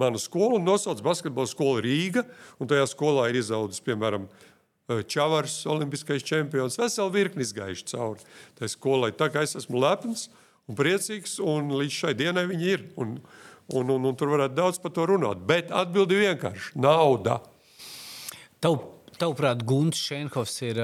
manu 0.00 0.18
skolu 0.20 0.58
un 0.58 0.66
nosauca 0.66 1.04
basketbola 1.04 1.48
skolu 1.48 1.84
Rīga. 1.84 2.24
Tajā 2.58 2.88
skolā 2.90 3.28
ir 3.30 3.38
izaudzis, 3.40 3.84
piemēram, 3.84 4.26
Čavars, 4.86 5.64
olimpiskais 5.66 6.22
čempions, 6.22 6.76
veseli 6.78 7.10
virkni 7.14 7.42
izgājuši 7.42 7.88
cauri 7.90 8.26
tai 8.58 8.68
skolai. 8.70 9.10
Tā 9.18 9.26
kā 9.34 9.42
es 9.42 9.56
esmu 9.58 9.80
lepns 9.82 10.28
un 10.66 10.78
priecīgs, 10.78 11.38
un 11.42 11.70
līdz 11.78 12.00
šai 12.02 12.14
dienai 12.18 12.46
viņi 12.50 12.72
ir. 12.72 12.84
Un, 13.00 13.16
un, 13.74 13.94
un, 13.94 14.10
un 14.10 14.18
tur 14.18 14.32
varētu 14.34 14.56
daudz 14.58 14.82
par 14.82 14.94
to 14.96 15.06
runāt. 15.10 15.42
Bet 15.46 15.72
atbildi 15.74 16.20
vienkārši- 16.22 16.76
nauda. 16.86 17.40
Tav, 18.62 18.78
tavuprāt, 19.20 19.62
Gunts 19.68 20.00
Šenhovs 20.00 20.56
ir 20.66 20.80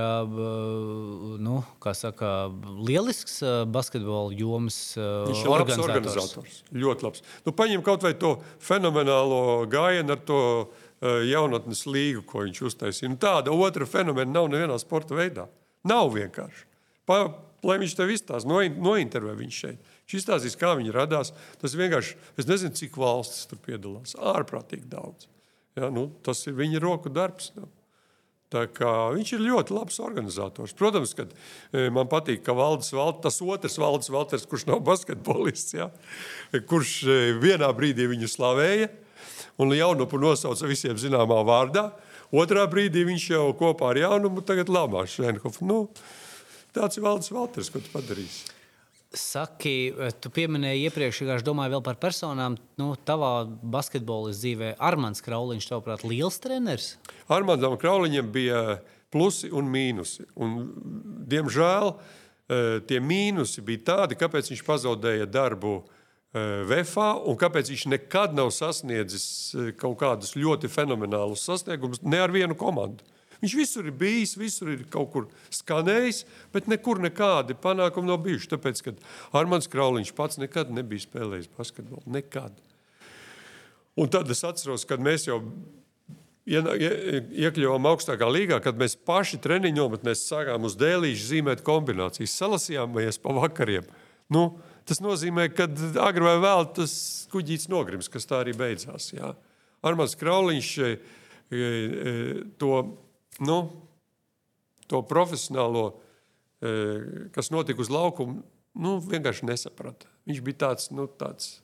nu, 1.43 1.63
saka, 1.99 2.51
lielisks 2.79 3.41
basketbola 3.73 4.35
jomas 4.37 4.95
Viņš 4.97 5.45
ir 5.45 5.53
labs 5.53 5.79
organizators. 5.79 6.63
Ļoti 6.73 7.09
labs. 7.09 7.23
Nu, 7.47 7.53
paņem 7.53 7.83
kaut 7.83 8.03
vai 8.03 8.15
to 8.15 8.37
fenomenālo 8.61 9.67
gājienu 9.71 10.17
ar 10.17 10.21
to 10.27 10.43
jaunatnes 11.03 11.87
līgu, 11.87 12.23
ko 12.27 12.45
viņš 12.47 12.61
uztaisīja. 12.69 13.11
Nu, 13.11 13.19
tāda 13.19 13.55
otra 13.55 13.87
fenomena 13.87 14.31
nav 14.31 14.51
nevienā 14.53 14.79
sporta 14.79 15.17
veidā. 15.19 15.49
Nav 15.89 16.13
vienkārši. 16.15 16.69
Pa, 17.09 17.25
lai 17.67 17.79
viņš 17.83 17.97
tev 17.99 18.13
izstāsta, 18.15 18.49
no, 18.49 18.61
nointervē 18.61 19.35
viņš 19.39 19.61
šeit. 19.65 19.93
Viņš 20.07 20.17
izstāstīs, 20.19 20.59
kā 20.59 20.73
viņi 20.79 20.95
radās. 20.95 21.33
Tas 21.63 21.77
vienkārši, 21.79 22.17
es 22.41 22.49
nezinu, 22.49 22.75
cik 22.79 22.99
valstis 23.01 23.47
tur 23.51 23.61
piedalās. 23.63 24.17
Ārprātīgi 24.19 24.91
daudz. 24.91 25.29
Ja, 25.79 25.89
nu, 25.93 26.11
tas 26.27 26.43
ir 26.49 26.59
viņa 26.59 26.83
roku 26.83 27.13
darbs. 27.13 27.53
Nu. 27.57 27.69
Viņš 28.53 29.31
ir 29.33 29.45
ļoti 29.47 29.73
labs 29.73 29.97
organizators. 30.05 30.75
Protams, 30.77 31.15
ka 31.17 31.25
e, 31.25 31.87
man 31.89 32.11
patīk, 32.11 32.43
ka 32.45 32.53
Valdis 32.53 32.93
Valters, 32.93 33.23
tas 33.25 33.39
otrs 33.41 33.79
Valdis 33.81 34.13
Valters, 34.13 34.45
kurš 34.45 34.67
nav 34.69 34.83
basketbolists, 34.85 35.73
ja, 35.79 35.89
kurš 36.69 36.99
e, 37.07 37.17
vienā 37.41 37.71
brīdī 37.73 38.11
viņu 38.11 38.29
slavēja 38.29 38.91
un 39.57 39.73
jaunumu 39.77 40.21
nosauca 40.21 40.69
visiem 40.69 40.99
zināmā 41.01 41.41
vārdā. 41.49 41.91
Otrā 42.33 42.67
brīdī 42.69 43.07
viņš 43.09 43.31
jau 43.35 43.47
kopā 43.57 43.93
ar 43.93 44.03
jaunumu 44.05 44.45
tagad 44.45 44.69
lamā 44.73 45.07
Šenhofu. 45.09 45.65
Nu, 45.69 45.81
tāds 46.75 46.99
ir 46.99 47.07
Valdis 47.07 47.33
Valters, 47.35 47.71
ko 47.73 47.83
tu 47.83 47.93
padarīsi. 47.93 48.51
Saki, 49.13 49.93
tu 50.25 50.31
pieminēji 50.33 50.87
iepriekš, 50.89 51.19
ka 51.29 51.37
es 51.37 51.45
domāju 51.45 51.75
vēl 51.75 51.83
par 51.85 51.99
personām. 52.01 52.57
Nu, 52.81 52.95
tavā 52.97 53.45
basketbola 53.45 54.33
dzīvē 54.33 54.73
Armāns 54.81 55.21
Krauliņš, 55.25 55.69
tavuprāt, 55.69 56.05
liels 56.09 56.41
treneris? 56.41 56.95
Armānam 57.29 57.77
Krauliņam 57.81 58.33
bija 58.33 58.63
plusi 59.13 59.51
un 59.53 59.69
mīnusi. 59.69 60.25
Un, 60.41 60.57
diemžēl 61.29 61.93
eh, 61.93 62.79
tie 62.89 63.01
mīnusi 63.05 63.65
bija 63.65 63.85
tādi, 63.93 64.19
kāpēc 64.19 64.49
viņš 64.53 64.65
pazaudēja 64.65 65.29
darbu 65.29 65.75
eh, 65.83 66.63
VFā 66.71 67.13
un 67.29 67.37
kāpēc 67.41 67.75
viņš 67.75 67.87
nekad 67.93 68.37
nav 68.39 68.53
sasniedzis 68.57 69.27
eh, 69.53 69.73
kaut 69.77 69.99
kādus 70.01 70.33
ļoti 70.39 70.73
fenomenālus 70.73 71.45
sasniegumus 71.51 72.01
ne 72.07 72.23
ar 72.25 72.33
vienu 72.33 72.57
komandu. 72.57 73.05
Viņš 73.43 73.55
visur 73.59 73.89
ir 73.91 73.95
bijis, 73.99 74.37
visur 74.39 74.71
ir 74.71 74.85
kaut 74.91 75.11
kur 75.11 75.25
skanējis, 75.51 76.23
bet 76.55 76.69
nekur 76.71 77.01
nekādi 77.03 77.57
panākumi 77.59 78.13
nav 78.13 78.21
bijuši. 78.23 78.53
Tāpēc, 78.55 78.83
kad 78.87 79.01
Armāns 79.35 79.67
Krauliņš 79.71 80.13
pats 80.15 80.39
nekad 80.39 80.71
nebija 80.71 81.03
spēlējis 81.03 81.51
basketbolu. 81.59 82.05
Nekad. 82.15 82.55
Un 83.99 84.13
tad 84.13 84.31
es 84.31 84.45
atceros, 84.47 84.87
kad 84.89 85.03
mēs 85.03 85.27
jau 85.27 85.43
iekļuvām 86.47 87.91
augstākā 87.91 88.27
līgā, 88.31 88.59
kad 88.63 88.79
mēs 88.79 88.97
paši 89.07 89.39
treniņu 89.43 89.79
nometnēs 89.79 90.25
sākām 90.27 90.67
uz 90.67 90.79
dēlīšu 90.79 91.29
zīmēt 91.29 91.63
kombinācijas, 91.67 92.35
salasījāmies 92.39 93.21
pa 93.23 93.35
vakariem. 93.37 93.87
Nu, 94.33 94.49
tas 94.89 95.03
nozīmē, 95.03 95.51
ka 95.55 95.69
agri 96.03 96.27
vai 96.27 96.39
vēl 96.43 96.67
tas 96.79 96.95
kuģītis 97.35 97.71
nogrims, 97.71 98.11
kas 98.11 98.27
tā 98.27 98.43
arī 98.43 98.55
beidzās. 98.59 99.13
Jā. 99.15 99.35
Armāns 99.87 100.15
Krauliņš 100.19 100.73
e, 100.83 100.91
e, 101.51 101.65
to 102.59 102.75
nu, 103.41 103.59
to 104.91 105.03
profesionālo, 105.09 105.87
e, 106.61 106.73
kas 107.33 107.53
notika 107.55 107.81
uz 107.81 107.91
laukuma, 107.93 108.43
nu, 108.75 108.97
vienkārši 109.01 109.49
nesaprata. 109.49 110.09
Viņš 110.29 110.41
bija 110.45 110.61
tāds, 110.67 110.91
nu, 110.95 111.07
tāds 111.07 111.61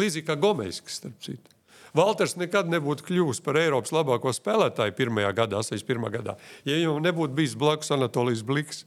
līdzīgs 0.00 0.28
kā 0.28 0.38
Gomejs, 0.40 0.82
starp 0.90 1.18
citu. 1.22 1.52
Valters 1.96 2.38
nekad 2.40 2.70
nebūtu 2.72 3.04
kļuvis 3.04 3.42
par 3.44 3.58
Eiropas 3.60 3.92
labāko 3.92 4.32
spēlētāju 4.32 4.94
pirmajā 4.96 5.32
gadā, 5.36 5.60
81. 5.60 6.08
gadā, 6.14 6.38
ja 6.64 6.78
viņam 6.78 7.02
nebūtu 7.04 7.36
bijis 7.36 7.56
blakus 7.58 7.92
Anatolijas 7.92 8.44
Bliks. 8.48 8.86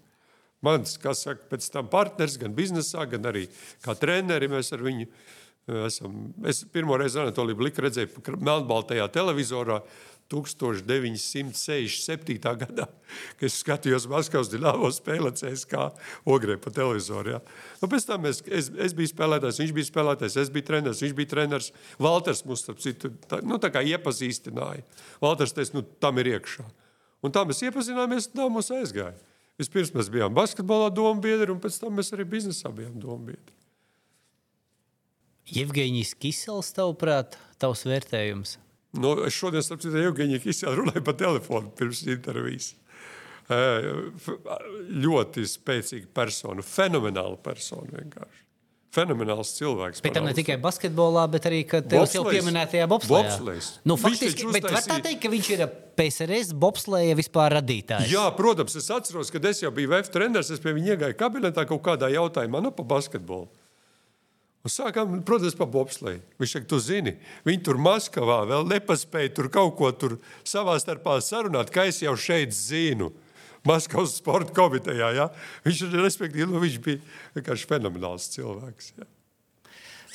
Mans, 0.66 0.96
kas 0.98 1.22
saka, 1.28 1.44
pēc 1.52 1.68
tam 1.70 1.90
partners 1.92 2.40
gan 2.42 2.56
biznesā, 2.58 3.04
gan 3.12 3.28
arī 3.30 3.44
kā 3.86 3.94
treneri 4.00 4.50
mēs 4.50 4.72
ar 4.74 4.82
viņu 4.82 5.06
e, 5.06 5.12
esam. 5.68 6.34
Es 6.46 6.66
pirmo 6.72 6.98
reizi 6.98 7.20
Anatoliju 7.22 7.56
Bliku 7.60 7.82
redzēju 7.86 8.38
Melnbaltajā 8.38 9.08
televizorā 9.14 9.82
1967. 10.30 12.40
gadā, 12.42 12.88
kad 13.38 13.46
es 13.46 13.60
skatījos 13.62 14.08
Maskavas 14.10 14.50
dīnāmo 14.50 14.90
spēli 14.94 15.32
CSK 15.38 15.74
Ogrē 16.34 16.56
pa 16.62 16.70
televizoru. 16.74 17.30
Ja. 17.36 17.40
Nu, 17.82 17.86
pēc 17.92 18.04
tam 18.10 18.22
es, 18.30 18.38
es, 18.50 18.66
es 18.74 18.92
biju 18.98 19.10
spēlētājs, 19.12 19.62
viņš 19.62 19.74
bija 19.78 19.90
spēlētājs, 19.92 20.40
es 20.42 20.50
biju 20.54 20.68
treneris, 20.72 21.04
viņš 21.06 21.16
bija 21.20 21.32
treneris. 21.36 21.70
Valters 22.02 22.42
mums, 22.50 22.62
starp 22.66 22.80
citu, 22.82 23.08
tā, 23.30 23.36
nu, 23.46 23.56
tā 23.62 23.70
kā 23.74 23.80
iepazīstināja. 23.86 24.84
Valters 25.22 25.54
teica, 25.54 25.72
nu, 25.78 25.82
tam 26.02 26.14
ir 26.24 26.28
iekšā. 26.36 26.66
Un 27.26 27.30
tā 27.34 27.42
mēs 27.46 27.62
iepazināmies, 27.66 28.32
tā 28.34 28.46
mums 28.50 28.70
aizgāja. 28.74 29.18
Vispirms 29.62 29.94
mēs 29.96 30.10
bijām 30.12 30.34
basketbolā 30.36 30.90
domu 30.94 31.22
biedri, 31.24 31.52
un 31.54 31.62
pēc 31.64 31.76
tam 31.80 31.92
mēs 32.00 32.10
arī 32.18 32.26
biznesā 32.28 32.70
bijām 32.76 32.96
domu 33.00 33.24
biedri. 33.30 33.54
Jevgeņijs 35.54 36.16
Kisels, 36.18 36.72
tavuprāt, 36.74 37.38
tavs 37.62 37.86
vērtējums? 37.86 38.58
Nu, 38.96 39.12
es 39.28 39.36
šodien, 39.36 39.64
starp 39.66 39.84
citu, 39.84 40.00
Evgenija 40.00 40.40
Kisela 40.44 40.76
runāju 40.80 41.04
pa 41.06 41.14
telefonu 41.18 41.70
pirms 41.76 42.02
intervijas. 42.08 42.72
Ļoti 45.06 45.46
spēcīga 45.52 46.10
persona, 46.16 46.66
fenomenāla 46.66 47.38
persona 47.44 48.00
vienkārši. 48.00 48.42
Fenomenāls 48.96 49.50
cilvēks. 49.58 50.00
Bet 50.06 50.16
tam 50.16 50.24
ne 50.24 50.32
tikai 50.34 50.56
basketbolā, 50.64 51.26
bet 51.34 51.46
arī 51.50 51.66
tevis 51.68 52.14
jau 52.16 52.24
pieminētajā 52.30 52.86
bobslēgā. 52.88 53.58
Nu, 53.84 53.98
faktiski, 54.00 54.48
bet 54.56 54.70
var 54.72 54.88
tā 54.88 55.02
teikt, 55.04 55.20
ka 55.26 55.32
viņš 55.34 55.50
ir 55.52 55.66
PSRS 56.00 56.54
bobslēja 56.56 57.18
vispār 57.20 57.58
radītājs. 57.58 58.08
Jā, 58.14 58.24
protams, 58.38 58.78
es 58.80 58.88
atceros, 58.96 59.34
kad 59.36 59.46
es 59.52 59.60
jau 59.66 59.74
biju 59.76 59.92
VF 59.92 60.14
treneris, 60.16 60.54
es 60.56 60.64
pie 60.64 60.72
viņa 60.78 60.96
iegāju 60.96 61.20
kabinetā 61.20 61.68
kaut 61.68 61.84
kādā 61.84 62.08
jautājumā, 62.16 62.64
nu, 62.64 62.72
pa 62.72 62.88
basketbolu. 62.96 63.52
Un 64.66 64.74
sākām, 64.74 65.20
protams, 65.22 65.54
par 65.58 65.68
bobsleju. 65.70 66.24
Viņš 66.42 66.56
saka, 66.56 66.68
tu 66.72 66.80
zini, 66.82 67.14
viņi 67.46 67.62
tur 67.68 67.78
Maskavā 67.78 68.40
vēl 68.50 68.66
nepaspēja 68.72 69.36
tur 69.38 69.52
kaut 69.54 69.76
ko 69.78 69.92
tur 69.94 70.18
savā 70.42 70.74
starpā 70.82 71.20
sarunāt, 71.22 71.70
ka 71.74 71.86
es 71.86 72.02
jau 72.02 72.16
šeit 72.18 72.56
zinu. 72.58 73.12
Maskavas 73.66 74.18
sporta 74.18 74.54
komitejā. 74.58 75.12
Ja? 75.18 75.28
Viņš, 75.66 75.84
respektīvi, 75.98 76.50
nu, 76.50 76.62
viņš 76.62 76.80
bija 76.86 77.02
vienkārši 77.38 77.70
fenomenāls 77.70 78.30
cilvēks. 78.34 78.92
Ja? 78.98 79.08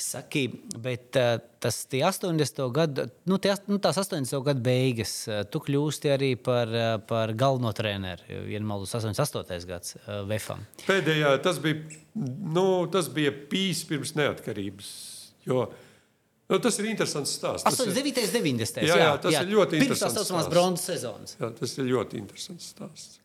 Saki, 0.01 0.45
bet 0.81 1.17
uh, 1.19 1.35
tas 1.61 1.77
80. 1.85 2.61
gadu, 2.73 3.05
nu, 3.29 3.37
tie, 3.41 3.53
nu, 3.69 3.77
tās 3.83 3.99
80. 4.01 4.33
gadu 4.47 4.63
beigas, 4.65 5.13
uh, 5.29 5.43
tu 5.47 5.61
kļūsti 5.63 6.11
arī 6.13 6.31
par, 6.39 6.71
uh, 6.73 6.95
par 7.07 7.35
galveno 7.37 7.71
treneru. 7.77 8.41
Nemaldos, 8.49 8.95
88. 8.97 9.61
gads 9.69 9.95
VFam. 10.29 10.65
Pēdējā 10.87 11.35
tas 11.45 11.61
bija, 11.63 12.01
nu, 12.17 12.65
tas 12.91 13.11
bija 13.13 13.33
pīs 13.51 13.85
pirms 13.89 14.15
neatkarības. 14.19 14.91
Jo, 15.47 15.69
Nu, 16.51 16.57
tas 16.59 16.75
ir 16.81 16.89
interesants 16.89 17.31
stāsts. 17.37 17.63
89. 17.63 18.25
un 18.27 18.33
90. 18.43 18.81
Jā, 18.83 18.95
jā, 18.99 19.11
tas 19.23 19.31
jā. 19.31 19.41
ir 19.45 19.53
ļoti 19.53 19.77
interesants. 19.77 20.01
Pirms 20.01 20.01
tās 20.03 20.15
saucamās 20.17 20.49
bronzas 20.51 20.87
sezonas. 20.89 21.35
Jā, 21.39 21.47
tas 21.55 21.75
ir 21.77 21.85
ļoti 21.87 22.19
interesants 22.19 22.65
stāsts. 22.73 23.21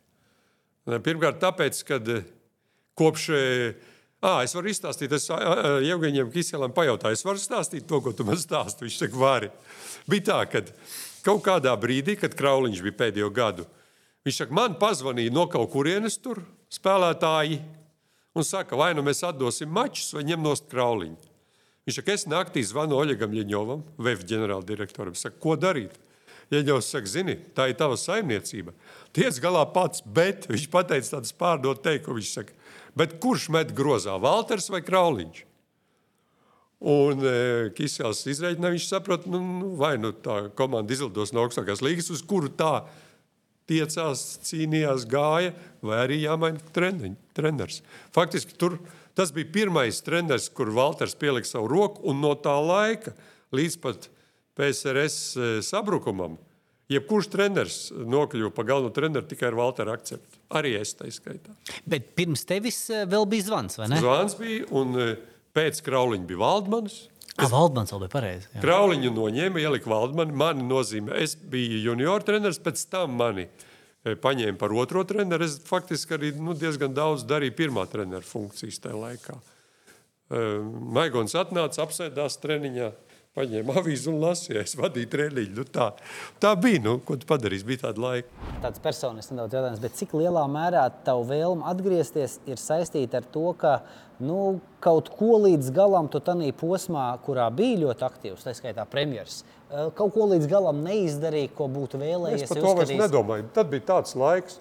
Pirmkārt, 0.86 1.40
tāpēc, 1.42 1.80
ka 1.88 1.98
kopš 2.94 3.24
À, 4.26 4.40
es 4.42 4.56
varu 4.56 4.72
izstāstīt, 4.72 5.12
es 5.14 5.28
Jevgeņiem 5.86 6.32
Kiselam 6.34 6.72
pajautāju, 6.74 7.14
es 7.14 7.22
varu 7.22 7.38
stāstīt 7.38 7.84
to, 7.86 8.00
ko 8.02 8.10
tu 8.10 8.24
man 8.26 8.38
stāsti. 8.40 8.82
Viņš 8.82 8.96
saka, 8.98 9.18
vari. 9.20 9.50
Bija 10.10 10.24
tā, 10.32 10.38
ka 10.50 10.64
kaut 11.26 11.44
kādā 11.46 11.74
brīdī, 11.78 12.16
kad 12.18 12.34
Krauliņš 12.34 12.82
bija 12.82 12.98
pēdējo 13.04 13.30
gadu, 13.34 13.66
viņš 14.26 14.40
saka, 14.42 14.56
man 14.58 14.74
pazvanīja 14.80 15.34
no 15.34 15.46
kaut 15.50 15.70
kurienes 15.70 16.18
tur 16.22 16.42
spēlētāji 16.74 17.60
un 18.34 18.46
saka, 18.46 18.74
vai 18.78 18.90
nu 18.98 19.06
mēs 19.06 19.22
atdosim 19.26 19.70
mačus 19.70 20.10
vai 20.16 20.26
ņem 20.26 20.42
nost 20.42 20.66
Krauliņu. 20.72 21.32
Viņš 21.86 22.00
saka, 22.00 22.18
es 22.18 22.26
naktī 22.26 22.66
zvanu 22.66 22.98
Oļegam 22.98 23.30
Ļņovam, 23.30 23.86
VF 24.02 24.26
ģenerāldirektoram, 24.26 25.14
saka, 25.14 25.38
ko 25.38 25.54
darīt? 25.54 25.94
Ieņos 26.54 26.92
saka, 26.92 27.10
zini, 27.10 27.34
tā 27.56 27.70
ir 27.72 27.78
tava 27.78 27.96
saimniecība. 27.98 28.74
Tiec 29.16 29.40
galā 29.42 29.64
pats, 29.74 30.04
bet 30.04 30.46
viņš 30.46 30.68
pateica 30.70 31.16
tādu 31.16 31.32
pārdot 31.40 31.80
teikumu. 31.82 32.20
Viņš 32.20 32.34
saka, 32.36 32.54
Bet 32.96 33.18
kurš 33.20 33.50
met 33.52 33.74
grozā, 33.76 34.16
Valters 34.20 34.70
vai 34.72 34.80
Krauliņš? 34.84 35.42
Un 36.86 37.24
e, 37.24 37.34
Kisels 37.76 38.22
izreikināja, 38.28 38.76
viņš 38.76 38.86
saprot, 38.88 39.26
nu, 39.28 39.40
nu, 39.40 39.72
vai 39.80 39.94
nu 40.00 40.12
tā 40.12 40.46
komanda 40.56 40.92
izlidos 40.92 41.32
no 41.32 41.44
augstākās 41.44 41.82
līgas, 41.84 42.08
uz 42.12 42.22
kuru 42.24 42.48
tā 42.52 42.86
tiecās, 43.68 44.24
cīnījās, 44.46 45.04
gāja, 45.10 45.52
vai 45.84 46.02
arī 46.04 46.20
jāmaina 46.22 46.60
treniņ, 46.76 47.16
treneris. 47.36 47.82
Faktiski 48.16 48.56
tur 48.60 48.78
tas 49.16 49.32
bija 49.34 49.50
pirmais 49.52 50.00
treneris, 50.04 50.48
kur 50.52 50.72
Valters 50.76 51.16
pielika 51.20 51.48
savu 51.48 51.68
roku, 51.72 52.04
un 52.08 52.20
no 52.24 52.32
tā 52.38 52.54
laika 52.60 53.12
līdz 53.56 53.80
pat 53.82 54.08
PSRS 54.56 55.16
e, 55.36 55.48
sabrukumam 55.64 56.38
Jebkurš 56.86 57.28
treneris 57.32 57.76
nokļuva 57.90 58.52
pa 58.54 58.62
galveno 58.66 58.94
treneru 58.94 59.26
tikai 59.26 59.48
ar 59.48 59.56
Walteru 59.58 59.90
akceptu. 59.90 60.38
Arī 60.54 60.76
es 60.78 60.94
tā 60.94 61.08
skaitā. 61.10 61.54
Bet 61.88 62.12
pirms 62.18 62.46
tevis 62.46 62.78
eh, 62.94 63.02
vēl 63.10 63.26
bija 63.30 63.48
zvans, 63.48 63.78
vai 63.80 63.88
ne? 63.90 63.98
Zvans 64.02 64.36
bija, 64.38 64.68
un 64.78 64.94
eh, 65.02 65.16
pēc 65.56 65.82
Krauliņa 65.86 66.28
bija 66.28 66.42
Valdmanis. 66.44 67.00
Ah, 67.36 67.48
Valdmans 67.50 67.90
vēl 67.90 68.04
bija 68.04 68.12
pareizi. 68.12 68.50
Krauliņu 68.62 69.10
noņēma, 69.16 69.64
ielika 69.64 69.90
Valdmani. 69.90 70.36
Mani 70.38 70.68
nozīmē, 70.68 71.18
es 71.26 71.34
biju 71.34 71.82
junior 71.88 72.22
treneris, 72.24 72.62
pēc 72.62 72.86
tam 72.92 73.18
mani 73.18 73.48
paņēma 74.06 74.54
par 74.60 74.70
otro 74.78 75.02
treneru. 75.10 75.44
Es 75.44 75.58
faktiski 75.66 76.14
arī 76.14 76.30
nu, 76.38 76.54
diezgan 76.54 76.94
daudz 76.94 77.26
darīju 77.26 77.56
pirmā 77.58 77.88
trenera 77.90 78.22
funkcijas 78.24 78.78
tajā 78.86 79.02
laikā. 79.02 79.40
Maigons 80.94 81.34
atnāca, 81.38 81.82
apsēdās 81.82 82.38
treniņā, 82.42 82.92
paņēma 83.36 83.76
avīzi 83.80 84.10
un 84.12 84.20
lasīja. 84.22 84.64
Es 84.64 84.76
vadīju 84.78 85.10
treniņu. 85.12 85.54
Nu, 85.58 85.66
tā, 85.68 85.90
tā 86.42 86.54
bija, 86.60 86.82
nu, 86.86 86.96
ko 87.04 87.18
tu 87.20 87.28
padarīsi, 87.28 87.66
bija 87.68 87.84
tāda 87.86 88.02
laika. 88.02 88.48
Tāds 88.64 88.82
personisks 88.82 89.32
nedaudz 89.34 89.56
jautājums, 89.56 89.82
bet 89.82 89.98
cik 89.98 90.16
lielā 90.16 90.46
mērā 90.50 90.86
tavu 91.06 91.26
vēlmu 91.30 91.66
atgriezties 91.68 92.38
ir 92.48 92.60
saistīta 92.60 93.20
ar 93.20 93.28
to, 93.34 93.50
ka 93.60 93.78
nu, 94.24 94.58
kaut 94.80 95.10
ko 95.18 95.36
līdz 95.44 95.68
galam 95.76 96.08
tu 96.12 96.22
tajā 96.24 96.54
posmā, 96.56 97.10
kurā 97.26 97.48
bija 97.54 97.82
ļoti 97.84 98.06
aktīvs, 98.06 98.46
tā 98.46 98.54
skaitā 98.56 98.86
premjeras, 98.88 99.42
eh, 99.70 99.90
kaut 99.98 100.14
ko 100.14 100.30
līdz 100.32 100.48
galam 100.50 100.80
neizdarīja, 100.86 101.52
ko 101.56 101.68
būtu 101.68 102.00
vēlējies. 102.00 102.46
Es 102.46 102.54
par 102.54 102.62
to 102.62 102.74
vairs 102.80 102.96
nedomāju. 102.96 103.50
Tad 103.56 103.70
bija 103.72 103.88
tāds 103.92 104.16
laiks. 104.16 104.60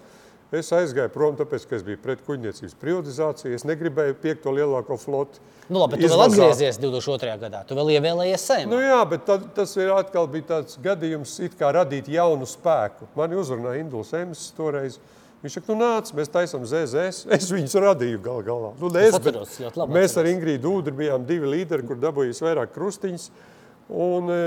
Es 0.56 0.70
aizgāju 0.74 1.12
prom, 1.14 1.36
tāpēc, 1.38 1.66
ka 1.68 1.76
es 1.78 1.84
biju 1.86 1.98
pret 2.02 2.22
kuģniecības 2.26 2.76
privatizāciju. 2.80 3.54
Es 3.56 3.66
negribēju 3.68 4.16
piekt 4.22 4.44
to 4.46 4.54
lielāko 4.56 4.98
floti. 5.00 5.42
Nu, 5.66 5.80
labi, 5.82 5.96
bet 5.96 6.04
tu 6.04 6.10
vēl 6.12 6.22
Izvazāt. 6.22 6.52
atgriezies 6.52 6.78
2002. 6.82 7.34
gadā. 7.42 7.64
Tu 7.66 7.76
vēl 7.78 7.92
ievēlējies 7.96 8.46
saimā. 8.46 8.70
Nu, 8.70 8.78
jā, 8.82 9.00
bet 9.10 9.26
tad, 9.26 9.48
tas 9.56 9.74
ir 9.76 9.90
atkal 9.94 10.28
bija 10.30 10.48
tāds 10.54 10.78
gadījums, 10.82 11.36
it 11.42 11.56
kā 11.58 11.72
radīt 11.74 12.08
jaunu 12.12 12.46
spēku. 12.46 13.10
Mani 13.18 13.38
uzrunāja 13.40 13.82
Induls 13.82 14.14
Emis 14.14 14.46
toreiz. 14.56 15.00
Viņš 15.42 15.58
saka, 15.58 15.72
nu 15.72 15.76
nāc, 15.82 16.12
mēs 16.16 16.30
taisām 16.32 16.64
ZZS. 16.66 17.26
Es 17.36 17.50
viņus 17.52 17.76
radīju 17.82 18.22
gal 18.24 18.40
galā. 18.46 18.72
Nu, 18.80 18.88
ne 18.94 19.04
es, 19.08 19.18
atceros, 19.18 19.58
labi 19.74 19.98
mēs 19.98 20.14
ar 20.14 20.24
atceros. 20.24 20.32
Ingrīdu 20.36 20.72
Udri 20.80 20.94
bijām 21.02 21.26
divi 21.28 21.50
līderi, 21.58 21.86
kur 21.86 22.00
dabūjīs 22.02 22.40
vairāk 22.46 22.72
krustiņas 22.74 23.28
un 24.06 24.32
e, 24.32 24.38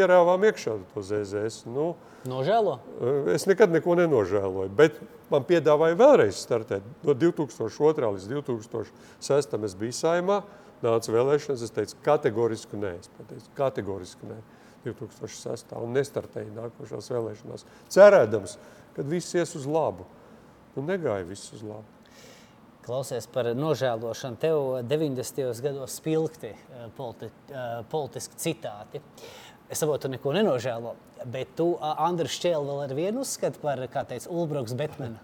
ierāvām 0.00 0.44
iekšā 0.48 0.76
to 0.94 1.04
ZZS. 1.04 1.66
Nu, 1.68 1.94
Nožēlo. 2.28 2.78
e, 3.00 3.34
es 3.34 3.46
nekad 3.48 3.72
neko 3.72 3.94
nenožēloju, 3.96 4.72
bet 4.76 4.98
man 5.32 5.44
piedāvāja 5.48 5.96
vēlreiz 5.96 6.40
startēt. 6.42 6.84
No 7.06 7.14
2002. 7.16 8.10
līdz 8.16 8.26
2006. 8.28 9.56
es 9.64 9.76
biju 9.80 9.96
saimā, 9.96 10.42
nāca 10.84 11.14
vēlēšanas, 11.14 11.64
es 11.64 11.72
teicu 11.76 11.96
kategoriski 12.04 12.80
nē. 12.80 12.96
Es 13.00 13.12
pateicu 13.16 13.54
kategoriski 13.56 14.28
nē. 14.28 14.40
2006. 14.84 15.74
un 15.76 15.96
nestartēju 15.96 16.54
nākošās 16.56 17.10
vēlēšanās, 17.12 17.66
cerēdams, 17.92 18.56
ka 18.96 19.04
viss 19.04 19.36
ies 19.36 19.52
uz 19.56 19.66
labu. 19.68 20.06
Nu, 20.76 20.84
negāja 20.86 21.26
viss 21.28 21.52
uz 21.56 21.64
labu. 21.66 21.99
Klausies 22.80 23.26
par 23.28 23.50
nožēlošanu. 23.52 24.38
Tev 24.40 24.58
90. 24.88 25.60
gados 25.60 25.98
spilgti 26.00 26.54
eh, 26.54 26.86
politi, 26.96 27.28
eh, 27.52 27.80
politiski 27.90 28.38
citāti. 28.40 29.02
Es 29.70 29.78
saprotu, 29.78 30.08
tu 30.08 30.14
neko 30.16 30.32
nenožēlo, 30.34 30.94
bet 31.30 31.52
tu, 31.58 31.76
Andris 31.78 32.40
Čēlis, 32.42 32.66
vēl 32.66 32.80
ar 32.88 32.94
vienu 32.96 33.22
uzskati 33.22 33.60
par, 33.62 33.82
kā 33.92 34.02
teica 34.08 34.32
Ulbruks, 34.32 34.74
Betmenu. 34.74 35.20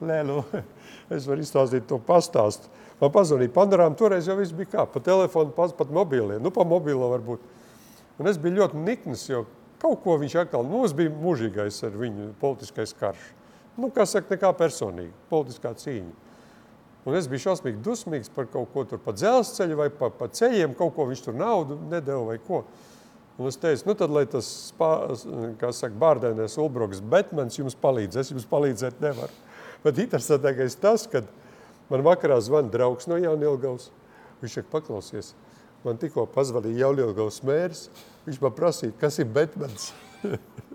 Nē, 0.00 0.16
nu, 0.26 0.40
es 1.14 1.28
varu 1.28 1.44
izstāstīt 1.44 1.86
to 1.90 2.00
pastāstu. 2.02 2.72
Man 2.98 3.12
pazvanīja 3.14 3.54
panorāma, 3.54 3.94
toreiz 3.98 4.26
jau 4.26 4.34
viss 4.40 4.56
bija 4.56 4.72
kā 4.72 4.86
pa 4.90 5.02
telefonu, 5.04 5.54
pat, 5.54 5.76
pat 5.78 5.92
mobiliem, 5.94 6.42
nu 6.42 6.50
pa 6.54 6.66
mobilo 6.66 7.12
varbūt. 7.12 7.44
Un 8.18 8.26
es 8.30 8.40
biju 8.42 8.64
ļoti 8.64 8.82
nikns, 8.82 9.28
jo 9.30 9.44
kaut 9.78 10.00
ko 10.02 10.16
viņš 10.18 10.40
atkal, 10.42 10.66
nu, 10.66 10.80
mums 10.80 10.96
bija 10.98 11.12
mūžīgais 11.14 11.78
ar 11.86 12.00
viņu 12.00 12.32
politiskais 12.40 12.96
karš. 12.98 13.28
Nu, 13.78 13.92
kā 13.94 14.08
saka, 14.10 14.34
nekā 14.34 14.50
personīgi, 14.58 15.14
politiskā 15.30 15.70
cīņa. 15.78 16.27
Un 17.08 17.16
es 17.16 17.24
biju 17.30 17.46
šausmīgi 17.46 17.80
dusmīgs 17.80 18.28
par 18.34 18.50
kaut 18.52 18.68
ko 18.74 18.82
tur 18.84 19.00
pa 19.00 19.14
dzelzceļu 19.16 19.78
vai 19.78 19.88
pa, 19.88 20.10
pa 20.12 20.26
ceļiem, 20.28 20.74
kaut 20.76 20.92
ko 20.96 21.06
viņš 21.08 21.22
tur 21.24 21.36
naudu 21.38 21.78
nedeva 21.88 22.26
vai 22.26 22.36
ko. 22.44 22.66
Un 23.38 23.48
es 23.48 23.56
teicu, 23.56 23.86
nu 23.86 23.94
tad, 23.96 24.12
lai 24.12 24.26
tas, 24.28 24.48
spā- 24.74 25.14
kā 25.60 25.70
saka, 25.72 25.94
bārdēnēs 26.02 26.58
Ulbroks 26.60 27.00
Betmans 27.00 27.56
jums 27.56 27.78
palīdz, 27.78 28.18
es 28.20 28.32
jums 28.34 28.44
palīdzēt 28.50 29.00
nevaru. 29.00 29.32
Bet 29.86 30.02
interesantākais 30.02 30.76
tas, 30.82 31.06
kad 31.08 31.30
man 31.88 32.04
vakarā 32.04 32.36
zvana 32.44 32.68
draugs 32.74 33.08
no 33.08 33.16
Jaunielgavas. 33.16 33.88
Viņš 34.42 34.58
saka, 34.58 34.72
paklausies, 34.74 35.32
man 35.86 35.96
tikko 36.02 36.26
pazvanīja 36.34 36.84
Jaunielgavas 36.88 37.40
mērs, 37.46 37.86
viņš 38.26 38.42
man 38.42 38.58
prasīja, 38.58 38.98
kas 39.00 39.22
ir 39.22 39.32
Betmans. 39.32 39.92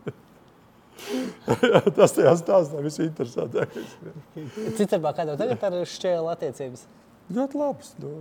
tas 1.98 2.16
tajā 2.16 2.34
stāstā 2.40 2.84
viss 2.84 3.02
interesantākais. 3.04 3.96
Citādi, 4.78 5.02
kā 5.04 5.26
tev 5.26 5.36
tagad 5.40 5.66
ar 5.70 5.80
Čēlu 5.90 6.32
attiecības? 6.34 6.86
Ļoti 7.34 7.60
labs. 7.60 7.94
Nu. 8.02 8.14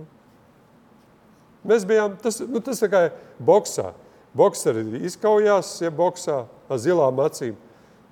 Mēs 1.67 1.85
bijām, 1.87 2.17
tas, 2.19 2.41
nu, 2.43 2.59
tas 2.63 2.81
tā 2.83 2.89
kā 2.91 3.03
boxā. 3.43 3.93
Bokseri 4.33 5.03
izkaujās, 5.05 5.75
ja 5.83 5.91
boxā 5.93 6.43
ar 6.43 6.81
zilām 6.81 7.21
acīm. 7.23 7.53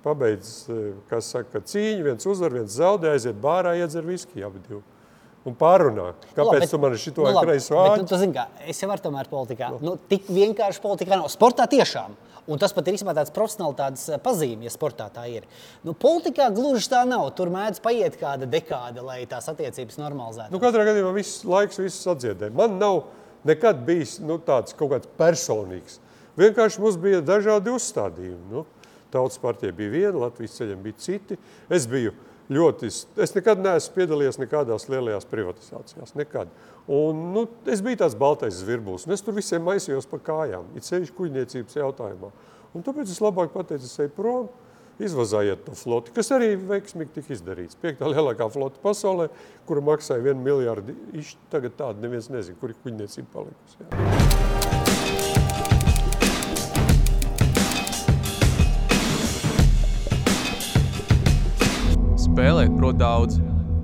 Pabeidz, 0.02 0.52
eh, 0.70 0.94
kas 1.10 1.28
saka, 1.30 1.60
cīņu, 1.62 2.02
viens 2.06 2.26
uzvar, 2.26 2.54
viens 2.54 2.74
zaudē, 2.74 3.12
aiziet 3.14 3.38
bārā, 3.42 3.76
iedzer 3.78 4.06
viski 4.06 4.42
abi 4.42 4.62
divi. 4.66 4.82
Un 5.48 5.56
pārunā, 5.58 6.12
kāpēc 6.36 6.70
tu 6.70 6.78
man 6.78 6.92
šito 7.00 7.24
nu, 7.24 7.32
labi, 7.34 7.48
kreiso 7.50 7.78
āķi? 7.80 8.02
nu, 8.04 8.08
tu 8.10 8.18
zini, 8.20 8.34
kā, 8.36 8.44
es 8.70 8.78
jau 8.78 8.86
varu 8.90 9.02
tomēr 9.02 9.30
politikā. 9.30 9.72
Nu, 9.82 9.96
tik 10.10 10.28
vienkārši 10.30 10.82
politikā 10.84 11.18
nav. 11.18 11.26
Sportā 11.32 11.66
tiešām. 11.70 12.14
Un 12.50 12.58
tas 12.58 12.74
pat 12.74 12.88
ir 12.90 12.96
īstenībā 12.96 13.14
tāds 13.14 13.30
profesionāls 13.34 14.06
pazīme, 14.22 14.66
ja 14.66 14.72
sportā 14.74 15.06
tā 15.14 15.28
ir. 15.30 15.44
Nu, 15.86 15.94
politikā 15.94 16.48
gluži 16.54 16.90
tā 16.90 17.04
nav. 17.06 17.28
Tur 17.38 17.52
mēdz 17.54 17.78
paiet 17.82 18.18
kāda 18.18 18.48
dekāde, 18.50 19.02
lai 19.06 19.20
tās 19.30 19.46
attiecības 19.50 19.98
normalizētu. 20.00 20.54
Nu, 20.54 20.62
katrā 20.62 20.86
gadījumā 20.90 21.12
viss 21.14 21.44
laiks, 21.46 21.78
viss 21.82 22.10
atdziedē. 22.10 22.50
Man 22.54 22.80
nav 22.82 23.04
nekad 23.46 23.84
bijis 23.86 24.16
nu, 24.22 24.40
tāds 24.42 24.74
kaut 24.78 24.94
kāds 24.94 25.10
personīgs. 25.18 26.00
Vienkārši 26.38 26.82
mums 26.82 26.98
bija 26.98 27.22
dažādi 27.22 27.74
uzstādījumi. 27.74 28.42
Nu, 28.50 28.66
Tautas 29.12 29.36
partija 29.38 29.74
bija 29.76 29.92
viena, 29.92 30.16
Latvijas 30.24 30.54
ceļiem 30.56 30.82
bija 30.82 30.98
citi. 31.04 31.36
Es 31.68 31.84
biju 31.90 32.14
ļoti, 32.52 32.90
es 33.24 33.34
nekad 33.36 33.60
neesmu 33.62 33.96
piedalījies 33.96 34.40
nekādās 34.42 34.88
lielajās 34.92 35.28
privatizācijās. 35.30 36.14
Nekad. 36.18 36.50
Un, 36.90 37.28
nu, 37.34 37.44
es 37.70 37.82
biju 37.84 38.00
tāds 38.02 38.16
baltais 38.18 38.58
zvirbulis, 38.58 39.06
un 39.06 39.14
es 39.14 39.22
tur 39.22 39.36
visiem 39.36 39.62
maisījos 39.66 40.08
pa 40.10 40.18
kājām, 40.22 40.72
it 40.78 40.88
sevišķi 40.88 41.16
kuģniecības 41.18 41.78
jautājumā. 41.78 42.32
Un 42.72 42.84
tāpēc 42.86 43.12
es 43.12 43.20
labāk 43.22 43.52
pateicu, 43.54 43.86
es 43.86 44.00
eju 44.02 44.14
prom, 44.16 44.50
izvazājiet 45.02 45.64
to 45.66 45.76
floti, 45.78 46.14
kas 46.16 46.32
arī 46.34 46.54
veiksmīgi 46.56 47.16
tika 47.18 47.34
izdarīts. 47.36 47.78
Piektā 47.82 48.10
lielākā 48.10 48.48
flota 48.52 48.80
pasaulē, 48.82 49.28
kura 49.68 49.84
maksāja 49.92 50.24
vienu 50.24 50.44
miljardu. 50.44 50.96
Tagad 51.52 51.78
tāda 51.78 52.04
neviens 52.04 52.30
nezina, 52.32 52.58
kur 52.60 52.74
ir 52.74 52.82
kuģniecība 52.84 53.32
palikusi. 53.34 53.80
Jā. 53.82 54.21
Spēlēt 62.32 62.72
prot 62.78 62.96
daudz. 62.96 63.34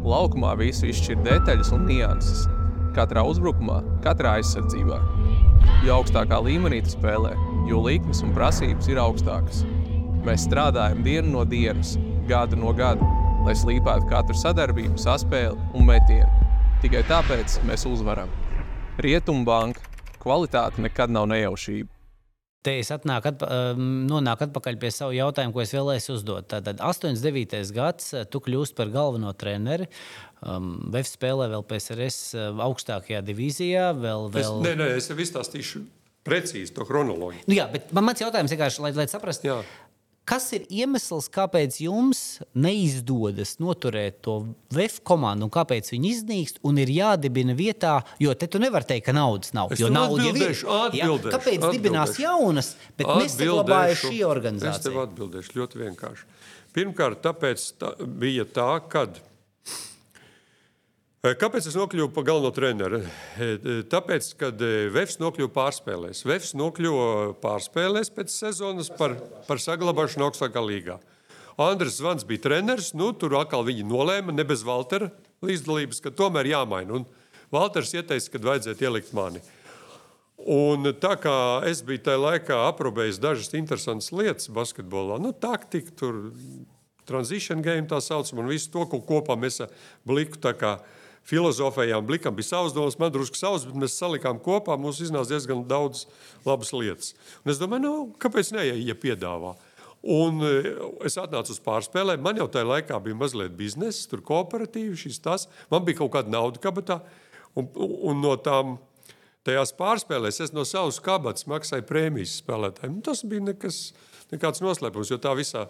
Laukumā 0.09 0.55
visu 0.57 0.87
izšķir 0.89 1.19
detaļas 1.21 1.69
un 1.77 1.83
nianses. 1.85 2.47
Katrā 2.97 3.21
uzbrukumā, 3.29 3.83
katrā 4.01 4.39
aizsardzībā. 4.39 4.97
Jo 5.85 5.99
augstākā 5.99 6.39
līmenī 6.47 6.79
tu 6.87 6.95
spēlē, 6.95 7.35
jo 7.69 7.83
likmes 7.85 8.23
un 8.25 8.33
prasības 8.33 8.89
ir 8.89 9.03
augstākas. 9.03 9.67
Mēs 10.25 10.47
strādājam 10.49 11.05
dienu 11.05 11.35
no 11.35 11.45
dienas, 11.45 11.99
gadu 12.31 12.57
no 12.57 12.73
gada, 12.73 13.05
lai 13.45 13.53
slīpētu 13.53 14.09
katru 14.09 14.39
sadarbību, 14.41 14.97
saspēli 14.97 15.69
un 15.77 15.85
metienu. 15.93 16.49
Tikai 16.81 17.05
tāpēc 17.11 17.61
mēs 17.69 17.85
uzvaram. 17.91 18.33
Rietumbanka 19.05 19.85
kvalitāte 20.25 20.81
nekad 20.89 21.13
nav 21.13 21.29
nejaušība. 21.35 21.98
Te 22.69 22.75
es 22.83 22.91
atnāku, 22.93 23.31
atpa, 23.31 23.47
um, 23.73 23.85
nonāku 24.05 24.45
atpakaļ 24.45 24.77
pie 24.83 24.91
savu 24.93 25.15
jautājumu, 25.17 25.55
ko 25.57 25.63
es 25.63 25.71
vēlējos 25.73 26.09
uzdot. 26.19 26.49
Tātad 26.53 26.83
89. 26.85 27.63
gads, 27.73 28.11
uh, 28.13 28.27
tu 28.29 28.43
kļūsi 28.45 28.77
par 28.77 28.91
galveno 28.93 29.33
treneri. 29.41 29.87
Um, 30.45 30.75
VF 30.93 31.09
spēlē 31.15 31.47
vēl 31.55 31.65
PSRS 31.71 32.19
uh, 32.37 32.61
augstākajā 32.67 33.23
divīzijā. 33.25 33.87
Vēl, 33.97 34.29
Es, 34.35 34.37
vēl... 34.43 34.61
nē, 34.67 34.75
nē, 34.83 34.91
es 34.99 35.09
jau 35.09 35.17
izstāstīšu 35.17 35.81
precīzi 36.29 36.77
to 36.77 36.85
chronoloģiju. 36.85 37.47
Nu, 37.49 37.57
jā, 37.57 37.65
bet 37.73 37.89
man 37.97 38.11
mans 38.11 38.21
jautājums 38.21 38.53
vienkārši, 38.53 38.85
lai, 38.85 38.93
lai 39.01 39.09
saprastu. 39.09 39.49
Kas 40.29 40.51
ir 40.53 40.67
iemesls, 40.69 41.31
kāpēc 41.33 41.79
jums 41.81 42.19
neizdodas 42.53 43.55
noturēt 43.63 44.19
to 44.27 44.35
VF 44.77 44.99
komandu 45.09 45.47
un 45.49 45.53
kāpēc 45.55 45.89
viņi 45.95 46.11
iznīkst 46.17 46.61
un 46.69 46.81
ir 46.83 46.93
jādibina 46.93 47.57
vietā, 47.57 47.95
jo 48.21 48.35
te 48.37 48.47
tu 48.53 48.61
nevari 48.63 48.85
teikt, 48.91 49.07
ka 49.09 49.15
naudas 49.17 49.55
nav. 49.57 49.73
Es 49.73 49.81
jo 49.81 49.89
nauda 49.93 50.27
jau 50.27 50.35
ir. 50.37 50.43
atbildēšu, 50.43 51.33
Kāpēc 51.33 51.65
dibinās 51.73 52.13
atbildēšu. 52.13 52.27
jaunas, 52.27 52.71
bet 53.01 53.07
nesaglabāja 53.23 53.97
šī 53.97 54.13
Es 54.13 54.21
tev 54.21 54.31
organizācija? 54.35 55.07
atbildēšu 55.07 55.57
ļoti 55.63 55.83
vienkārši. 55.85 56.29
Pirmkārt, 56.77 57.23
tāpēc 57.25 57.65
tā 57.81 57.95
bija 58.21 58.45
tā, 58.45 58.69
ka 58.93 59.07
Kāpēc 61.19 61.67
es 61.67 61.75
nokļuvu 61.75 62.13
par 62.15 62.25
galveno 62.29 62.53
treneru? 62.55 63.01
Tāpēc, 63.91 64.27
kad 64.39 64.61
Vēfs 64.95 65.17
nokļuva 65.19 65.51
pārspēlēs. 65.51 66.21
Vēfs 66.23 66.53
nokļuva 66.55 67.33
pārspēlēs 67.43 68.13
pēc 68.15 68.31
sezonas 68.31 68.91
par, 68.95 69.17
par 69.49 69.59
saglabāšanu 69.59 70.29
augstākā 70.29 70.63
līgā. 70.63 71.01
Andris 71.59 71.97
Zvans 71.99 72.23
bija 72.23 72.45
treneris, 72.45 72.93
nu, 72.95 73.11
tur 73.19 73.35
atkal 73.41 73.67
viņi 73.67 73.83
nolēma, 73.89 74.31
ne 74.31 74.45
bez 74.47 74.63
Valtera 74.63 75.09
līdzdalības, 75.43 75.99
ka 76.05 76.13
tomēr 76.15 76.53
jāmaina. 76.53 77.01
Un 77.01 77.09
Valters 77.51 77.91
ieteica, 77.99 78.37
ka 78.37 78.41
vajadzētu 78.53 78.87
ielikt 78.87 79.11
mani. 79.19 79.43
Un 80.39 80.93
tā 81.03 81.17
kā 81.19 81.35
es 81.67 81.83
biju 81.83 82.05
tajā 82.07 82.21
laikā 82.23 82.61
aprobējis 82.69 83.19
dažas 83.19 83.51
interesantas 83.59 84.13
lietas 84.15 84.47
basketbolā, 84.55 85.19
nu, 85.19 85.35
taktika, 85.35 85.91
tur 85.99 86.21
transition 87.11 87.59
game 87.65 87.91
tā 87.91 87.99
saucam, 88.05 88.45
un 88.45 88.53
visu 88.53 88.71
to, 88.71 88.87
ko 88.87 89.03
kopā 89.03 89.35
mēs 89.35 89.65
ar 89.67 89.75
Bliku 90.07 90.39
tā 90.39 90.55
kā 90.55 90.77
filozofējām. 91.29 92.07
Blikam 92.09 92.37
bija 92.37 92.51
savs 92.53 92.75
domas, 92.77 92.97
man 93.01 93.13
drusku 93.13 93.37
savs, 93.39 93.67
bet 93.69 93.77
mēs 93.85 93.97
salikām 94.01 94.41
kopā, 94.43 94.79
mums 94.81 95.01
iznāca 95.05 95.35
diezgan 95.35 95.65
daudz 95.69 96.07
labas 96.49 96.73
lietas. 96.73 97.15
Un 97.45 97.53
es 97.53 97.61
domāju, 97.61 97.85
nu, 97.85 97.95
kāpēc 98.23 98.53
ne, 98.57 98.65
ja, 98.81 98.97
piedāvā? 98.99 99.55
Un 100.09 100.41
es 101.05 101.19
atnācu 101.19 101.53
uz 101.53 101.63
pārspēlēm. 101.63 102.23
Man 102.23 102.39
jau 102.39 102.47
tajā 102.53 102.69
laikā 102.69 103.01
bija 103.03 103.19
mazliet 103.19 103.57
biznesa, 103.59 104.07
tur 104.11 104.23
kooperatīvi, 104.25 104.95
šis 104.97 105.19
tas. 105.25 105.49
Man 105.73 105.83
bija 105.87 106.01
kaut 106.01 106.13
kāda 106.15 106.33
nauda 106.33 106.63
kabatā. 106.63 107.01
Un, 107.59 107.67
un 107.75 108.23
no 108.23 108.37
tām 108.39 108.77
tajās 109.49 109.75
pārspēlēs 109.77 110.39
es 110.45 110.55
no 110.55 110.65
savas 110.69 111.01
kabatas 111.03 111.49
maksāju 111.51 111.87
prēmijas 111.89 112.39
spēlētājiem. 112.45 112.95
Nu, 113.01 113.05
tas 113.05 113.25
bija 113.27 113.49
nekas, 113.51 113.81
nekāds 114.33 114.63
noslēpums, 114.63 115.11
jo 115.11 115.19
tā 115.23 115.35
visā 115.39 115.67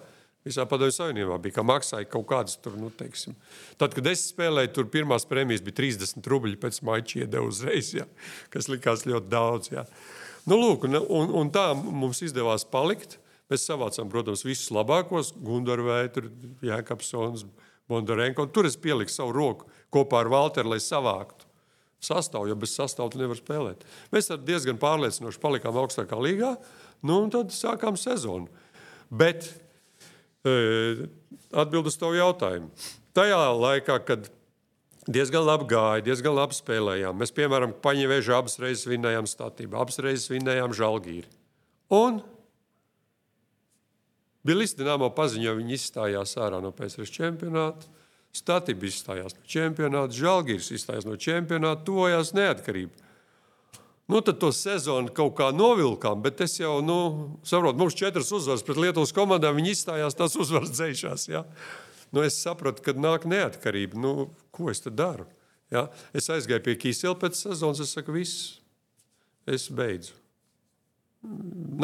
Visā 0.49 0.65
padomju 0.69 0.95
savienībā 0.97 1.37
bija, 1.45 1.59
ka 1.59 1.65
maksāja 1.67 2.09
kaut 2.09 2.25
kādas 2.31 2.57
tur, 2.65 2.79
nu, 2.81 2.89
teiksim. 2.95 3.37
Tad, 3.81 3.93
kad 3.97 4.07
es 4.09 4.25
spēlēju, 4.31 4.73
tur 4.75 4.89
pirmās 4.93 5.29
prēmijas 5.29 5.65
bija 5.67 5.77
30 5.83 6.29
rubļi 6.33 6.57
pēc 6.63 6.81
mača 6.89 7.23
iedeva 7.23 7.45
uzreiz, 7.51 7.93
jā, 7.99 8.07
kas 8.55 8.71
likās 8.73 9.05
ļoti 9.09 9.33
daudz. 9.33 9.73
Jā. 9.75 9.85
Nu, 10.49 10.57
lūk, 10.57 10.89
un, 10.89 10.97
un, 11.05 11.35
un 11.43 11.51
tā 11.53 11.71
mums 11.77 12.23
izdevās 12.25 12.65
palikt. 12.69 13.19
Mēs 13.49 13.65
savācām, 13.65 14.11
protams, 14.13 14.45
visus 14.45 14.69
labākos, 14.77 15.33
Gunārs 15.41 15.85
Vētru, 15.87 16.33
Jēkabsons, 16.65 17.47
Bondarenko. 17.89 18.45
Tur 18.53 18.69
es 18.69 18.77
pieliku 18.81 19.13
savu 19.13 19.33
roku 19.37 19.69
kopā 19.93 20.21
ar 20.21 20.33
Valteru, 20.33 20.75
lai 20.75 20.81
savāktu 20.85 21.49
sastāvu, 22.05 22.51
jo 22.51 22.57
bez 22.61 22.75
sastāvā 22.77 23.11
tu 23.13 23.21
nevari 23.21 23.41
spēlēt. 23.41 23.87
Mēs 24.15 24.31
diezgan 24.47 24.79
pārliecinoši 24.81 25.41
palikām 25.43 25.79
augstākā 25.81 26.19
līgā, 26.21 26.53
nu, 27.03 27.23
un 27.25 27.33
tad 27.35 27.55
sākām 27.55 27.99
sezonu. 27.99 28.47
Bet 29.09 29.49
Atbildu 30.47 31.91
uz 31.91 31.99
tavu 31.99 32.19
jautājumu. 32.19 32.71
Tajā 33.17 33.39
laikā, 33.59 33.99
kad 34.07 34.29
diezgan 35.09 35.47
labi 35.47 35.67
gāja, 35.73 36.05
diezgan 36.07 36.37
labi 36.37 36.57
spēlējām, 36.57 37.17
mēs, 37.19 37.33
piemēram, 37.35 37.75
paņēmām 37.83 38.33
abas 38.37 38.59
reizes 38.63 38.87
vinnējām 38.89 39.29
statību, 39.29 39.79
abas 39.81 39.99
reizes 40.05 40.31
vinnējām 40.31 40.77
žēlgīri. 40.77 41.27
Un 41.97 42.21
Bilis 44.47 44.73
Dienāmo 44.79 45.11
paziņoja, 45.13 45.57
viņi 45.59 45.75
izstājās 45.77 46.37
ārā 46.41 46.61
no 46.63 46.71
PSRS 46.73 47.13
čempionāta. 47.13 47.89
Statība 48.39 48.87
izstājās 48.87 49.35
no 49.35 49.45
čempionāta, 49.49 50.15
Žēlgīrs 50.15 50.71
izstājās 50.77 51.07
no 51.09 51.17
čempionāta, 51.21 51.83
tojās 51.89 52.35
neatkarība. 52.37 53.08
Nu, 54.09 54.23
tad 54.25 54.39
to 54.41 54.49
sezonu 54.57 55.13
kaut 55.13 55.35
kā 55.37 55.51
novilkām, 55.53 56.23
bet 56.25 56.41
es 56.41 56.55
jau 56.57 56.79
nu, 56.81 57.01
saprotu, 57.45 57.77
mums 57.77 57.97
četras 57.99 58.31
uzvaras 58.33 58.65
pret 58.65 58.81
Lietuvas 58.81 59.13
komandām, 59.13 59.59
viņi 59.59 59.75
izstājās 59.75 60.17
tās 60.17 60.37
uzvaras 60.41 60.73
dzēšās. 60.73 61.27
Ja? 61.29 61.43
Nu, 62.17 62.23
es 62.25 62.39
sapratu, 62.41 62.81
kad 62.87 62.97
nāk 62.97 63.27
neatkarība. 63.29 64.01
Nu, 64.01 64.31
ko 64.55 64.71
es 64.73 64.81
tad 64.81 64.97
daru? 64.97 65.29
Ja? 65.69 65.91
Es 66.17 66.31
aizgāju 66.33 66.65
pie 66.65 66.79
Kīsela 66.81 67.19
pēc 67.21 67.37
sezonas, 67.37 67.85
es 67.85 67.93
saku, 67.93 68.17
viss, 68.17 68.57
es 69.45 69.69
beidzu. 69.69 70.17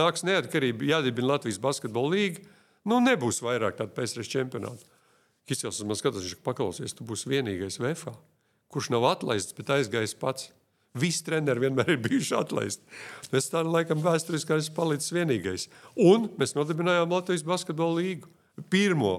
Nāks 0.01 0.25
neatkarība, 0.25 0.89
jādibina 0.95 1.35
Latvijas 1.35 1.61
basketbola 1.61 2.15
līga. 2.17 2.49
Nu, 2.89 3.05
nebūs 3.05 3.45
vairāk 3.45 3.77
tādu 3.77 3.93
PSRS 3.99 4.33
čempionātu. 4.33 4.89
Kīsels 5.45 5.85
man 5.85 6.01
skatās, 6.01 6.25
viņš 6.25 6.41
paklausies, 6.41 6.97
tu 6.97 7.05
būsi 7.05 7.29
vienīgais 7.29 7.77
VFA, 7.85 8.17
kurš 8.73 8.95
nav 8.97 9.05
atlaists, 9.13 9.53
bet 9.57 9.77
aizgājis 9.77 10.17
pats. 10.17 10.55
Visi 10.95 11.25
treneri 11.27 11.65
vienmēr 11.65 11.97
ir 11.97 12.03
bijuši 12.05 12.37
atlaisti. 12.39 12.85
Es 13.35 13.51
tādu 13.51 13.73
laikam 13.75 13.99
vēsturiski 14.03 14.55
esmu 14.55 14.77
palicis 14.77 15.11
vienīgais. 15.15 15.67
Un 15.99 16.29
mēs 16.39 16.55
nodibinājām 16.55 17.11
Latvijas 17.11 17.43
basketbola 17.47 17.99
līgu. 17.99 18.31
Pirmo 18.71 19.17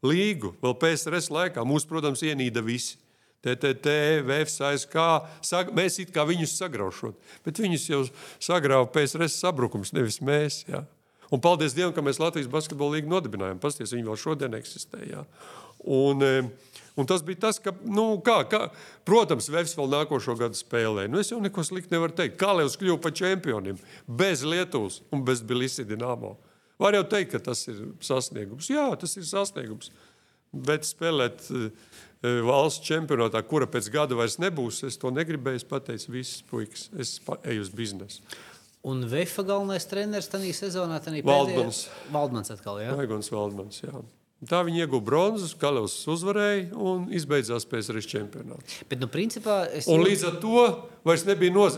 līgu, 0.00 0.54
vēl 0.62 0.76
PSRS 0.80 1.28
laikā. 1.28 1.64
Mūs, 1.68 1.84
protams, 1.88 2.24
ienīda 2.24 2.64
visi. 2.64 2.96
TTT, 3.40 3.92
VFSK, 4.28 5.04
mēs 5.72 5.94
it 6.02 6.10
kā 6.12 6.26
viņus 6.28 6.58
sagraušot, 6.60 7.30
bet 7.46 7.60
viņus 7.62 7.86
jau 7.88 8.00
sagrauja 8.36 8.88
PSRS 8.92 9.38
sabrukums, 9.40 9.94
nevis 9.96 10.20
mēs. 10.20 10.58
Jā. 10.68 10.82
Un 11.32 11.40
paldies 11.40 11.72
Dievam, 11.76 11.94
ka 11.96 12.04
mēs 12.04 12.20
Latvijas 12.20 12.50
basketbola 12.52 12.98
līgu 12.98 13.08
nodibinājām. 13.12 13.60
Pasties, 13.62 13.94
viņi 13.96 14.08
vēl 14.10 14.18
šodien 14.20 14.56
eksistē. 14.58 15.00
Jā. 15.08 15.24
Un, 15.88 16.20
Un 16.98 17.06
tas 17.06 17.22
bija 17.24 17.46
tas, 17.46 17.60
ka, 17.62 17.72
nu, 17.86 18.18
kā, 18.24 18.40
kā, 18.50 18.64
protams, 19.06 19.48
Vēfs 19.52 19.76
vēl 19.78 19.90
nākošo 19.92 20.34
gadu 20.40 20.58
spēlē. 20.58 21.06
Nu, 21.10 21.20
es 21.22 21.30
jau 21.30 21.40
neko 21.42 21.64
sliktu 21.66 21.94
nevaru 21.94 22.16
teikt. 22.18 22.38
Kā 22.40 22.52
Lietuvs 22.56 22.78
kļuva 22.80 23.00
par 23.04 23.14
čempioniem 23.16 23.78
bez 24.06 24.44
Lietuvas 24.46 25.00
un 25.14 25.24
bez 25.26 25.44
Bilisī 25.46 25.86
Dienāmo? 25.88 26.36
Var 26.80 26.96
jau 26.96 27.06
teikt, 27.12 27.34
ka 27.34 27.42
tas 27.50 27.62
ir 27.68 27.80
sasniegums. 28.04 28.70
Jā, 28.72 28.88
tas 29.00 29.16
ir 29.20 29.26
sasniegums. 29.28 29.92
Bet 30.50 30.88
spēlēt 30.88 31.44
uh, 31.54 31.68
valsts 32.46 32.84
čempionātā, 32.88 33.42
kura 33.46 33.68
pēc 33.70 33.90
gada 33.92 34.16
vairs 34.18 34.40
nebūs, 34.42 34.82
es 34.88 34.98
to 35.00 35.12
negribēju. 35.14 35.60
Es 35.60 35.68
pateicu, 35.68 36.14
visas 36.16 36.40
puikas, 36.50 36.88
es 36.98 37.18
eju 37.44 37.66
uz 37.66 37.74
biznesu. 37.76 38.24
Un 38.90 39.04
Vēfa 39.08 39.44
galvenais 39.44 39.84
treneris 39.84 40.30
tajā 40.32 40.54
sezonā 40.56 41.02
Valdmans. 41.24 41.84
Valdmans 42.12 42.52
atkal, 42.54 42.80
jā. 42.80 42.96
Vaigons 42.96 43.28
Valdmans, 43.32 43.82
jā. 43.84 44.00
Tā 44.48 44.62
viņi 44.64 44.86
ieguva 44.86 45.04
bronzas, 45.04 45.52
Kalevs 45.60 45.98
uzvarēja 46.08 46.70
un 46.80 47.10
izbeidzās 47.12 47.66
PSRS 47.68 48.08
čempionāts. 48.08 48.78
Bet, 48.88 48.96
nu, 49.02 49.08
principā, 49.12 49.66
es... 49.76 49.88
Un 49.90 50.00
līdz 50.06 50.24
ar 50.30 50.38
to 50.40 50.62
vairs 51.04 51.26
nebija 51.28 51.52
noz... 51.52 51.76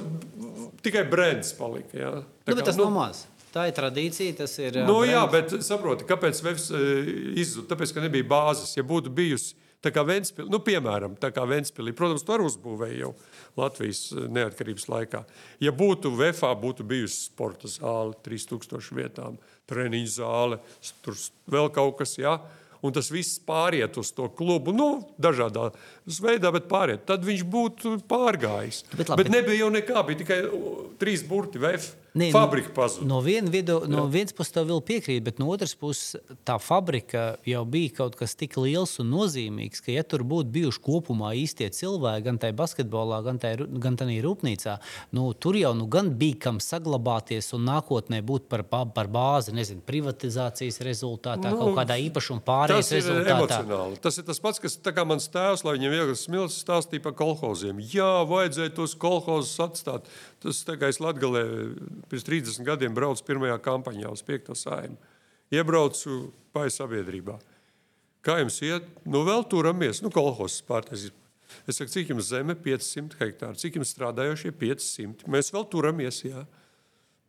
tikai 0.84 1.02
brands 1.10 1.50
palika. 1.58 1.90
Jā. 1.98 2.12
Tā 2.46 2.54
nu, 2.54 2.60
kā, 2.60 2.68
tas 2.70 2.78
nu, 2.78 2.86
nav 2.86 2.94
maz. 2.94 3.24
Tā 3.52 3.66
ir 3.68 3.74
tradīcija, 3.76 4.36
tas 4.38 4.54
ir. 4.62 4.78
Nu, 4.86 5.00
brands. 5.00 5.10
jā, 5.10 5.24
bet 5.34 5.56
saproti, 5.66 6.06
kāpēc 6.06 6.38
Vēfs 6.46 6.70
izzuda? 7.42 7.66
Tāpēc, 7.74 7.96
ka 7.96 8.06
nebija 8.06 8.30
bāzes. 8.30 8.76
Ja 8.78 8.86
būtu 8.86 9.10
bijusi 9.12 9.58
tā 9.82 9.92
kā 9.94 10.04
Ventspili, 10.06 10.50
nu, 10.52 10.60
piemēram, 10.62 11.16
tā 11.20 11.32
kā 11.34 11.44
Ventspili, 11.48 11.94
protams, 11.96 12.24
to 12.26 12.36
arī 12.36 12.46
uzbūvēja 12.48 12.98
jau 13.02 13.12
Latvijas 13.58 14.02
neatkarības 14.12 14.88
laikā. 14.92 15.22
Ja 15.62 15.74
būtu 15.76 16.14
VFā, 16.18 16.52
būtu 16.58 16.86
bijusi 16.88 17.26
sporta 17.28 17.70
zāle, 17.70 18.16
3000 18.24 18.98
vietām, 18.98 19.38
treniņu 19.70 20.12
zāle, 20.16 20.60
tur 21.04 21.18
vēl 21.50 21.72
kaut 21.74 21.98
kas. 22.02 22.16
Ja? 22.20 22.38
Un 22.82 22.94
tas 22.94 23.12
viss 23.14 23.38
pāriet 23.46 23.94
uz 24.00 24.10
to 24.14 24.26
klubu, 24.34 24.74
nu, 24.74 24.88
dažādā 25.22 25.68
veidā, 26.22 26.50
bet 26.54 26.66
pāriet. 26.70 27.04
Tad 27.06 27.22
viņš 27.26 27.44
būtu 27.46 27.96
pārgājis. 28.10 28.82
Bet, 28.96 29.12
labi, 29.12 29.22
bet 29.22 29.30
nebija 29.30 29.62
jau 29.62 29.70
nekā, 29.70 30.02
bija 30.08 30.22
tikai 30.24 30.40
trīs 30.98 31.22
burti, 31.28 31.62
VF. 31.62 31.92
Nē, 32.12 32.28
fabrika 32.32 32.68
pazuda. 32.76 33.06
No, 33.08 33.22
vien 33.24 33.46
video, 33.48 33.78
no 33.88 34.04
vienas 34.12 34.34
puses 34.36 34.52
tev 34.52 34.66
vēl 34.68 34.82
piekrīt, 34.84 35.22
bet 35.24 35.38
no 35.40 35.46
otras 35.48 35.72
puses 35.80 36.18
tā 36.44 36.58
fabrika 36.60 37.38
jau 37.48 37.62
bija 37.64 37.94
kaut 38.02 38.18
kas 38.20 38.34
tik 38.36 38.58
liels 38.60 38.98
un 39.00 39.08
nozīmīgs, 39.14 39.80
ka, 39.80 39.94
ja 39.94 40.04
tur 40.04 40.20
būtu 40.28 40.52
bijuši 40.52 40.82
kopumā 40.84 41.30
īstie 41.40 41.70
cilvēki, 41.72 42.26
gan 42.26 42.40
tajā 42.42 42.56
basketbolā, 42.58 43.22
gan 43.24 43.40
tajā, 43.40 43.64
gan 43.80 43.96
tajā 43.96 44.18
rūpnīcā, 44.26 44.74
nu, 45.16 45.30
tur 45.32 45.56
jau 45.56 45.70
nu, 45.78 45.86
gan 45.92 46.10
bija 46.20 46.36
kam 46.48 46.60
saglabāties 46.60 47.48
un 47.56 47.64
nākotnē 47.70 48.20
būt 48.28 48.44
par, 48.52 48.66
par 48.68 49.08
bāzi, 49.08 49.56
nezinu, 49.56 49.80
privatizācijas 49.88 50.82
rezultātā, 50.84 51.48
nu, 51.48 51.62
kaut 51.62 51.80
kādā 51.80 51.96
īpašuma 52.10 52.44
pārējais 52.44 52.92
rezultātā. 52.98 53.38
Emocionāli. 53.38 54.02
Tas 54.04 54.20
ir 54.20 54.28
tas 54.28 54.42
pats, 54.44 54.60
kas 54.60 54.76
mans 55.08 55.32
tēvs, 55.32 55.64
lai 55.64 55.78
viņam 55.78 55.96
viegli 55.96 56.20
smilts, 56.20 56.60
stāstīja 56.60 57.06
par 57.08 57.16
kolhoziem. 57.16 57.80
Jā, 57.94 58.12
vajadzēja 58.28 58.76
tos 58.76 58.98
kolhozus 59.00 59.56
atstāt. 59.64 60.12
Tas 60.42 60.64
tā 60.66 60.76
kā 60.80 60.90
es 60.90 60.98
Latgalē 61.02 61.42
pirms 62.10 62.26
30 62.26 62.66
gadiem 62.66 62.94
braucu 62.96 63.24
pirmajā 63.26 63.56
kampaņā 63.62 64.10
uz 64.10 64.24
5. 64.26 64.52
sājumu. 64.58 64.98
Iebraucu 65.52 66.32
pājas 66.54 66.80
sabiedrībā. 66.80 67.38
Kā 68.22 68.38
jums 68.38 68.60
iet? 68.62 68.86
Nu, 69.04 69.24
vēl 69.26 69.44
turamies, 69.50 70.00
nu, 70.02 70.10
kolhozes 70.14 70.62
pārtaisīt. 70.66 71.14
Es 71.68 71.78
saku, 71.78 71.92
cik 71.92 72.12
jums 72.14 72.30
zeme? 72.30 72.54
500 72.56 73.18
hektāri. 73.20 73.60
Cik 73.60 73.78
jums 73.78 73.92
strādājošie? 73.92 74.54
500. 74.56 75.26
Mēs 75.30 75.52
vēl 75.52 75.66
turamies, 75.72 76.22
jā. 76.24 76.46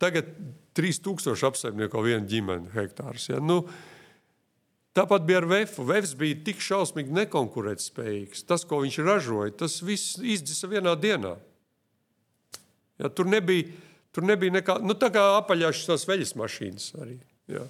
Tagad 0.01 0.29
3000 0.77 1.47
apsaimnieko 1.49 2.03
viena 2.05 2.23
ģimene 2.27 2.71
hektārus. 2.75 3.29
Ja? 3.31 3.41
Nu, 3.43 3.63
tāpat 4.97 5.25
bija 5.27 5.41
ar 5.41 5.49
Vēfu. 5.51 5.85
Vēfs 5.89 6.15
bija 6.19 6.39
tik 6.47 6.63
šausmīgi 6.63 7.13
nekonkurētspējīgs. 7.19 8.45
Tas, 8.49 8.65
ko 8.69 8.83
viņš 8.83 9.01
ražoja, 9.03 9.57
tas 9.63 9.81
viss 9.85 10.17
izdzisa 10.21 10.71
vienā 10.71 10.95
dienā. 10.99 11.35
Ja, 13.01 13.09
tur 13.09 13.29
nebija, 13.29 13.71
tur 14.13 14.27
nebija 14.27 14.53
nekā, 14.59 14.77
nu, 14.85 14.97
tā 14.99 15.09
kā 15.13 15.23
apaļāšas 15.39 15.89
tās 15.89 16.05
veļas 16.09 16.35
mašīnas 16.39 16.91
arī. 17.01 17.17
Ja. 17.51 17.65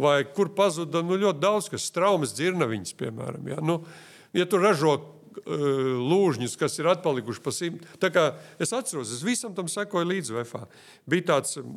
Vai 0.00 0.20
kur 0.36 0.52
pazuda 0.56 1.02
nu, 1.04 1.16
ļoti 1.20 1.42
daudz, 1.42 1.70
kas 1.72 1.88
straumes 1.90 2.34
dzirnaviņas, 2.36 2.96
piemēram. 3.00 3.48
Ja, 3.50 3.58
nu, 3.64 3.80
ja 4.36 4.46
tu 4.48 4.60
ražo 4.60 4.98
lūžņus, 5.40 6.56
kas 6.58 6.78
ir 6.78 6.88
atpalikuši 6.90 7.42
pa 7.42 7.52
simt. 7.54 7.86
Tā 8.02 8.10
kā 8.12 8.26
es 8.60 8.72
atceros, 8.76 9.12
es 9.14 9.22
visam 9.24 9.54
tam 9.54 9.70
sekoju 9.70 10.08
līdzi 10.08 10.36
VFā. 10.36 10.64
Bija 11.10 11.28
tāds 11.34 11.56
uh, 11.60 11.70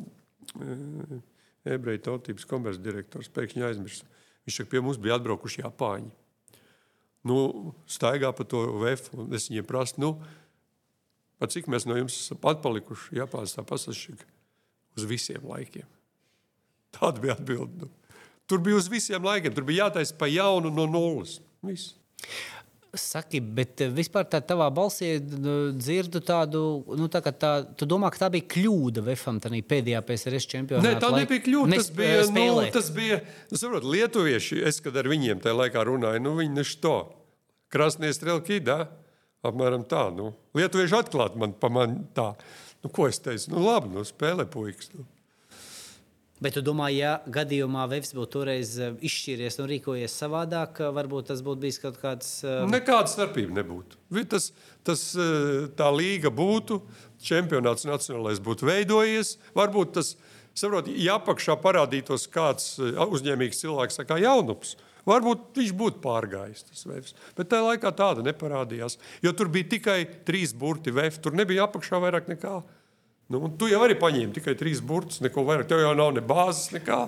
ebreju 1.64 2.02
tautības 2.08 2.48
komerces 2.50 2.82
direktors, 2.82 3.30
pēkšņi 3.34 3.66
aizmirsu. 3.68 4.08
Viņš 4.44 4.60
saka, 4.60 4.70
pie 4.74 4.82
mums 4.84 5.00
bija 5.00 5.16
atbraukuši 5.18 5.62
Japāņi. 5.64 6.10
Nu, 7.24 7.38
staigā 7.88 8.34
pa 8.36 8.44
to 8.44 8.66
VF, 8.82 9.08
un 9.16 9.32
es 9.36 9.48
viņiem 9.48 9.68
prasu, 9.68 9.96
nu, 10.02 10.10
pa 11.40 11.48
cik 11.50 11.68
mēs 11.70 11.88
no 11.88 11.98
jums 11.98 12.16
esam 12.20 12.40
atpalikuši 12.52 13.20
Japānas 13.20 13.56
tā 13.56 13.64
pasažīga 13.66 14.26
uz 14.94 15.06
visiem 15.08 15.44
laikiem. 15.48 15.86
Tāda 16.94 17.22
bija 17.22 17.34
atbilde. 17.34 17.84
Nu. 17.84 18.20
Tur 18.46 18.60
bija 18.62 18.78
uz 18.78 18.88
visiem 18.92 19.24
laikiem, 19.24 19.54
tur 19.56 19.66
bija 19.66 19.86
jātaisa 19.86 20.16
pa 20.18 20.28
jaunu 20.30 20.70
no 20.72 20.86
nulles. 20.90 21.38
Viss. 21.64 21.94
Saki, 22.94 23.40
bet 23.42 23.80
eh, 23.82 23.90
vispār 23.90 24.26
tā 24.30 24.38
tavā 24.46 24.68
balsī 24.70 25.16
nu, 25.18 25.72
dzirdu 25.74 26.20
tādu, 26.22 26.60
nu, 26.94 27.08
tā, 27.10 27.18
tā, 27.26 27.50
tu 27.74 27.88
domā, 27.90 28.06
ka 28.14 28.20
tā 28.22 28.28
bija 28.36 28.46
kļūda 28.54 29.02
Vefam 29.08 29.40
pēdējā 29.42 30.02
PSRS 30.06 30.46
čempionātā? 30.52 30.92
Nē, 30.92 31.00
tā 31.02 31.10
nebija 31.16 31.42
kļūda. 31.42 31.80
Tas 31.80 31.90
bija, 31.96 32.20
nu, 32.30 32.44
tas 32.76 32.92
bija, 32.94 33.18
nu, 33.50 33.58
saprot, 33.58 33.88
lietuvieši, 33.96 34.60
es, 34.70 34.78
kad 34.84 34.94
ar 35.00 35.10
viņiem 35.10 35.42
tajā 35.42 35.56
laikā 35.58 35.82
runāju, 35.88 36.22
nu, 36.22 36.36
viņi 36.38 36.54
neši 36.60 36.78
to. 36.84 36.98
Krasnies 37.74 38.20
Strelkī, 38.20 38.60
da? 38.62 38.84
Apmēram 39.44 39.84
tā, 39.88 40.06
nu. 40.14 40.32
Lietuvieši 40.56 40.96
atklāt 41.02 41.34
man 41.40 41.52
pa 41.60 41.68
man 41.72 41.98
tā. 42.16 42.32
Nu, 42.84 42.90
ko 42.92 43.08
es 43.08 43.20
teicu? 43.20 43.52
Nu, 43.52 43.64
labi, 43.64 43.90
nu, 43.92 44.04
spēlē 44.08 44.46
puikas. 44.50 44.90
Nu. 44.96 45.04
Bet 46.44 46.56
tu 46.58 46.60
domā, 46.66 46.90
ja 46.90 47.14
gadījumā 47.30 47.86
Vēfs 47.88 48.12
būtu 48.16 48.32
toreiz 48.34 48.74
eh, 48.82 48.96
izšķīries 49.06 49.56
un 49.62 49.68
rīkojies 49.70 50.16
savādāk, 50.18 50.80
varbūt 50.92 51.30
tas 51.30 51.40
būtu 51.46 51.62
bijis 51.62 51.78
kaut 51.80 52.00
kāds. 52.02 52.30
Uh... 52.44 52.64
Nekāda 52.68 53.08
starpība 53.08 53.60
nebūtu. 53.60 54.00
Tas, 54.28 54.50
tas, 54.84 55.04
eh, 55.14 55.68
tā 55.78 55.88
līga 55.94 56.32
būtu, 56.34 56.82
čempionāts 57.24 57.86
nacionālais 57.88 58.42
būtu 58.44 58.68
veidojies. 58.68 59.36
Varbūt 59.56 59.94
tas, 60.00 60.14
saprot, 60.58 60.90
ja 60.90 61.20
apakšā 61.20 61.56
parādītos 61.62 62.26
kāds 62.34 62.74
uzņēmīgs 62.82 63.64
cilvēks, 63.64 64.02
kā 64.04 64.18
jaunups. 64.26 64.74
Varbūt 65.08 65.58
viņš 65.60 65.74
būtu 65.76 66.00
pārgājis 66.04 66.64
tas 66.68 66.86
vefs. 66.88 67.18
Bet 67.36 67.50
tajā 67.52 67.68
laikā 67.68 67.92
tāda 67.96 68.24
neparādījās. 68.24 68.98
Jo 69.24 69.34
tur 69.36 69.52
bija 69.52 69.74
tikai 69.76 69.98
trīs 70.26 70.54
burti 70.56 70.94
vefs. 70.94 71.20
Tur 71.24 71.36
nebija 71.36 71.68
apakšā 71.68 72.00
vairāk 72.02 72.30
nekā. 72.32 72.62
Nu, 73.32 73.38
tu 73.56 73.70
jau 73.70 73.78
arī 73.80 73.94
paņēmi 73.96 74.34
tikai 74.36 74.52
trīs 74.60 74.82
burtus, 74.84 75.22
neko 75.24 75.46
vairāk. 75.48 75.64
Tev 75.70 75.80
jau 75.80 75.94
nav 75.96 76.10
ne 76.12 76.20
bāzes, 76.24 76.66
nekā. 76.74 76.98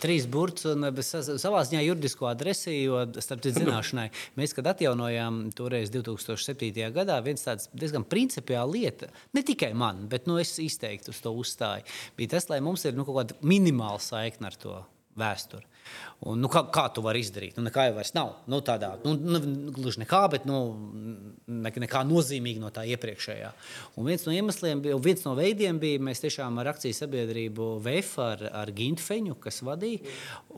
Trīs 0.00 0.24
burtus 0.30 0.64
un 0.70 0.86
savā 1.04 1.60
ziņā 1.68 1.82
juridisko 1.84 2.30
adresi, 2.30 2.72
jo 2.86 3.02
starp 3.20 3.44
citu 3.44 3.66
zināšanai, 3.66 4.06
mēs, 4.40 4.56
kad 4.56 4.70
atjaunojām 4.72 5.42
toreiz 5.58 5.92
2007. 5.92 6.72
gadā, 6.96 7.18
viens 7.24 7.44
tāds 7.44 7.68
diezgan 7.76 8.08
principiāls 8.08 8.72
lieta, 8.72 9.10
ne 9.36 9.44
tikai 9.44 9.74
man, 9.76 10.06
bet 10.08 10.24
nu, 10.30 10.38
es 10.40 10.54
izteikti 10.62 11.12
uz 11.12 11.20
to 11.24 11.36
uzstāju, 11.36 11.84
bija 12.16 12.38
tas, 12.38 12.48
lai 12.48 12.62
mums 12.64 12.88
ir 12.88 12.96
nu, 12.96 13.04
kaut 13.04 13.20
kāda 13.20 13.36
minimāla 13.44 14.00
saikne 14.00 14.48
ar 14.48 14.56
to 14.56 14.80
vēsturi. 15.20 15.68
Un, 16.26 16.40
nu, 16.42 16.48
kā, 16.50 16.64
kā 16.74 16.88
tu 16.90 17.02
vari 17.04 17.20
izdarīt? 17.22 17.54
Nu, 17.54 17.62
nekā 17.68 17.84
jau 17.86 17.94
vairs 17.94 18.10
nav. 18.16 18.32
Nu, 18.50 18.58
tādā, 18.66 18.90
nu, 19.04 19.12
nu, 19.14 19.38
gluži 19.76 20.02
nekā, 20.02 20.24
bet 20.32 20.48
nu, 20.50 20.56
ne, 21.46 21.70
nekā 21.84 22.02
nozīmīga 22.08 22.62
no 22.64 22.72
tā 22.74 22.82
iepriekšējā. 22.90 23.52
Un 23.94 24.08
viens 24.10 24.26
no 24.26 24.34
iemesliem, 24.34 24.82
bija, 24.82 24.98
viens 25.04 25.22
no 25.22 25.36
veidiem 25.38 25.78
bija, 25.78 26.02
mēs 26.02 26.24
tiešām 26.24 26.58
ar 26.58 26.72
akciju 26.72 26.96
sabiedrību 26.98 27.70
VF 27.86 28.18
ar, 28.24 28.42
ar 28.64 28.74
Gintfeņu, 28.74 29.38
kas 29.44 29.62
vadīja. 29.62 30.02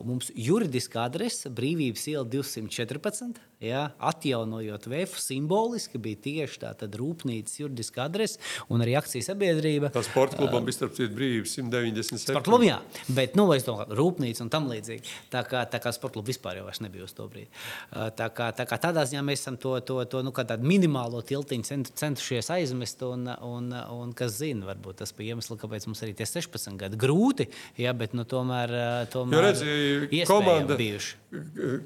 Mums 0.01 0.33
juridiska 0.33 1.05
adrese 1.05 1.53
Brīvības 1.53 2.09
iela 2.09 2.25
214. 2.25 3.45
Ja, 3.61 3.91
atjaunojot 4.01 4.87
VF, 4.89 5.19
simboliski 5.21 5.99
bija 6.01 6.17
tieši 6.23 6.63
tā 6.63 6.71
rūpnīcas 6.97 7.59
juridiska 7.59 8.07
adrese 8.07 8.39
un 8.73 8.81
arī 8.81 8.95
akcijas 8.97 9.29
sabiedrība. 9.29 9.91
Tā 9.93 10.01
sporta 10.07 10.39
klubam 10.39 10.63
uh, 10.63 10.65
bija 10.65 10.79
starp 10.79 10.95
citu 10.97 11.13
brīvības 11.19 11.53
197. 11.59 12.23
Sporta 12.23 12.47
klubam, 12.47 12.65
jā, 12.65 12.79
bet, 13.13 13.37
nu, 13.37 13.45
es 13.53 13.67
domāju, 13.67 13.93
rūpnīca 13.99 14.47
un 14.47 14.49
tam 14.49 14.65
līdzīgi. 14.71 15.13
Tā 15.29 15.45
kā, 15.51 15.63
tā 15.69 15.81
kā 15.83 15.93
sporta 15.95 16.17
kluba 16.17 16.31
vispār 16.31 16.59
jau 16.61 16.67
nebija 16.83 17.05
uz 17.05 17.15
to 17.17 17.27
brīdi. 17.31 17.49
Uh, 17.91 18.09
tā 18.15 18.29
kā, 18.35 18.49
tā 18.55 18.65
kā 18.69 18.79
tādā 18.81 19.03
ziņā 19.07 19.23
mēs 19.27 19.43
esam 19.43 19.59
to, 19.61 19.75
to, 19.85 19.99
to 20.11 20.23
nu, 20.25 20.33
minimālo 20.65 21.21
tiltiņu 21.25 21.81
centušies 21.99 22.51
aizmest, 22.55 23.03
un, 23.07 23.27
un, 23.47 23.71
un 23.95 24.13
kas 24.17 24.39
zina, 24.39 24.67
varbūt 24.71 25.01
tas 25.03 25.13
bija 25.17 25.35
iemesls, 25.35 25.59
kāpēc 25.61 25.87
mums 25.89 26.03
arī 26.05 26.15
tie 26.17 26.27
16 26.29 26.79
gadi 26.79 26.99
grūti, 27.01 27.49
ja, 27.81 27.93
bet 27.97 28.15
nu, 28.17 28.25
tomēr, 28.27 28.75
uh, 28.75 29.01
tomēr 29.11 29.49
redzi, 29.51 30.23
komanda 30.29 30.79
bijuši. 30.79 31.17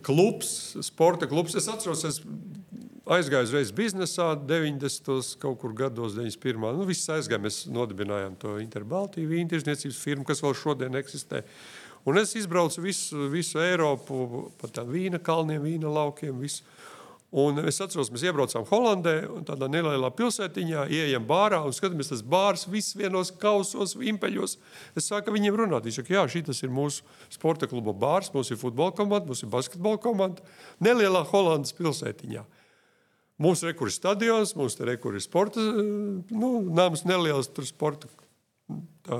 Klubs, 0.05 0.49
sporta 0.86 1.30
klubs. 1.30 1.53
Es 1.59 1.68
atceros, 1.70 2.01
es 2.07 2.22
aizgāju 3.05 3.45
uzreiz 3.45 3.72
biznesā 3.76 4.32
90. 4.49 5.38
kaut 5.41 5.59
kur 5.61 5.74
gados, 5.78 6.16
91. 6.18 6.74
Nu, 6.78 6.88
viss 6.89 7.09
aizgāja, 7.13 7.41
mēs 7.43 7.63
nodibinājām 7.70 8.38
to 8.41 8.55
Interbaltiju 8.63 9.30
vīnu 9.30 9.51
tirzniecības 9.53 9.99
firmu, 10.01 10.26
kas 10.28 10.41
vēl 10.43 10.55
šodien 10.57 10.97
eksistē. 10.97 11.43
Un 12.06 12.20
es 12.22 12.36
izbraucu 12.38 12.84
visu, 12.86 13.28
visu 13.34 13.62
Eiropu, 13.64 14.49
pa 14.62 14.70
tādiem 14.70 14.93
vīna 14.93 15.20
kalniem, 15.26 15.64
vīna 15.64 15.89
laukiem. 15.89 16.38
Visu. 16.38 16.62
Un 17.36 17.58
es 17.68 17.82
atceros, 17.84 18.12
mēs 18.14 18.24
iebraucām 18.30 18.64
Holandē, 18.70 19.16
tādā 19.47 19.68
nelielā 19.68 20.08
pilsētiņā, 20.16 20.86
ienākām 20.88 21.26
bārā 21.28 21.58
un 21.66 21.74
skatāmies, 21.76 22.12
tas 22.14 22.22
bārs 22.22 22.64
viss 22.72 22.95
vienos 22.95 23.34
kausos, 23.41 23.97
impeļos. 23.97 24.53
Es 24.95 25.10
sāku 25.10 25.34
viņiem 25.36 25.58
runāt. 25.60 25.84
Viņš 25.84 25.97
saka, 25.99 26.14
jā, 26.16 26.24
šis 26.32 26.64
ir 26.64 26.72
mūsu 26.72 27.03
sporta 27.34 27.68
kluba 27.68 27.91
bārs, 27.91 28.32
mums 28.32 28.53
ir 28.53 28.62
futbola 28.62 28.93
komanda, 28.95 29.28
mums 29.28 29.43
ir 29.43 29.51
basketbola 29.51 29.99
komanda. 29.99 30.45
Nelielā 30.80 31.26
Holandas 31.34 31.76
pilsētiņā. 31.76 32.45
Mums 33.41 33.66
ir 33.66 33.74
rekurors 33.74 33.99
stadions, 33.99 34.56
mums 34.56 34.80
ir 34.80 34.93
rekurors 34.93 35.28
sporta, 35.28 35.60
nu, 35.60 36.53
nams 36.72 37.03
neliels 37.10 37.51
tur 37.51 37.68
sporta. 37.68 38.08
Tā. 39.10 39.20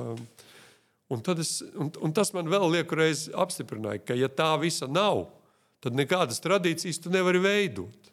Un, 1.12 1.22
es, 1.38 1.60
un, 1.78 1.92
un 2.02 2.12
tas 2.14 2.32
man 2.34 2.48
vēl 2.50 2.66
lieku 2.72 2.98
reizi 2.98 3.30
apstiprināja, 3.30 4.02
ka 4.02 4.16
ja 4.18 4.26
tā 4.26 4.48
visa 4.58 4.88
nav, 4.90 5.28
tad 5.84 5.94
nekādas 5.94 6.42
tradīcijas 6.42 6.98
tu 7.04 7.12
nevari 7.14 7.42
veidot. 7.44 8.10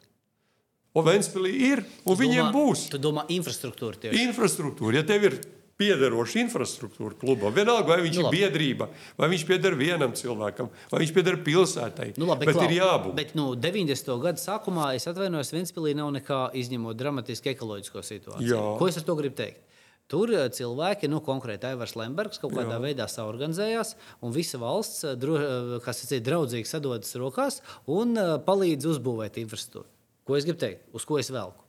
Un 0.94 1.02
Ventspīlī 1.08 1.50
ir, 1.72 1.82
un 2.04 2.14
tu 2.14 2.20
viņiem 2.20 2.44
domā, 2.44 2.54
būs. 2.54 2.86
Tu 2.92 3.00
domā 3.02 3.24
infrastruktūra 3.34 3.98
tieši. 3.98 4.28
Infrastruktūra, 4.28 5.00
ja 5.00 5.06
tev 5.08 5.26
ir 5.26 5.40
piederoša 5.80 6.38
infrastruktūra 6.44 7.18
klubam. 7.18 7.50
Vienalga, 7.54 7.96
vai 7.96 8.04
viņš 8.04 8.20
nu, 8.20 8.26
labi. 8.28 8.38
ir 8.38 8.46
biedrība, 8.46 8.88
vai 9.18 9.28
viņš 9.32 9.44
pieder 9.48 9.74
vienam 9.78 10.14
cilvēkam, 10.14 10.70
vai 10.92 11.02
viņš 11.02 11.12
pieder 11.16 11.40
pilsētai. 11.42 12.12
Nu, 12.14 12.28
labi, 12.30 12.46
bet 12.46 12.60
klau, 12.60 12.68
ir 12.68 12.76
jābūt. 12.78 13.16
Bet 13.18 13.34
nu, 13.34 13.50
90. 13.58 14.14
gada 14.22 14.38
sākumā, 14.38 14.92
es 14.94 15.10
atvainojos, 15.10 15.50
Ventspīlī 15.56 15.96
nav 15.98 16.14
nekā 16.14 16.44
izņemot 16.62 16.98
dramatisku 17.00 17.50
ekoloģisko 17.56 18.06
situāciju. 18.06 18.54
Jā. 18.54 18.64
Ko 18.78 18.90
es 18.90 19.02
ar 19.02 19.08
to 19.08 19.18
gribu 19.18 19.42
teikt? 19.42 19.64
Tur 20.10 20.30
eh, 20.34 20.48
cilvēki, 20.52 21.08
nu, 21.08 21.22
konkrēti 21.24 21.70
Aivars 21.70 21.94
Lembergs, 21.96 22.40
kaut 22.42 22.52
kādā 22.52 22.76
Jā. 22.76 22.82
veidā 22.82 23.06
saorganizējās, 23.08 23.94
un 24.24 24.34
visa 24.34 24.60
valsts, 24.60 25.04
eh, 25.08 25.14
eh, 25.16 25.76
kas 25.84 26.04
ir 26.10 26.24
draudzīgi, 26.26 26.68
sadodas 26.68 27.14
rokās 27.20 27.62
un 27.88 28.18
palīdz 28.44 28.90
uzbūvēt 28.94 29.40
infrastruktūru. 29.40 29.88
Ko 30.24 30.36
es 30.36 30.44
gribu 30.44 30.60
teikt? 30.60 30.84
Uz 30.96 31.08
ko 31.08 31.20
es 31.20 31.32
velku? 31.32 31.64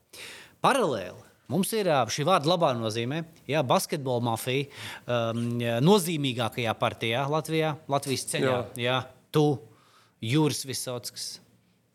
Paralēli 0.64 1.24
Mums 1.46 1.70
ir 1.78 1.86
šī 1.86 2.24
vārda 2.26 2.50
labā 2.50 2.72
nozīmē, 2.74 3.20
ja 3.46 3.60
basketbola 3.62 4.24
mafija 4.32 4.66
um, 5.06 5.60
nozīmīgākajā 5.86 6.74
partijā 6.80 7.22
Latvijā, 7.30 7.76
Latvijas 7.86 8.26
ceļā. 8.32 8.56
Jā. 8.56 8.64
Jā, 8.82 8.96
tu, 9.30 9.44
Juris 10.26 10.64
Visockis, 10.66 11.28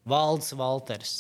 Valds 0.07 0.55
Valters, 0.55 1.17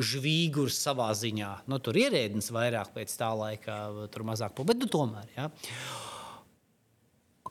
žvīgurs 0.00 0.78
savā 0.82 1.10
ziņā. 1.14 1.50
Nu, 1.70 1.78
tur 1.82 1.96
ir 1.98 2.10
ierēdnis 2.10 2.50
vairāk 2.54 2.94
pēc 2.96 3.14
tā 3.18 3.30
laika, 3.36 3.78
tur 4.12 4.26
mazāk, 4.26 4.58
bet 4.66 4.80
nu, 4.82 4.90
tomēr. 4.90 5.28
Ja. 5.36 5.48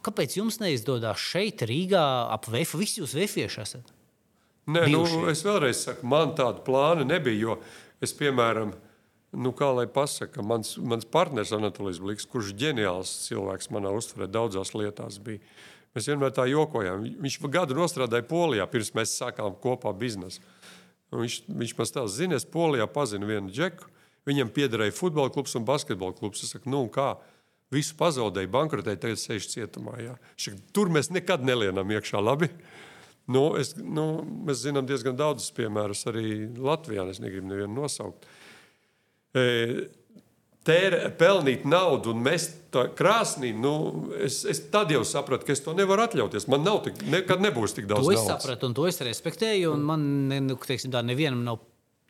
Kāpēc 0.04 0.36
jums 0.36 0.60
neizdodas 0.60 1.22
šeit, 1.24 1.64
Rīgā, 1.64 2.04
ap 2.34 2.50
Vēfu? 2.52 2.82
Visi 2.82 3.00
jūs 3.00 3.16
vēfieši 3.16 3.62
esat? 3.64 3.94
Nē, 4.68 4.88
nu, 4.92 5.04
es 5.32 5.44
vēlreiz 5.44 5.86
saku, 5.86 6.08
man 6.08 6.36
tāda 6.36 6.64
plāna 6.64 7.08
nebija. 7.08 7.58
Es, 8.04 8.12
piemēram, 8.16 8.74
nu, 9.36 9.52
kā 9.56 9.70
lai 9.76 9.86
pasakā, 9.92 10.44
mans, 10.44 10.76
mans 10.80 11.08
partneris 11.08 11.54
Anatolijs 11.56 12.02
Bliks, 12.04 12.28
kurš 12.28 12.52
ir 12.52 12.60
ģeniāls 12.66 13.12
cilvēks 13.30 13.72
manā 13.76 13.92
uztverē, 13.96 14.28
daudzās 14.32 14.74
lietās 14.76 15.20
bija. 15.24 15.44
Mēs 15.94 16.08
vienmēr 16.10 16.34
tā 16.34 16.48
jokojām. 16.50 17.04
Viņš 17.22 17.38
gadu 17.54 17.88
strādāja 17.88 18.26
Polijā, 18.28 18.66
pirms 18.68 18.92
mēs 18.98 19.14
sākām 19.20 19.56
kopā 19.62 19.94
biznesu. 19.96 20.42
Un 21.14 21.22
viņš, 21.24 21.40
viņš 21.48 21.74
man 21.78 21.90
stāsta, 21.90 22.16
zini, 22.16 22.38
es 22.40 22.48
Polijā 22.50 22.88
pazinu 22.90 23.30
vienu 23.30 23.54
džeku. 23.54 23.90
Viņam 24.28 24.52
piederēja 24.56 24.96
futbola 24.96 25.32
klubs 25.34 25.54
un 25.60 25.66
basketbola 25.68 26.16
klubs. 26.18 26.44
Es 26.46 26.56
saku, 26.56 26.72
nu, 26.72 26.86
kā? 26.92 27.14
Visu 27.74 27.96
pazaudēja, 28.00 28.52
bankrotēja, 28.54 29.02
tagad 29.02 29.22
sēž 29.22 29.50
cietumā. 29.52 29.98
Šak, 30.40 30.60
tur 30.76 30.92
mēs 30.94 31.12
nekad 31.14 31.44
nelienam 31.46 31.90
iekšā 31.94 32.22
labi. 32.22 32.50
Nu, 33.32 33.54
es, 33.60 33.74
nu, 33.80 34.24
mēs 34.48 34.66
zinām 34.66 34.88
diezgan 34.88 35.16
daudzus 35.20 35.54
piemērus 35.56 36.06
arī 36.12 36.28
Latvijā. 36.60 37.06
Es 37.12 37.22
negribu 37.24 37.52
nevienu 37.52 37.84
nosaukt. 37.84 38.28
E, 39.34 39.44
tērē, 40.68 41.08
pelnīt 41.20 41.66
naudu 41.70 42.14
un 42.14 42.24
mest 42.26 42.60
krāsnī, 42.98 43.52
nu, 43.54 43.74
es, 44.26 44.40
es 44.50 44.64
tad 44.74 44.92
jau 44.94 45.04
sapratu, 45.06 45.46
ka 45.48 45.54
es 45.54 45.62
to 45.62 45.76
nevaru 45.78 46.08
atļauties. 46.08 46.48
Man 46.50 46.66
nav 46.66 46.82
tik, 46.88 47.04
nekad 47.06 47.44
nebūs 47.44 47.76
tik 47.78 47.90
daudz. 47.90 48.08
To 48.08 48.16
es 48.16 48.24
naudas. 48.24 48.42
sapratu, 48.42 48.70
un 48.70 48.78
to 48.78 48.88
es 48.90 48.98
respektēju. 49.06 49.76
Man, 49.78 50.08
nu, 50.48 50.58
teiksim, 50.58 50.94
tā, 50.94 51.04
nevienam 51.06 51.44
nav 51.46 51.62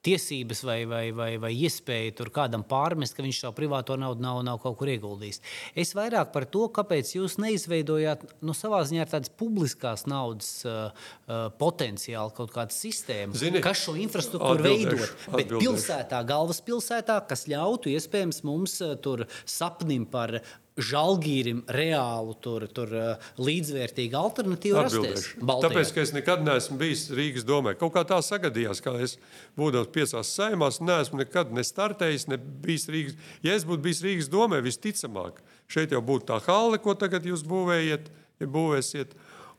tiesības 0.03 0.63
vai, 0.67 0.77
vai, 0.89 1.03
vai, 1.15 1.29
vai 1.41 1.51
iespēju 1.65 2.15
tur 2.17 2.31
kādam 2.33 2.65
pārmest, 2.67 3.15
ka 3.15 3.23
viņš 3.25 3.39
savu 3.45 3.55
privāto 3.57 3.95
naudu 3.99 4.23
nav, 4.23 4.41
nav 4.45 4.59
kaut 4.63 4.77
kur 4.79 4.91
ieguldījis. 4.91 5.39
Es 5.79 5.93
vairāk 5.97 6.33
par 6.33 6.47
to, 6.51 6.65
kāpēc 6.75 7.13
jūs 7.15 7.37
neizveidojāt 7.41 8.25
nu, 8.43 8.55
savā 8.57 8.81
ziņā 8.87 9.07
tādas 9.13 9.31
publiskās 9.39 10.05
naudas 10.09 10.51
uh, 10.67 10.91
uh, 11.27 11.47
potenciālu 11.59 12.33
kaut 12.35 12.51
kādu 12.55 12.75
sistēmu, 12.75 13.37
Zini, 13.39 13.63
kas 13.63 13.85
šo 13.85 13.95
infrastruktūru 14.03 14.65
veidot. 14.65 15.15
Bet 15.33 15.55
pilsētā, 15.55 16.19
galvaspilsētā, 16.27 17.21
kas 17.29 17.47
ļautu 17.51 17.93
iespējams 17.95 18.43
mums 18.47 18.79
uh, 18.83 18.97
tur 18.99 19.25
sapnim 19.49 20.07
par 20.09 20.41
žēlgīrim 20.79 21.61
reālu, 21.69 22.33
tur, 22.41 22.65
tur 22.73 22.93
uh, 22.97 23.27
līdzvērtīgu 23.37 24.17
alternatīvu 24.17 24.79
rasties. 24.79 25.27
Tāpēc, 25.37 25.91
ka 25.93 26.01
es 26.01 26.13
nekad 26.15 26.41
neesmu 26.45 26.79
bijis 26.81 27.05
Rīgas 27.13 27.45
domē. 27.45 27.75
Kaut 27.77 27.93
kā 27.93 28.01
tā 28.09 28.17
sagadījās, 28.25 28.81
ka 28.83 28.95
es 29.03 29.17
būdams 29.59 29.91
piecās 29.93 30.33
saimās, 30.33 30.81
neesmu 30.81 31.21
nekad 31.21 31.53
ne 31.53 31.65
startējis, 31.67 32.27
ne 32.31 32.39
bijis 32.41 32.89
Rīgas. 32.89 33.17
Ja 33.45 33.57
es 33.57 33.67
būtu 33.69 33.85
bijis 33.85 34.01
Rīgas 34.05 34.31
domē, 34.33 34.63
visticamāk, 34.65 35.43
šeit 35.71 35.93
jau 35.93 36.01
būtu 36.05 36.31
tā 36.31 36.41
hale, 36.47 36.81
ko 36.81 36.97
tagad 36.97 37.27
jūs 37.29 37.45
būvējat, 37.49 38.09
ja 38.41 38.49
būvēsiet, 38.57 39.13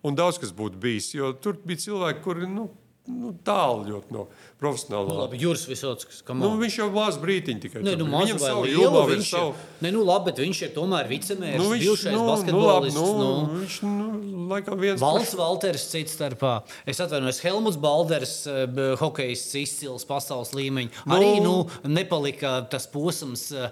un 0.04 0.18
daudz 0.18 0.42
kas 0.42 0.54
būtu 0.56 0.82
bijis. 0.82 1.12
Jo 1.14 1.30
tur 1.38 1.60
bija 1.62 1.86
cilvēki, 1.86 2.24
kuri 2.26 2.50
nu, 2.50 2.68
nu, 3.06 3.34
tālu 3.44 3.84
ļoti 3.90 4.14
no 4.14 4.22
profesionālā. 4.60 5.14
Labi, 5.26 5.36
Juris 5.42 5.66
Visockis, 5.68 6.22
kam 6.24 6.38
Nu, 6.40 6.54
viņš 6.56 6.78
jau 6.78 6.86
mazu 6.94 7.20
brīdiņu 7.20 7.60
tikai 7.60 7.82
Nē, 7.84 7.96
nu, 8.00 8.06
mazu 8.08 8.32
Viņam 8.32 8.40
savu 8.40 8.64
jomā, 8.70 9.02
viņš 9.10 9.28
savu. 9.28 9.50
Nē, 9.84 9.90
nu, 9.92 10.04
labi, 10.08 10.30
bet 10.30 10.40
viņš 10.40 10.62
ir 10.64 10.72
tomēr 10.72 11.10
vicemērs, 11.10 11.58
Nu, 11.60 11.66
nu, 11.66 11.74
viņš, 11.74 11.84
bijušais 11.84 12.12
nu, 12.14 12.18
nu, 12.18 12.24
nu, 12.24 12.30
labi, 12.30 12.40
basketbolists. 12.40 12.96
nu, 12.96 13.12
Nu, 13.20 13.60
viņš, 13.60 13.76
nu, 13.84 14.48
laikam 14.54 14.78
viens. 14.80 15.00
Valsts 15.04 15.36
Valters, 15.36 15.84
cits 15.92 16.16
starpā. 16.16 16.54
Es 16.86 17.00
atvainojos, 17.04 17.42
Helmuts 17.44 17.76
Balders, 17.76 18.34
eh, 18.46 18.66
hokejists 19.00 19.54
izcils 19.60 20.04
pasaules 20.08 20.54
līmeņa. 20.56 20.90
Nu- 21.04 21.14
Arī 21.18 21.42
nu, 21.44 21.68
nepalika 21.84 22.66
tas 22.70 22.86
posms, 22.86 23.52
eh, 23.52 23.70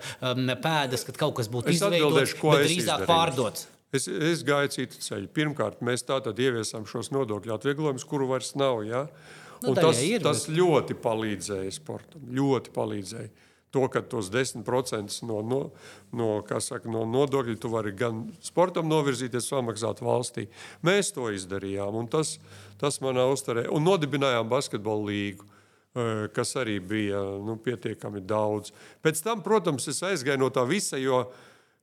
pēdas, 0.60 1.06
kad 1.06 1.16
kaut 1.16 1.34
kas 1.36 1.48
būtu 1.48 1.72
izveidots, 1.72 2.34
bet 2.36 2.68
drīzāk 2.68 3.00
izdarīju. 3.00 3.06
pārdots. 3.08 3.66
Es, 3.92 4.08
es 4.08 4.40
gāju 4.48 4.72
citu 4.72 5.00
ceļu. 5.04 5.28
Pirmkārt, 5.36 5.82
mēs 5.84 6.06
tātad 6.08 6.38
ieviesām 6.40 6.86
šos 6.88 7.10
nodokļu 7.12 7.52
atvieglojumus, 7.58 8.06
kuru 8.08 8.30
vairs 8.30 8.54
nav. 8.56 8.80
Ja? 8.88 9.06
Nu, 9.62 9.74
tas, 9.76 10.00
ir, 10.00 10.22
tas 10.24 10.46
ļoti 10.48 10.96
palīdzēja 10.98 11.74
sportam. 11.76 12.24
Ļoti 12.32 12.72
palīdzēja. 12.72 13.32
To, 13.72 13.86
ka 13.88 14.02
tos 14.04 14.28
10% 14.32 15.22
no, 15.24 15.38
no, 15.48 15.60
no, 16.12 16.32
saka, 16.60 16.90
no 16.92 17.06
nodokļu 17.08 17.56
tu 17.60 17.70
vari 17.72 17.94
gan 17.96 18.26
sportam 18.44 18.88
novirzīties, 18.90 19.48
samaksāt 19.48 20.02
valstī. 20.04 20.48
Mēs 20.84 21.14
to 21.16 21.30
izdarījām, 21.32 21.96
un 22.02 22.08
tas, 22.12 22.34
tas 22.80 23.00
manā 23.04 23.24
uzturē. 23.32 23.64
Un 23.72 23.84
nodibinājām 23.88 24.50
basketbolu 24.52 25.08
līgu 25.08 25.48
eh, 25.48 26.26
kas 26.36 26.52
arī 26.60 26.80
bija 26.84 27.22
nu, 27.44 27.56
pietiekami 27.64 28.24
daudz. 28.28 28.74
Pēc 29.04 29.24
tam, 29.24 29.40
protams, 29.44 29.88
es 29.88 30.04
aizgāju 30.04 30.44
no 30.44 30.52
tā 30.52 30.66
visa, 30.68 31.00
jo, 31.00 31.24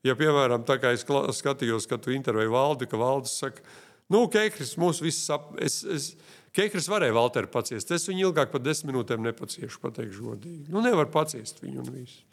ja, 0.07 0.15
piemēram, 0.19 0.65
tā 0.67 0.79
kā 0.81 0.93
es 0.95 1.05
skatījos, 1.39 1.87
kad 1.89 2.03
tu 2.03 2.13
intervēji 2.15 2.51
valdi, 2.53 2.89
ka 2.89 2.99
valdes 2.99 3.37
saka, 3.41 3.63
nu, 4.11 4.25
Keikris 4.31 4.75
mūs 4.81 5.03
visus 5.03 5.29
ap... 5.35 5.53
Es, 5.63 5.81
es, 5.83 6.13
Keikris 6.55 6.87
varēja 6.89 7.13
Valteru 7.13 7.49
paciest. 7.53 7.91
Es 7.93 8.07
viņu 8.09 8.29
ilgāk 8.29 8.49
par 8.49 8.63
desmit 8.65 8.89
minūtēm 8.89 9.21
nepaciešu, 9.21 9.77
pateikšu 9.83 10.31
godīgi. 10.31 10.71
Nu, 10.73 10.81
nevar 10.81 11.05
paciest 11.13 11.61
viņu 11.61 11.83
un 11.83 11.91
visu. 11.93 12.23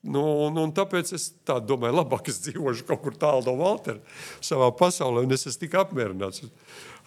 Nu, 0.00 0.22
un, 0.46 0.56
un 0.62 0.70
tāpēc 0.72 1.10
es 1.12 1.26
tā 1.44 1.58
domāju, 1.60 1.98
labāk 1.98 2.30
es 2.32 2.38
dzīvošu 2.46 2.86
kaut 2.88 3.02
kur 3.04 3.16
tālu 3.20 3.44
no 3.50 3.56
Valtera 3.58 4.00
savā 4.40 4.70
pasaulē, 4.72 5.26
un 5.26 5.36
es 5.36 5.44
esmu 5.50 5.66
tik 5.66 5.74
apmierināts 5.82 6.46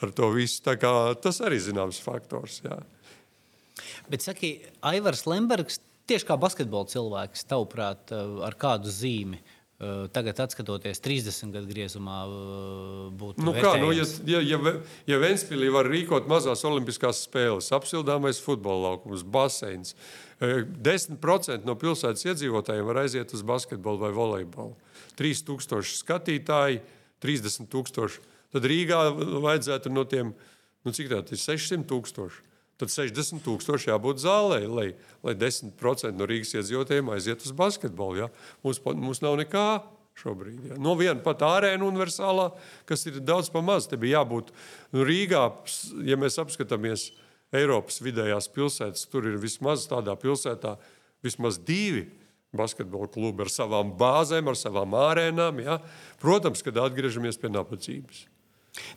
ar 0.03 0.11
to 0.13 0.29
visu. 0.35 0.59
Tā 0.67 0.75
kā 0.77 0.91
tas 1.23 1.41
arī 1.41 1.57
zināms 1.63 2.03
faktors. 2.03 2.59
Jā. 2.67 2.77
Bet, 4.11 4.21
saki, 4.21 4.59
Aivars 4.85 5.25
Lembergs, 5.25 5.79
tieši 6.09 6.27
kā 6.29 6.37
basketbola 6.39 6.89
cilvēks, 6.91 7.45
tavuprāt, 7.49 8.11
eh, 8.11 8.39
ar 8.47 8.55
kādu 8.59 8.91
zīmi? 8.91 9.41
eh, 9.83 10.07
Tagad, 10.13 10.37
skatoties 10.51 11.01
30 11.01 11.51
gadu 11.51 11.67
griezumā, 11.67 12.23
eh, 12.25 13.11
būtu 13.19 13.43
Nu 13.43 13.53
kā, 13.53 13.75
nu, 13.79 13.91
ja, 13.91 14.05
ja, 14.25 14.39
ja, 14.39 14.73
ja 15.07 15.19
Ventspīlī 15.19 15.71
var 15.73 15.89
rīkot 15.89 16.27
mazās 16.29 16.63
olimpiskās 16.67 17.23
spēles, 17.27 17.71
apsildāmais 17.75 18.41
futbola 18.43 18.93
laukums, 18.93 19.23
baseins, 19.23 19.95
eh, 20.39 20.63
10% 20.63 21.65
no 21.65 21.75
pilsētas 21.75 22.25
iedzīvotājiem 22.29 22.85
var 22.85 23.03
aiziet 23.03 23.33
uz 23.33 23.43
basketbolu 23.43 23.99
vai 24.05 24.11
volejbolu. 24.11 24.75
3000 25.17 25.99
skatītāji, 26.03 26.81
30 27.23 27.67
tūkstoši. 27.67 28.19
Tad 28.53 28.63
Rīgā 28.69 29.01
vajadzētu 29.41 29.91
no 29.91 30.03
tiem, 30.05 30.33
nu 30.85 30.91
cik 30.91 31.09
tā 31.09 31.23
ir 31.23 31.37
600 31.41 31.87
tūkstoši. 31.89 32.52
Tad 32.83 32.91
60 32.91 33.45
tūkstoši 33.45 33.93
jābūt 33.93 34.19
zālē, 34.19 34.59
lai, 34.67 34.87
lai 35.23 35.33
10% 35.39 36.17
no 36.19 36.25
Rīgas 36.27 36.51
iedzīvotājiem 36.57 37.13
aiziet 37.15 37.45
uz 37.47 37.53
basketbolu. 37.55 38.25
Ja? 38.25 38.31
Mums, 38.65 38.81
mums 38.83 39.21
nav 39.23 39.37
nekā 39.39 39.67
šobrīd. 40.19 40.73
Ja? 40.73 40.79
No 40.83 40.97
viena 40.99 41.15
pat 41.23 41.45
ārēna 41.47 41.87
universālā, 41.87 42.49
kas 42.89 43.07
ir 43.07 43.21
daudz 43.23 43.47
pa 43.53 43.61
maz. 43.63 43.87
Te 43.87 43.95
bija 43.99 44.19
jābūt 44.19 44.51
nu, 44.91 45.05
Rīgā, 45.07 45.45
ja 46.03 46.19
mēs 46.19 46.41
apskatāmies 46.43 47.13
Eiropas 47.55 48.01
vidējās 48.03 48.49
pilsētas, 48.51 49.07
tur 49.07 49.29
ir 49.31 49.39
vismaz 49.39 49.87
tādā 49.87 50.17
pilsētā 50.19 50.75
vismaz 51.23 51.61
divi 51.63 52.09
basketbola 52.53 53.07
klubi 53.13 53.45
ar 53.45 53.53
savām 53.53 53.95
bāzēm, 53.97 54.51
ar 54.51 54.59
savām 54.59 54.99
ārēnām. 54.99 55.63
Ja? 55.63 55.79
Protams, 56.19 56.67
kad 56.67 56.83
atgriežamies 56.83 57.39
pie 57.39 57.53
nabadzības. 57.53 58.25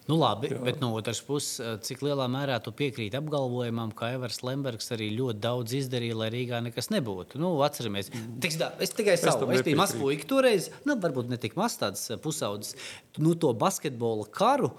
Nu, 0.09 0.17
labi, 0.17 0.49
Jā. 0.49 0.59
bet 0.65 0.79
no 0.81 0.95
otras 0.97 1.19
puses, 1.21 1.59
eh, 1.61 1.75
cik 1.85 2.01
lielā 2.07 2.25
mērā 2.33 2.57
tu 2.65 2.73
piekrīti 2.73 3.19
apgalvojumam, 3.19 3.93
ka 3.97 4.09
Evers 4.15 4.41
Lembergs 4.47 4.89
arī 4.95 5.11
ļoti 5.19 5.43
daudz 5.45 5.75
izdarīja, 5.77 6.17
lai 6.17 6.31
Rīgā 6.33 6.63
nekas 6.65 6.89
nebūtu? 6.95 7.37
Nu, 7.43 7.53
atceramies, 7.67 8.09
Tiks 8.41 8.57
tā, 8.57 8.71
es 8.81 8.95
tikai 8.97 9.19
savu, 9.21 9.45
tam 9.45 9.53
es 9.53 9.65
biju 9.67 9.77
mazs 9.77 9.99
puika 10.01 10.25
toreiz, 10.31 10.71
nu, 10.89 10.97
varbūt 11.03 11.29
ne 11.29 11.37
tik 11.37 11.59
mazs 11.61 11.77
tāds 11.83 12.07
eh, 12.09 12.17
pusaudzis. 12.17 12.77
Nu, 13.19 13.35
to 13.35 13.53
basketbola 13.53 14.25
karu, 14.33 14.73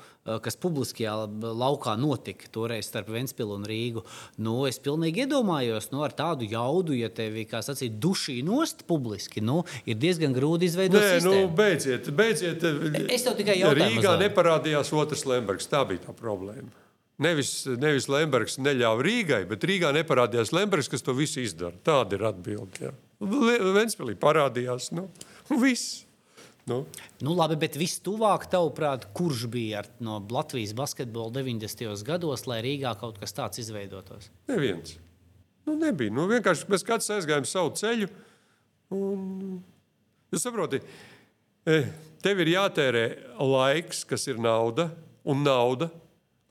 kas 0.43 0.57
publiskajā 0.59 1.13
laukā 1.57 1.93
notika 1.99 2.49
toreiz 2.51 2.89
starp 2.89 3.09
Ventspilu 3.15 3.55
un 3.55 3.63
Rīgu, 3.67 4.03
nu, 4.43 4.55
es 4.67 4.79
pilnīgi 4.83 5.23
iedomājos, 5.25 5.89
nu, 5.93 6.01
ar 6.03 6.11
tādu 6.17 6.47
jaudu, 6.51 6.95
ja 6.97 7.07
tevi, 7.09 7.45
kā 7.49 7.61
sacīt, 7.65 7.95
dušī 8.03 8.39
nost 8.47 8.83
publiski, 8.89 9.39
nu, 9.41 9.61
ir 9.87 9.95
diezgan 10.01 10.35
grūti 10.35 10.67
izveidot 10.67 10.99
Nē, 11.01 11.13
nu, 11.23 11.31
sistēmu. 11.31 11.53
beidziet, 11.57 12.09
beidziet. 12.17 12.67
Es 13.13 13.23
tev 13.27 13.37
tikai 13.39 13.59
jautājumu 13.61 14.01
Rīgā 14.01 14.17
neparādījās 14.25 14.91
otrs 14.93 15.23
Lembergs. 15.29 15.69
Tā 15.71 15.85
bija 15.87 16.03
tā 16.09 16.15
problēma. 16.17 16.69
Nevis, 17.17 17.63
nevis 17.81 18.05
Lembergs 18.13 18.59
neļāva 18.61 19.01
Rīgai, 19.01 19.39
bet 19.49 19.63
Rīgā 19.65 19.89
neparādījās 19.95 20.51
Lembergs, 20.53 20.89
kas 20.91 21.01
to 21.01 21.15
visu 21.17 21.41
izdara. 21.41 21.73
Tāda 21.87 22.13
ir 22.19 22.27
atbilde. 22.29 22.77
jā. 22.83 22.91
Le- 23.21 23.71
Ventspilī 23.73 24.13
parādījās. 24.21 24.91
Nu, 24.93 25.07
viss. 25.63 26.03
Nu, 26.67 26.81
Nu, 27.23 27.31
labi, 27.33 27.55
bet 27.59 27.77
vistuvāk, 27.79 28.49
tavuprāt, 28.51 29.07
kurš 29.15 29.45
bija 29.51 29.81
ar, 29.81 29.87
no 30.03 30.19
Latvijas 30.31 30.73
basketbola 30.75 31.31
90. 31.39 32.03
gados, 32.05 32.43
lai 32.49 32.59
Rīgā 32.65 32.91
kaut 32.99 33.19
kas 33.21 33.35
tāds 33.35 33.61
izveidotos? 33.63 34.29
neviens. 34.51 34.97
Nu, 35.67 35.75
nebija. 35.75 36.11
Nu, 36.15 36.27
vienkārši 36.31 36.67
mēs 36.71 36.85
katrs 36.87 37.09
aizgājām 37.11 37.47
savu 37.47 37.73
ceļu. 37.75 38.07
Un, 38.95 39.57
jūs 40.31 40.45
saprotat, 40.45 40.85
tev 42.23 42.43
ir 42.43 42.53
jātērē 42.53 43.03
laiks, 43.43 44.05
kas 44.07 44.27
ir 44.31 44.39
nauda 44.39 44.89
un 45.27 45.43
nauda, 45.43 45.89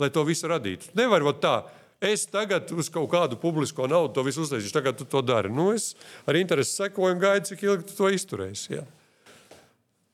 lai 0.01 0.11
to 0.12 0.25
visu 0.29 0.51
radītu. 0.53 0.93
Nevar 1.01 1.25
būt 1.25 1.41
tā. 1.41 1.55
Es 2.05 2.27
tagad 2.29 2.69
uz 2.77 2.91
kaut 2.93 3.09
kādu 3.09 3.39
publisko 3.41 3.87
naudu 3.89 4.12
to 4.19 4.25
visu 4.27 4.45
uztaisīšu, 4.45 4.75
tagad 4.77 4.99
tu 5.01 5.07
to 5.09 5.23
dari. 5.25 5.49
Nu, 5.49 5.71
es 5.73 5.95
ar 6.29 6.37
interesi 6.37 6.77
sekoju 6.77 7.17
un 7.17 7.23
gaidu, 7.23 7.49
cik 7.49 7.64
ilgi 7.64 7.89
tu 7.89 7.97
to 7.97 8.11
izturēsi. 8.12 8.75
Jā. 8.77 8.85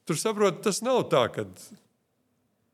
Tur 0.09 0.19
saprot, 0.19 0.63
tas 0.65 0.83
nav 0.83 1.05
tā, 1.13 1.27
ka 1.33 1.47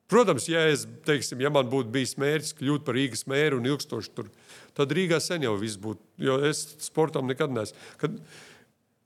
Protams, 0.08 0.46
ja, 0.48 0.62
es, 0.72 0.86
teiksim, 1.04 1.42
ja 1.44 1.50
man 1.52 1.68
būtu 1.68 1.92
bijis 1.92 2.14
mērķis 2.20 2.54
kļūt 2.56 2.84
par 2.86 2.96
Rīgas 2.96 3.26
mēru 3.28 3.58
un 3.60 3.66
ilgstoši 3.68 4.12
tur, 4.16 4.30
tad 4.76 4.94
Rīgā 4.96 5.18
sen 5.20 5.44
jau 5.44 5.52
viss 5.60 5.76
būtu. 5.80 6.00
Jo 6.24 6.38
es 6.48 6.62
sportam 6.80 7.28
nekad 7.28 7.52
neesmu. 7.52 7.76
Kad 8.00 8.14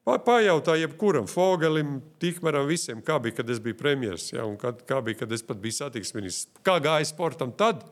pa- 0.06 0.20
pajautā 0.22 0.76
jebkuram, 0.78 1.26
Fogelim, 1.26 1.96
Tikmaram, 2.22 2.70
visiem, 2.70 3.02
kā 3.02 3.18
bija, 3.18 3.40
kad 3.40 3.50
es 3.50 3.58
biju 3.58 3.80
premjerministrs, 3.82 4.36
ja, 4.36 4.46
un 4.46 4.54
kad, 4.62 4.86
kā 4.86 5.00
bija, 5.02 5.24
kad 5.24 5.34
es 5.34 5.42
pat 5.42 5.58
biju 5.58 5.80
satiksmes 5.80 6.20
ministrs. 6.20 6.62
Kā 6.62 6.78
gāja 6.78 7.10
sportam 7.10 7.50
tad, 7.50 7.82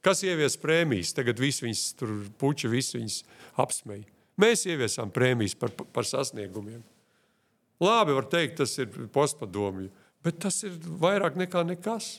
kas 0.00 0.24
ievies 0.24 0.56
prēmijas? 0.62 1.12
Tagad 1.18 1.36
visi 1.44 1.68
viņas 1.68 1.86
tur 2.00 2.18
puķi, 2.40 2.72
visi 2.72 2.96
viņas 3.02 3.20
apsmēja. 3.60 4.08
Mēs 4.40 4.64
ieviesām 4.64 5.12
prēmijas 5.12 5.60
par, 5.60 5.76
par 5.92 6.08
sasniegumiem. 6.08 6.80
Labi, 7.82 8.14
var 8.16 8.24
teikt, 8.32 8.56
tas 8.62 8.72
ir 8.80 8.88
postpadomju, 9.12 9.90
bet 10.24 10.38
tas 10.46 10.62
ir 10.64 10.76
vairāk 11.00 11.36
nekā 11.36 11.64
nekas. 11.68 12.16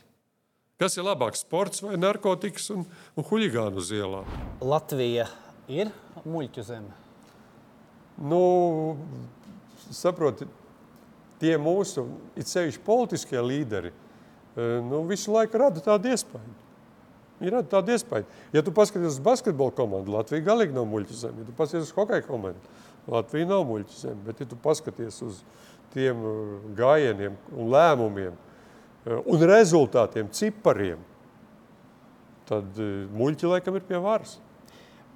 Kas 0.78 0.94
ir 1.00 1.08
labāks, 1.08 1.42
sports 1.42 1.82
vai 1.82 1.96
narkotikas 1.98 2.70
un, 2.76 2.84
un 3.18 3.26
huligānu 3.26 3.82
uz 3.82 3.90
ielām? 3.96 4.28
Latvija 4.62 5.26
ir 5.74 5.90
muļķu 6.22 6.66
zeme. 6.68 6.94
Nu, 8.22 8.42
saprotiet, 9.90 10.52
tie 11.42 11.56
mūsu, 11.62 12.06
it 12.38 12.50
sevišķi 12.50 12.84
politiskie 12.86 13.42
līderi, 13.42 13.90
eh, 13.90 14.78
nu, 14.86 15.02
visu 15.10 15.34
laiku 15.34 15.58
rada 15.64 15.82
tādu 15.82 16.14
iespēju. 16.14 16.56
Ir 17.42 17.58
tāda 17.70 17.94
iespēja. 17.94 18.26
Ja 18.54 18.64
tu 18.66 18.74
paskaties 18.74 19.18
uz 19.18 19.22
basketbola 19.26 19.74
komandu, 19.78 20.14
Latvija 20.14 20.46
galīgi 20.46 20.74
nav 20.74 20.88
muļķa 20.90 21.18
zeme. 21.18 21.42
Ja 21.42 21.50
tu 21.50 21.58
paskaties 21.58 21.90
uz 21.90 21.98
hokeja 21.98 22.26
komandu, 22.26 22.78
Latvija 23.08 23.48
nav 23.48 23.64
muļķa 23.68 24.00
zeme. 24.02 24.20
Bet, 24.26 24.42
ja 24.44 24.50
tu 24.50 24.58
paskaties 24.60 25.22
uz 25.26 25.44
tiem 25.94 26.24
uh, 26.24 26.58
gājieniem 26.78 27.38
un 27.56 27.72
lēmumiem 27.72 28.34
uh, 28.34 29.22
un 29.24 29.46
rezultātiem, 29.48 30.28
cipariem, 30.36 31.00
tad 32.50 32.82
uh, 32.82 33.08
muļķi 33.16 33.54
laikam 33.56 33.80
ir 33.80 33.88
pie 33.88 34.02
varas. 34.04 34.38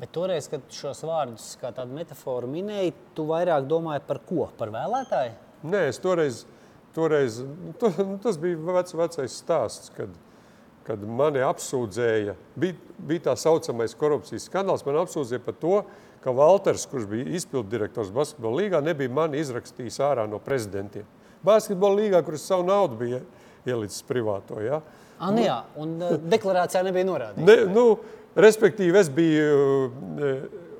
Bet 0.01 0.09
toreiz, 0.15 0.47
kad 0.49 0.63
šos 0.73 1.03
vārdus 1.05 1.51
kā 1.61 1.69
tādu 1.77 1.93
metaforu 1.93 2.47
minēji, 2.49 2.95
tu 3.13 3.27
vairāk 3.29 3.67
domāji 3.69 4.01
par 4.07 4.17
ko? 4.25 4.47
Par 4.57 4.71
vēlētāju? 4.73 5.35
Nē, 5.61 5.83
es 5.91 5.99
toreiz, 6.01 6.39
toreiz 6.95 7.37
nu, 7.45 7.75
to, 7.77 7.91
nu, 7.99 8.15
tas 8.23 8.39
bija 8.41 8.57
vec, 8.79 8.95
vecais 8.97 9.35
stāsts, 9.43 9.91
kad, 9.93 10.15
kad 10.87 11.03
mani 11.05 11.43
apsūdzēja. 11.45 12.33
Bija, 12.57 12.79
bija 12.97 13.27
tā 13.27 13.35
saucamais 13.37 13.93
korupcijas 13.99 14.47
skandāls. 14.49 14.81
Man 14.87 14.97
apsūdzēja 15.03 15.43
par 15.45 15.59
to, 15.61 15.75
ka 15.83 16.01
Valters, 16.29 16.85
kurš 16.85 17.07
bija 17.09 17.35
izpildu 17.37 17.69
direktors 17.71 18.11
basketbola 18.13 18.61
līgā, 18.61 18.81
nebija 18.85 19.09
mani 19.09 19.41
izrakstījis 19.41 19.97
ārā 20.05 20.27
no 20.29 20.37
prezidentiem. 20.43 21.07
Basketbola 21.41 21.97
līgā, 22.03 22.21
kuras 22.25 22.45
savu 22.45 22.67
naudu 22.67 22.99
bija 22.99 23.21
ielicis 23.65 24.03
privāto. 24.05 24.59
Ja? 24.61 24.81
Ah, 25.17 25.31
nu, 25.33 25.41
jā, 25.41 25.57
un 25.81 25.97
deklarācijā 26.33 26.83
nebija 26.85 27.07
norādīts. 27.09 27.47
Ne, 27.47 27.57
nu, 27.73 27.85
respektīvi, 28.37 28.97
es 29.01 29.09
biju 29.13 29.89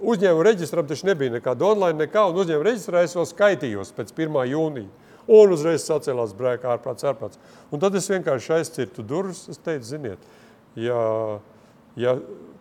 uzņēmuma 0.01 0.45
reģistram, 0.45 0.85
taču 0.89 1.09
nebija 1.09 1.33
nekāda 1.37 1.71
online, 1.73 2.05
nekā, 2.05 2.27
un 2.29 2.41
uzņēmuma 2.41 2.69
reģistrā 2.69 3.05
es 3.05 3.17
vēl 3.17 3.27
skaitījos 3.29 3.93
pēc 3.97 4.13
1. 4.13 4.43
jūnija. 4.53 5.09
Un 5.31 5.53
uzreiz 5.53 5.83
sacēlās 5.85 6.33
brēkā 6.35 6.71
ārprāts, 6.73 7.05
ārprāts. 7.07 7.41
Un 7.71 7.81
tad 7.81 7.95
es 7.95 8.09
vienkārši 8.09 8.55
aizcirtu 8.57 9.05
durvis. 9.05 9.43
Es 9.53 9.61
teicu, 9.61 9.85
ziniet, 9.85 10.31
ja, 10.75 11.01
ja 11.99 12.15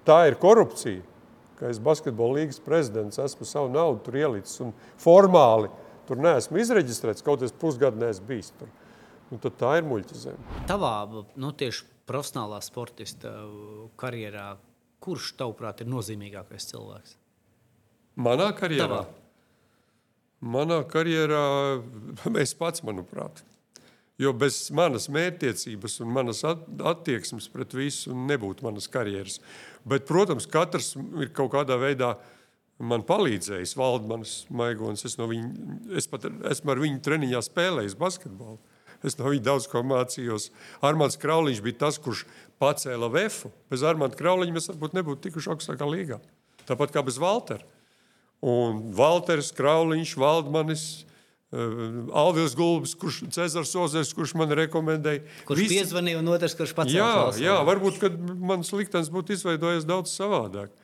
tā 0.07 0.19
ir 0.29 0.37
korupcija, 0.41 1.01
ka 1.61 1.69
es 1.69 1.81
basketbola 1.83 2.41
līgas 2.41 2.61
prezidents 2.65 3.21
esmu 3.21 3.47
savu 3.49 3.71
naudu 3.73 4.01
tur 4.07 4.17
ielicis 4.17 4.63
un 4.65 4.73
formāli 5.01 5.69
tur 6.09 6.19
neesmu 6.19 6.59
izreģistrēts, 6.59 7.23
kaut 7.23 7.45
es 7.47 7.53
pusgadu 7.55 8.01
neesmu 8.01 8.27
bijis 8.33 8.51
tur. 8.59 8.71
Un 9.31 9.39
tad 9.39 9.55
tā 9.61 9.77
ir 9.79 9.87
muļķa 9.87 10.17
zeme. 10.19 10.59
Tavā 10.67 10.95
nu, 11.39 11.53
tieši 11.55 11.85
profesionālā 12.09 12.59
sportista 12.67 13.31
karjerā, 14.01 14.49
kurš 15.05 15.35
tavuprāt 15.39 15.85
ir 15.85 15.91
nozīmīgākais 15.93 16.67
cilvēks? 16.73 17.15
Manā 18.21 18.51
karjerā? 18.59 18.89
Tavā. 18.89 19.05
Manā 20.41 20.81
karjerā 20.91 21.45
es 22.43 22.57
pats, 22.59 22.83
manuprāt. 22.87 23.45
Jo 24.21 24.35
bez 24.37 24.67
manas 24.77 25.09
mērķtiecības 25.13 26.01
un 26.05 26.11
manas 26.13 26.43
attieksmes 26.45 27.49
pret 27.53 27.73
visu 27.77 28.13
nebūtu 28.13 28.67
manas 28.67 28.91
karjeras. 28.93 29.39
Bet, 29.89 30.05
protams, 30.09 30.49
katrs 30.51 30.93
ir 30.99 31.31
kaut 31.33 31.55
kādā 31.55 31.79
veidā 31.81 32.15
man 32.81 33.05
palīdzējis. 33.09 33.77
Valdmanis 33.81 34.35
Maigons, 34.53 35.07
es, 35.09 35.17
no 35.21 35.29
viņa, 35.31 35.79
es 35.97 36.09
pat 36.11 36.27
esmu 36.53 36.75
ar 36.75 36.83
viņu 36.83 37.01
treniņā 37.07 37.41
spēlējis 37.49 37.97
basketbolu. 38.01 38.61
Es 39.07 39.17
no 39.17 39.31
viņa 39.33 39.47
daudz 39.47 39.67
ko 39.73 39.81
mācījos. 39.87 40.51
Armāns 40.85 41.17
Krauliņš 41.21 41.63
bija 41.65 41.79
tas, 41.87 41.97
kurš 42.03 42.27
pacēla 42.61 43.09
vefu. 43.13 43.49
Bez 43.73 43.85
Armāna 43.89 44.17
Krauliņa 44.17 44.57
mēs 44.57 44.69
varbūt 44.69 44.97
nebūtu 44.99 45.25
tikuši 45.29 45.55
augstākā 45.55 45.89
līgā. 45.89 46.21
Tāpat 46.69 46.93
kā 46.93 47.05
bez 47.07 47.17
Valtera. 47.21 47.65
Un 48.45 48.91
Valters, 48.97 49.53
Krauliņš, 49.57 50.13
Valdmanis, 50.21 50.85
uh, 51.53 52.15
Alvils 52.15 52.55
Gulbis, 52.59 52.95
kurš 52.99 53.23
Cezars 53.35 53.75
Ozers, 53.79 54.15
kurš 54.17 54.35
man 54.39 54.53
rekomendēja. 54.59 55.25
Kurš 55.49 55.65
Visi... 55.65 55.79
piezvanīja 55.79 56.23
un 56.23 56.33
otrs, 56.33 56.57
kurš 56.59 56.75
pats 56.79 56.95
jā, 56.95 57.13
jā, 57.43 57.61
varbūt, 57.67 58.01
kad 58.03 58.19
mans 58.39 58.73
liktenis 58.77 59.13
būtu 59.13 59.37
izveidojies 59.37 59.89
daudz 59.89 60.15
savādāk. 60.15 60.75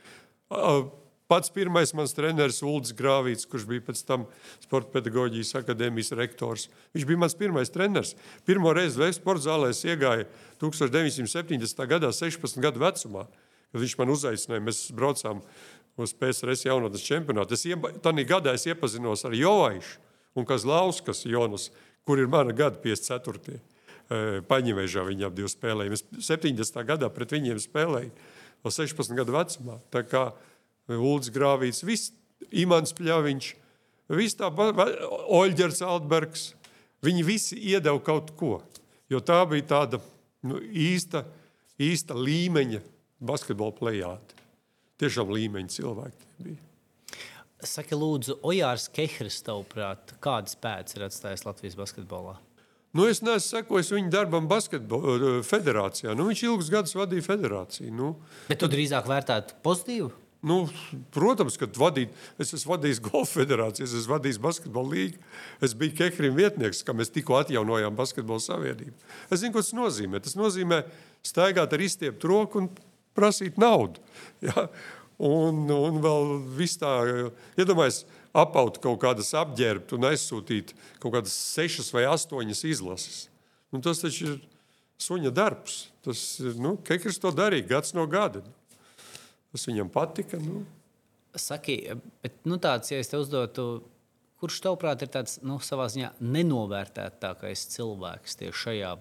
Pats 1.26 1.50
pirmais 1.50 1.90
mans 1.98 2.12
treneris 2.14 2.60
Ulris 2.62 2.92
Grāvīts, 2.94 3.48
kurš 3.50 3.64
bija 3.66 3.82
pēc 3.88 4.04
tam 4.06 4.28
Sporta 4.62 4.92
pedagoģijas 4.94 5.56
akadēmijas 5.58 6.12
rektors. 6.14 6.68
Viņš 6.94 7.06
bija 7.08 7.18
mans 7.18 7.34
pirmais 7.34 7.72
treneris. 7.74 8.14
Pirmo 8.46 8.70
reizi 8.70 9.00
Vēstures 9.00 9.18
sporta 9.18 9.42
zālē 9.48 9.72
es 9.74 9.82
iegāju 9.82 10.28
1970. 10.62 11.82
gadā, 11.90 12.12
16 12.14 12.62
gadu 12.62 12.84
vecumā, 12.84 13.26
kad 13.72 13.82
viņš 13.82 13.96
man 13.98 14.14
uzaicināja. 14.14 14.66
Mēs 14.68 14.84
braucām 14.94 15.42
uz 15.98 16.14
PSRS 16.14 16.68
jaunatnes 16.68 17.02
čempionātu. 17.02 17.58
Es 17.58 17.66
ieba, 17.66 17.90
gadā 18.22 18.54
es 18.54 18.68
iepazinos 18.70 19.26
ar 19.26 19.34
Jovaišu 19.34 20.05
un 20.36 20.46
Kazlauskas 20.48 21.24
Jonas, 21.26 21.70
kur 22.06 22.20
ir 22.20 22.30
mana 22.30 22.54
gada 22.56 22.78
54. 22.82 23.58
Paņevēžā 24.46 25.02
viņi 25.08 25.26
ap 25.26 25.34
divu 25.34 25.50
spēlēja. 25.50 25.96
Es 25.96 26.04
70. 26.28 26.82
gadā 26.86 27.08
pret 27.10 27.32
viņiem 27.34 27.58
spēlēju 27.58 28.12
no 28.62 28.72
16 28.72 29.16
gadu 29.18 29.34
vecumā. 29.34 29.80
Tā 29.90 30.04
kā 30.06 30.28
Ulrichs 30.92 31.32
Grāvīts, 31.34 31.82
viss 31.86 32.12
Imants 32.54 32.94
Pļaviņš, 32.94 33.48
viss 34.14 34.38
tā 34.38 34.50
Oļģers 34.50 35.82
Altbergs. 35.86 36.52
Viņi 37.06 37.26
visi 37.26 37.58
iedeva 37.72 37.98
kaut 38.02 38.32
ko, 38.38 38.60
jo 39.10 39.20
tā 39.22 39.40
bija 39.50 39.66
tāda 39.74 40.00
nu, 40.46 40.58
īsta, 40.58 41.24
īsta 41.78 42.16
līmeņa 42.16 42.80
basketbola 43.26 43.74
plējāte. 43.76 44.38
Tiešām 45.02 45.34
līmeņa 45.34 45.74
cilvēki 45.76 46.30
bija. 46.40 46.65
Saki, 47.64 47.96
lūdzu, 47.96 48.36
Ojārs 48.44 48.90
Kehris, 48.92 49.38
tavuprāt, 49.46 50.12
kādas 50.20 50.58
pēdas 50.60 50.96
ir 50.96 51.06
atstājis 51.06 51.46
Latvijas 51.46 51.78
basketbolā? 51.78 52.36
Nu, 52.96 53.06
es 53.08 53.22
neesmu 53.24 53.44
sekojis 53.44 53.90
viņa 53.92 54.12
darbam 54.12 54.46
basketbola 54.48 55.40
federācijā. 55.44 56.14
Nu, 56.16 56.28
viņš 56.28 56.42
ilgus 56.46 56.70
gadus 56.72 56.94
vadīja 56.96 57.24
federāciju. 57.26 57.92
Nu, 57.92 58.12
Bet 58.48 58.60
tu 58.62 58.68
drīzāk 58.72 59.08
vērtētu 59.08 59.58
pozitīvu? 59.64 60.12
Nu, 60.46 60.58
protams, 61.16 61.56
ka 61.58 61.66
vadīt, 61.80 62.12
es 62.40 62.52
esmu 62.54 62.74
vadījis 62.74 63.00
golfa 63.02 63.40
federāciju, 63.40 63.86
es 63.88 63.94
esmu 63.98 64.14
vadījis 64.14 64.40
basketbola 64.44 64.92
līniju. 64.92 65.22
Es 65.64 65.74
biju 65.76 65.96
Kehrim 65.98 66.36
vietnieks, 66.36 66.84
kā 66.86 66.94
mēs 66.96 67.10
tikko 67.12 67.40
atjaunojām 67.40 67.96
basketbola 67.98 68.44
savienību. 68.44 68.94
Es 69.30 69.42
zinu, 69.42 69.56
ko 69.56 69.64
tas 69.64 69.74
nozīmē. 69.76 70.20
Tas 70.22 70.36
nozīmē 70.38 70.84
staigāt 71.26 71.72
ar 71.72 71.84
izstieptu 71.88 72.30
roku 72.30 72.62
un 72.62 72.70
prasīt 73.16 73.60
naudu. 73.60 74.04
Ja? 74.44 74.66
Un, 75.16 75.62
un 75.72 76.02
vēl 76.04 76.34
viss 76.58 76.76
tā, 76.80 76.92
iedomājieties, 77.56 78.04
apaut 78.36 78.76
kaut 78.84 79.00
kādas 79.00 79.32
apģērbtu 79.38 79.96
un 79.96 80.10
aizsūtīt 80.10 80.74
kaut 81.00 81.14
kādas 81.14 81.32
sešas 81.54 81.88
vai 81.94 82.04
astoņas 82.10 82.62
izlases. 82.68 83.22
Nu, 83.72 83.80
tas 83.84 84.02
taču 84.02 84.28
ir 84.28 84.36
suņa 85.00 85.32
darbs. 85.34 85.86
Tas, 86.04 86.22
nu, 86.60 86.76
Kekris 86.84 87.20
to 87.22 87.32
darīja 87.34 87.68
gads 87.72 87.96
no 87.96 88.04
gada. 88.10 88.44
Tas 89.52 89.66
viņam 89.68 89.90
patika. 89.92 90.40
Nu. 90.42 90.66
Saki, 91.36 91.80
bet 92.24 92.36
nu, 92.48 92.60
tāds, 92.62 92.92
ja 92.92 93.00
es 93.00 93.08
te 93.08 93.18
uzdotu, 93.20 93.66
kurš 94.40 94.60
tavuprāt 94.64 95.02
ir 95.04 95.10
tāds 95.12 95.38
nu, 95.44 95.58
savā 95.64 95.88
ziņā 95.92 96.12
nenovērtētākais 96.20 97.66
cilvēks 97.72 98.36
tieši 98.40 98.62
šajā 98.62 98.92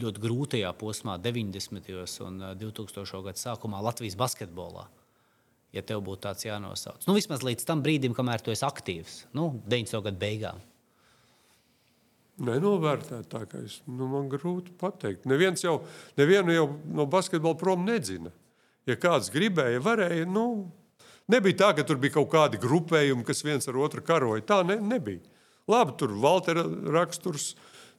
ļoti 0.00 0.24
grūtajā 0.24 0.72
posmā, 0.80 1.18
90. 1.20 1.92
un 2.24 2.40
2000. 2.60 3.22
gadu 3.28 3.44
sākumā 3.44 3.84
Latvijas 3.84 4.16
basketbolā? 4.20 4.88
Ja 5.76 5.82
tev 5.84 6.00
būtu 6.06 6.24
tāds 6.24 6.46
jānosauc, 6.46 7.02
nu, 7.04 7.14
vismaz 7.18 7.42
līdz 7.44 7.66
tam 7.68 7.82
brīdim, 7.84 8.14
kamēr 8.16 8.40
tu 8.40 8.54
esi 8.54 8.64
aktīvs, 8.64 9.18
nu, 9.36 9.50
90. 9.68 10.00
gadu 10.06 10.20
beigām. 10.20 10.62
Nenovērtētākais, 12.48 13.82
nu, 13.90 14.06
man 14.08 14.30
grūti 14.32 14.72
pateikt. 14.80 15.26
Neviens 15.28 15.64
jau, 15.64 15.82
nevienu 16.16 16.54
jau 16.54 16.68
no 16.94 17.04
basketbola 17.10 17.58
prom 17.58 17.84
nedzina 17.84 18.32
ja 18.88 18.96
kāds 19.00 19.32
gribēja, 19.32 19.80
varēja. 19.84 20.26
Nu, 20.28 20.68
nebija 21.30 21.62
tā, 21.62 21.72
ka 21.76 21.86
tur 21.86 22.00
bija 22.00 22.18
kaut 22.18 22.30
kādi 22.32 22.60
grupējumi, 22.62 23.26
kas 23.26 23.44
viens 23.46 23.68
ar 23.68 23.80
otru 23.80 24.04
karoja. 24.04 24.44
Tā 24.48 24.62
ne, 24.66 24.78
nebija. 24.80 25.22
Labi, 25.68 25.96
tur 26.00 26.14
Valtera 26.22 26.64
raksturs. 26.94 27.52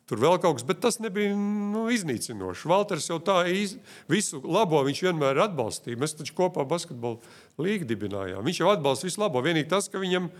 Tur 0.10 0.18
vēl 0.18 0.40
kaut 0.42 0.58
kas, 0.58 0.66
bet 0.66 0.80
tas 0.82 0.96
nebija 0.98 1.36
nu, 1.38 1.84
iznīcinoši. 1.94 2.66
Valters 2.72 3.12
jau 3.12 3.20
tā 3.22 3.44
iz, 3.54 3.76
visu 4.10 4.40
labo 4.42 4.80
viņš 4.88 5.04
vienmēr 5.06 5.38
atbalstīja. 5.44 6.00
Mēs 6.02 6.18
taču 6.18 6.34
kopā 6.40 6.66
basketbolu 6.66 7.20
līgu 7.66 7.88
dibinājām. 7.89 8.45
Viņš 8.45 8.62
jau 8.64 8.72
atbalsta 8.72 9.10
visu 9.10 9.22
labo. 9.22 9.43
Vienīgi 9.45 9.70
tas, 9.72 9.89
ka 9.91 10.01
viņam 10.01 10.32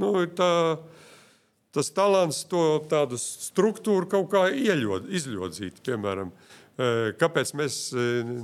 nu, 0.00 0.10
tā, 0.36 0.50
tas 1.74 1.92
talants 1.94 2.42
to 2.50 2.64
tādu 2.90 3.20
struktūru 3.20 4.10
kaut 4.10 4.30
kā 4.34 4.48
ieļod, 4.50 5.10
izļodzīt. 5.14 5.82
Piemēram, 5.86 6.32
uh, 6.34 6.54
Kāpēc 6.74 7.52
mēs 7.54 7.78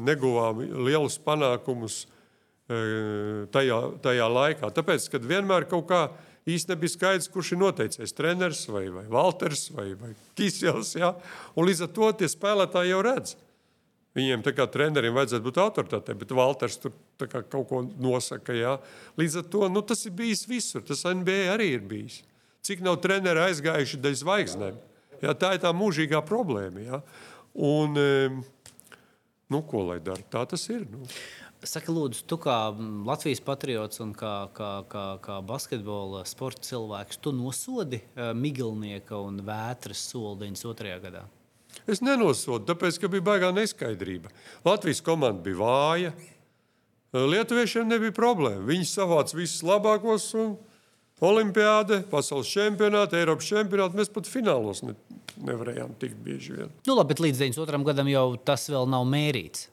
neguvām 0.07 0.63
lielus 0.87 1.17
panākumus 1.23 2.05
tajā, 3.51 3.79
tajā 4.05 4.29
laikā? 4.31 4.71
Tāpēc, 4.77 5.09
kad 5.11 5.27
vienmēr 5.27 5.67
kaut 5.71 5.89
kā 5.91 6.03
īsti 6.47 6.71
nebija 6.71 6.95
skaidrs, 6.95 7.31
kurš 7.33 7.57
ir 7.57 7.61
noteicis 7.65 8.15
treneris 8.15 8.63
vai, 8.71 8.85
vai 8.95 9.05
Walters 9.11 9.67
vai, 9.75 9.89
vai 9.99 10.13
Kisels. 10.39 10.95
Ja? 10.99 11.17
Un 11.59 11.67
līdz 11.67 11.89
ar 11.89 11.95
to 11.97 12.13
tie 12.21 12.31
spēlētāji 12.31 12.95
jau 12.95 13.03
redz. 13.07 13.35
Viņiem 14.19 14.43
kā 14.43 14.67
treneriem 14.67 15.15
vajadzētu 15.15 15.45
būt 15.47 15.59
autoritātei, 15.63 16.17
bet 16.19 16.33
Walters 16.35 16.81
tur 16.83 16.95
kā, 17.21 17.45
kaut 17.47 17.69
ko 17.71 17.83
nosaka. 18.03 18.57
Ja? 18.57 18.77
Līdz 19.21 19.41
ar 19.43 19.51
to 19.53 19.69
nu, 19.71 19.85
tas 19.87 20.03
ir 20.09 20.17
bijis 20.19 20.43
visur. 20.51 20.83
Tas 20.83 21.07
NBA 21.07 21.53
arī 21.53 21.69
ir 21.77 21.85
bijis. 21.87 22.23
Cik 22.67 22.83
nav 22.85 22.99
treneri 23.05 23.47
aizgājuši 23.47 24.01
dēļ 24.03 24.17
zvaigznēm? 24.25 24.81
Ja? 25.23 25.37
Tā 25.39 25.55
ir 25.55 25.63
tā 25.63 25.71
mūžīgā 25.77 26.25
problēma. 26.27 26.83
Ja? 26.83 27.05
Un, 27.55 27.95
Nu, 29.51 29.65
ko 29.67 29.83
lai 29.83 29.99
dara? 29.99 30.23
Tā 30.31 30.45
tas 30.47 30.63
ir. 30.71 30.85
Nu. 30.87 31.03
Saka, 31.67 31.91
lūdzu, 31.93 32.23
tu 32.31 32.39
kā 32.41 32.55
Latvijas 33.05 33.43
patriots 33.45 34.01
un 34.01 34.13
kā, 34.17 34.47
kā, 34.55 34.71
kā, 34.89 35.07
kā 35.25 35.41
basketbola 35.45 36.23
sporta 36.29 36.63
cilvēks, 36.69 37.19
tu 37.21 37.35
nosodi 37.35 37.99
uh, 38.01 38.31
Miglnieka 38.33 39.19
un 39.19 39.43
Vētras 39.45 40.07
soli 40.13 40.47
92. 40.47 40.95
gadā? 41.03 41.25
Es 41.89 42.03
nenosodu, 42.05 42.67
tāpēc, 42.69 42.99
ka 43.01 43.09
bija 43.13 43.25
baigā 43.31 43.53
neskaidrība. 43.55 44.33
Latvijas 44.67 45.01
komanda 45.05 45.43
bija 45.45 45.61
vāja. 45.61 46.13
Lietuviešiem 47.17 47.89
nebija 47.91 48.15
problēma. 48.15 48.63
Viņi 48.69 48.87
savāca 48.87 49.39
visus 49.39 49.65
labākos. 49.67 50.29
Olimpiāde, 51.21 51.99
pasaules 52.09 52.49
čempionāte, 52.49 53.19
Eiropas 53.21 53.49
čempionāte. 53.51 53.99
Mēs 53.99 54.09
pat 54.13 54.29
finālos 54.31 54.81
ne, 54.87 54.95
nevarējām 55.45 55.93
tikt 56.01 56.23
bieži 56.25 56.55
vien. 56.57 56.71
Nu, 56.89 56.95
labi, 56.97 57.13
bet 57.13 57.21
līdz 57.27 57.43
92. 57.43 57.83
gadam 57.91 58.09
jau 58.09 58.25
tas 58.41 58.65
vēl 58.73 58.89
nav 58.89 59.05
mērīts. 59.11 59.67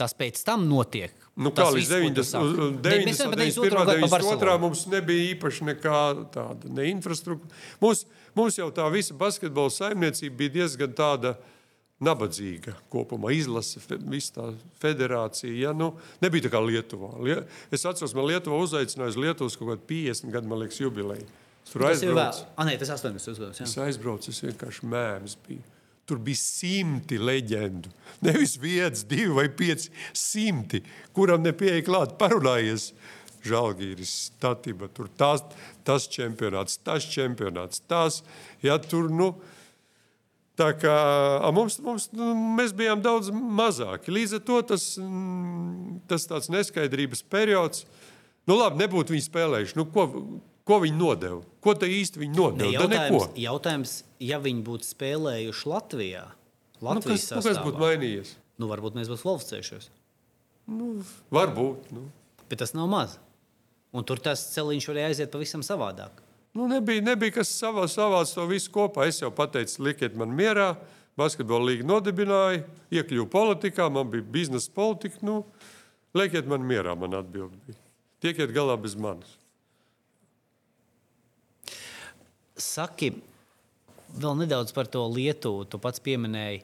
Tas 0.00 0.14
pēc 0.16 0.40
tam 0.46 0.64
notiek. 0.68 1.12
Nu, 1.40 1.52
kā 1.52 1.66
līdz 1.72 1.90
90. 1.92 2.80
92. 2.84 4.56
mums 4.62 4.86
nebija 4.88 5.30
īpaši 5.34 5.66
nekā 5.68 6.00
tāda 6.34 6.72
ne 6.72 6.88
infrastruktūra. 6.94 7.60
Mums, 7.82 8.06
mums 8.36 8.56
jau 8.56 8.68
tā 8.74 8.86
visa 8.92 9.16
basketbola 9.16 9.72
saimniecība 9.72 10.38
bija 10.40 10.54
diezgan 10.60 10.94
tāda 10.96 11.34
nabadzīga 12.00 12.74
kopumā. 12.92 13.32
Izlase, 13.36 13.82
visa 14.08 14.38
tā 14.38 14.46
federācija. 14.80 15.52
Ja? 15.52 15.74
Nu, 15.76 15.92
nebija 16.24 16.48
tā 16.48 16.54
kā 16.54 16.62
Lietuvā. 16.64 17.12
Es 17.72 17.84
atceros, 17.84 18.16
man 18.16 18.30
Lietuvā 18.30 18.60
uzaicināja 18.64 19.12
uz 19.12 19.20
Lietuvas 19.20 19.58
kaut 19.60 19.74
kādu 19.74 19.84
50 19.92 20.32
gadu, 20.32 20.50
man 20.50 20.62
liekas, 20.64 20.80
jubileju. 20.80 21.28
Tur 21.70 21.84
aizbraucu. 21.90 22.48
Ah, 22.56 22.64
nē, 22.66 22.78
tas 22.80 22.90
80 22.96 23.36
gados. 23.36 23.60
Es 23.62 23.76
aizbraucu, 23.84 24.32
es 24.32 24.40
vienkārši 24.42 24.88
mēms 24.90 25.36
biju. 25.44 25.62
Tur 26.08 26.18
bija 26.24 26.40
simti 26.40 27.18
leģendu. 27.20 27.92
Nevis 28.26 28.56
viens, 28.60 29.04
divi 29.06 29.30
vai 29.36 29.46
pieci 29.48 29.92
simti, 30.16 30.82
kuram 31.16 31.44
nepieeja 31.46 31.84
klāt, 31.86 32.16
parunājies. 32.20 32.90
Žēlgīris, 33.40 34.10
statība, 34.34 34.90
tur 34.92 35.06
tas, 35.16 35.40
tas 35.86 36.04
čempionāts, 36.12 36.76
tas 36.84 37.06
čempionāts, 37.08 37.80
tas. 37.88 38.18
Ja, 38.60 38.76
tur, 38.76 39.08
nu, 39.08 39.30
tā 40.60 40.74
kā 40.76 40.96
mums, 41.56 41.78
mums, 41.80 42.10
nu, 42.12 42.34
mēs 42.58 42.74
bijām 42.76 43.00
daudz 43.00 43.30
mazāki. 43.32 44.12
Līdz 44.12 44.36
ar 44.36 44.44
to 44.50 44.60
tas, 44.74 44.86
tas 46.10 46.28
tāds 46.28 46.50
neskaidrības 46.52 47.24
periods, 47.32 47.86
nu 48.50 48.58
labi, 48.60 48.82
nebūtu 48.82 49.16
viņi 49.16 49.24
spēlējuši. 49.30 49.78
Nu, 49.80 49.88
ko, 49.88 50.04
Ko 50.70 50.78
viņi 50.84 50.98
nodeva? 51.00 51.40
Ko 51.64 51.74
te 51.74 51.88
īsti 51.90 52.20
viņi 52.22 52.36
nodeva? 52.36 52.68
Ne, 52.68 52.76
jautājums, 52.76 53.24
jautājums, 53.42 53.94
ja 54.22 54.38
viņi 54.42 54.62
būtu 54.68 54.86
spēlējuši 54.86 55.70
Latvijā, 55.72 56.28
Latvijas 56.80 57.24
nu, 57.26 57.34
kas, 57.34 57.40
nu, 57.40 57.48
kas 57.48 57.64
būtu 57.64 57.82
mainījies? 57.82 58.30
Nu, 58.60 58.68
varbūt 58.70 58.94
mēs 58.94 59.10
būtu 59.10 59.24
kvalificējušies. 59.24 59.90
Nu, 60.70 60.92
varbūt. 61.34 61.90
Nu. 61.96 62.04
Bet 62.46 62.62
tas 62.62 62.76
nav 62.76 62.86
maz. 62.92 63.16
Un 63.90 64.06
tur 64.06 64.22
tas 64.22 64.44
celiņš 64.52 64.86
varēja 64.92 65.10
aiziet 65.10 65.32
pavisam 65.32 65.64
savādāk. 65.66 66.22
Nu, 66.54 66.68
nebija, 66.70 67.02
nebija 67.02 67.40
kas 67.40 67.50
savā, 67.50 67.88
savāds 67.90 68.36
to 68.36 68.46
visu 68.50 68.70
kopā. 68.74 69.08
Es 69.10 69.18
jau 69.22 69.32
pateicu, 69.34 69.82
likiet 69.88 70.14
man 70.18 70.30
mierā. 70.36 70.74
Basketbola 71.18 71.72
līga 71.72 71.84
nodibināja, 71.84 72.62
iekļuvu 72.94 73.26
politikā, 73.32 73.88
man 73.92 74.08
bija 74.12 74.24
biznesa 74.38 74.70
politika. 74.74 75.18
Nu, 75.26 75.42
likiet 76.16 76.46
man 76.48 76.62
mierā, 76.66 76.94
man 76.98 77.18
atbild 77.18 77.58
bija. 77.66 77.78
Tiekiet 78.22 78.54
galā 78.54 78.78
bez 78.80 78.94
manis. 78.96 79.39
Saki, 82.60 83.12
vēl 84.20 84.38
nedaudz 84.42 84.74
par 84.76 84.88
to 84.90 85.02
Lietuvu. 85.10 85.66
Tu 85.70 85.80
pats 85.82 86.02
pieminēji, 86.04 86.62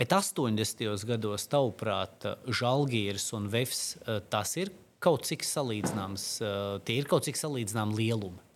bet 0.00 0.14
80. 0.16 1.06
gados, 1.08 1.48
tavuprāt, 1.52 2.26
Žalgīrs 2.48 3.30
un 3.36 3.50
Vefs 3.52 3.96
eh, 4.02 4.22
tas 4.32 4.56
ir 4.60 4.72
kaut 5.02 5.26
cik 5.26 5.44
salīdzināms, 5.46 6.26
eh, 6.40 6.80
tie 6.86 7.00
ir 7.00 7.10
kaut 7.10 7.26
cik 7.26 7.38
salīdzināmi 7.38 7.98
lielumi. 7.98 8.48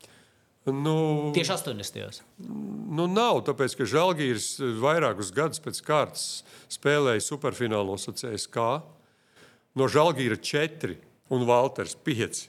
Nu, 0.66 1.30
Tieši 1.30 1.52
80. 1.54 2.22
Nu, 2.42 3.06
nav, 3.06 3.44
tāpēc, 3.46 3.76
ka 3.78 3.86
Žalgīrs 3.86 4.56
vairākus 4.82 5.30
gadus 5.34 5.62
pēc 5.62 5.78
kārtas 5.86 6.24
spēlēja 6.74 7.22
superfinālos 7.22 8.08
ar 8.10 8.16
CSK. 8.18 8.64
No 9.78 9.86
Žalgīra 9.86 10.40
4 10.42 10.96
un 11.30 11.46
Valters 11.46 11.94
5 12.02 12.48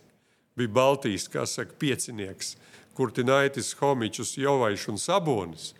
bija 0.57 0.73
Baltijas, 0.73 1.29
saka, 1.29 1.75
piecinieks. 1.77 2.55
Kurtinaitis, 2.97 3.75
Homičs, 3.77 4.37
Jovaišs 4.41 4.87
un 4.89 4.97
Sabonis. 4.97 5.73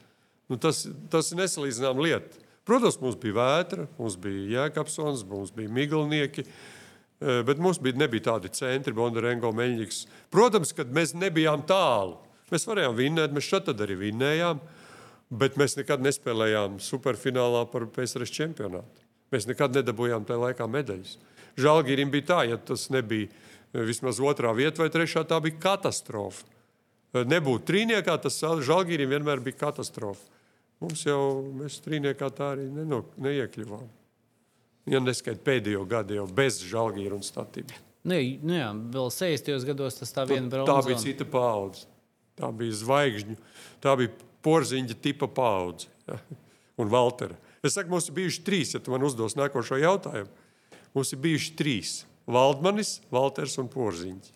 Nu, 0.47 0.57
tas, 0.61 0.85
tas 1.11 1.31
ir 1.33 1.41
nesalīdzināms 1.41 2.03
lieta. 2.03 2.45
Protams, 2.67 2.99
mums 3.01 3.15
bija 3.19 3.35
vētra, 3.37 3.87
mums 3.97 4.17
bija 4.19 4.65
Jēkabsons, 4.67 5.23
mums 5.27 5.53
bija 5.55 5.71
Miglnieki, 5.71 6.43
e, 6.43 7.37
bet 7.47 7.61
mums 7.63 7.79
bija, 7.83 7.97
nebija 8.03 8.25
tādi 8.31 8.51
centri, 8.55 8.95
Bondarengo, 8.95 9.53
Meļņiks. 9.55 10.01
Protams, 10.33 10.73
kad 10.75 10.91
mēs 10.93 11.15
nebijām 11.15 11.63
tālu. 11.67 12.17
Mēs 12.51 12.67
varējām 12.67 12.95
vinnēt, 12.95 13.33
mēs 13.35 13.47
šeit 13.47 13.71
arī 13.71 13.97
vinnējām, 13.99 14.59
bet 15.39 15.57
mēs 15.59 15.75
nekad 15.79 16.03
nespēlējām 16.03 16.77
superfinālā 16.83 17.65
par 17.71 17.87
PSRS 17.95 18.35
čempionātu. 18.35 19.07
Mēs 19.31 19.47
nekad 19.49 19.75
nedabūjām 19.75 20.27
tajā 20.27 20.43
laikā 20.43 20.67
medaļas. 20.71 21.17
Žēlgīrim 21.59 22.11
bija 22.13 22.27
tā, 22.29 22.43
ja 22.51 22.59
tas 22.59 22.87
nebija 22.93 23.27
e, 23.27 23.87
vismaz 23.87 24.21
otrā 24.23 24.53
vieta 24.55 24.83
vai 24.83 24.91
trešā, 24.93 25.25
tā 25.27 25.39
bija 25.43 25.59
katastrofa 25.63 26.56
nebūtu 27.13 27.65
trīniekā, 27.67 28.17
tas 28.21 28.39
žēlgīrim 28.41 29.09
vienmēr 29.15 29.41
bija 29.43 29.61
katastrofa. 29.65 30.23
Mums 30.83 31.05
jau 31.07 31.41
mēs 31.57 31.79
trīniekā 31.81 32.29
tā 32.37 32.51
arī 32.53 32.67
neno, 32.69 33.01
neiekļuvām. 33.17 33.85
Ja 34.87 35.01
neskaidrs 35.03 35.43
pēdējo 35.43 35.83
gadu 35.89 36.19
jau 36.19 36.27
bez 36.31 36.61
žēlgīra 36.63 37.17
un 37.17 37.25
statību. 37.25 37.75
Nu, 38.07 38.17
nu 38.47 38.55
jā, 38.55 38.67
vēl 38.93 39.09
60. 39.11 39.65
gados 39.67 39.97
tas 39.99 40.13
tā 40.15 40.23
viena 40.29 40.47
brīvība. 40.51 40.69
Tā 40.69 40.85
bija 40.85 40.99
cita 41.01 41.27
paudze. 41.27 41.87
Tā 42.37 42.51
bija 42.53 42.75
zvaigžņu, 42.77 43.35
tā 43.81 43.95
bija 43.97 44.13
porziņa 44.45 44.95
tipa 45.01 45.27
paudze. 45.27 45.89
Ja? 46.07 46.19
Un 46.77 46.91
Valtera. 46.93 47.35
Es 47.65 47.73
saku, 47.73 47.89
mums 47.89 48.07
ir 48.07 48.15
bijuši 48.19 48.43
trīs, 48.45 48.75
ja 48.75 48.79
tu 48.83 48.93
man 48.93 49.03
uzdos 49.03 49.33
nākošo 49.35 49.79
jautājumu. 49.81 50.29
Mums 50.93 51.13
ir 51.13 51.21
bijuši 51.23 51.55
trīs. 51.57 51.95
Valdmanis, 52.29 52.99
Valters 53.09 53.57
un 53.57 53.69
Porziņš. 53.71 54.29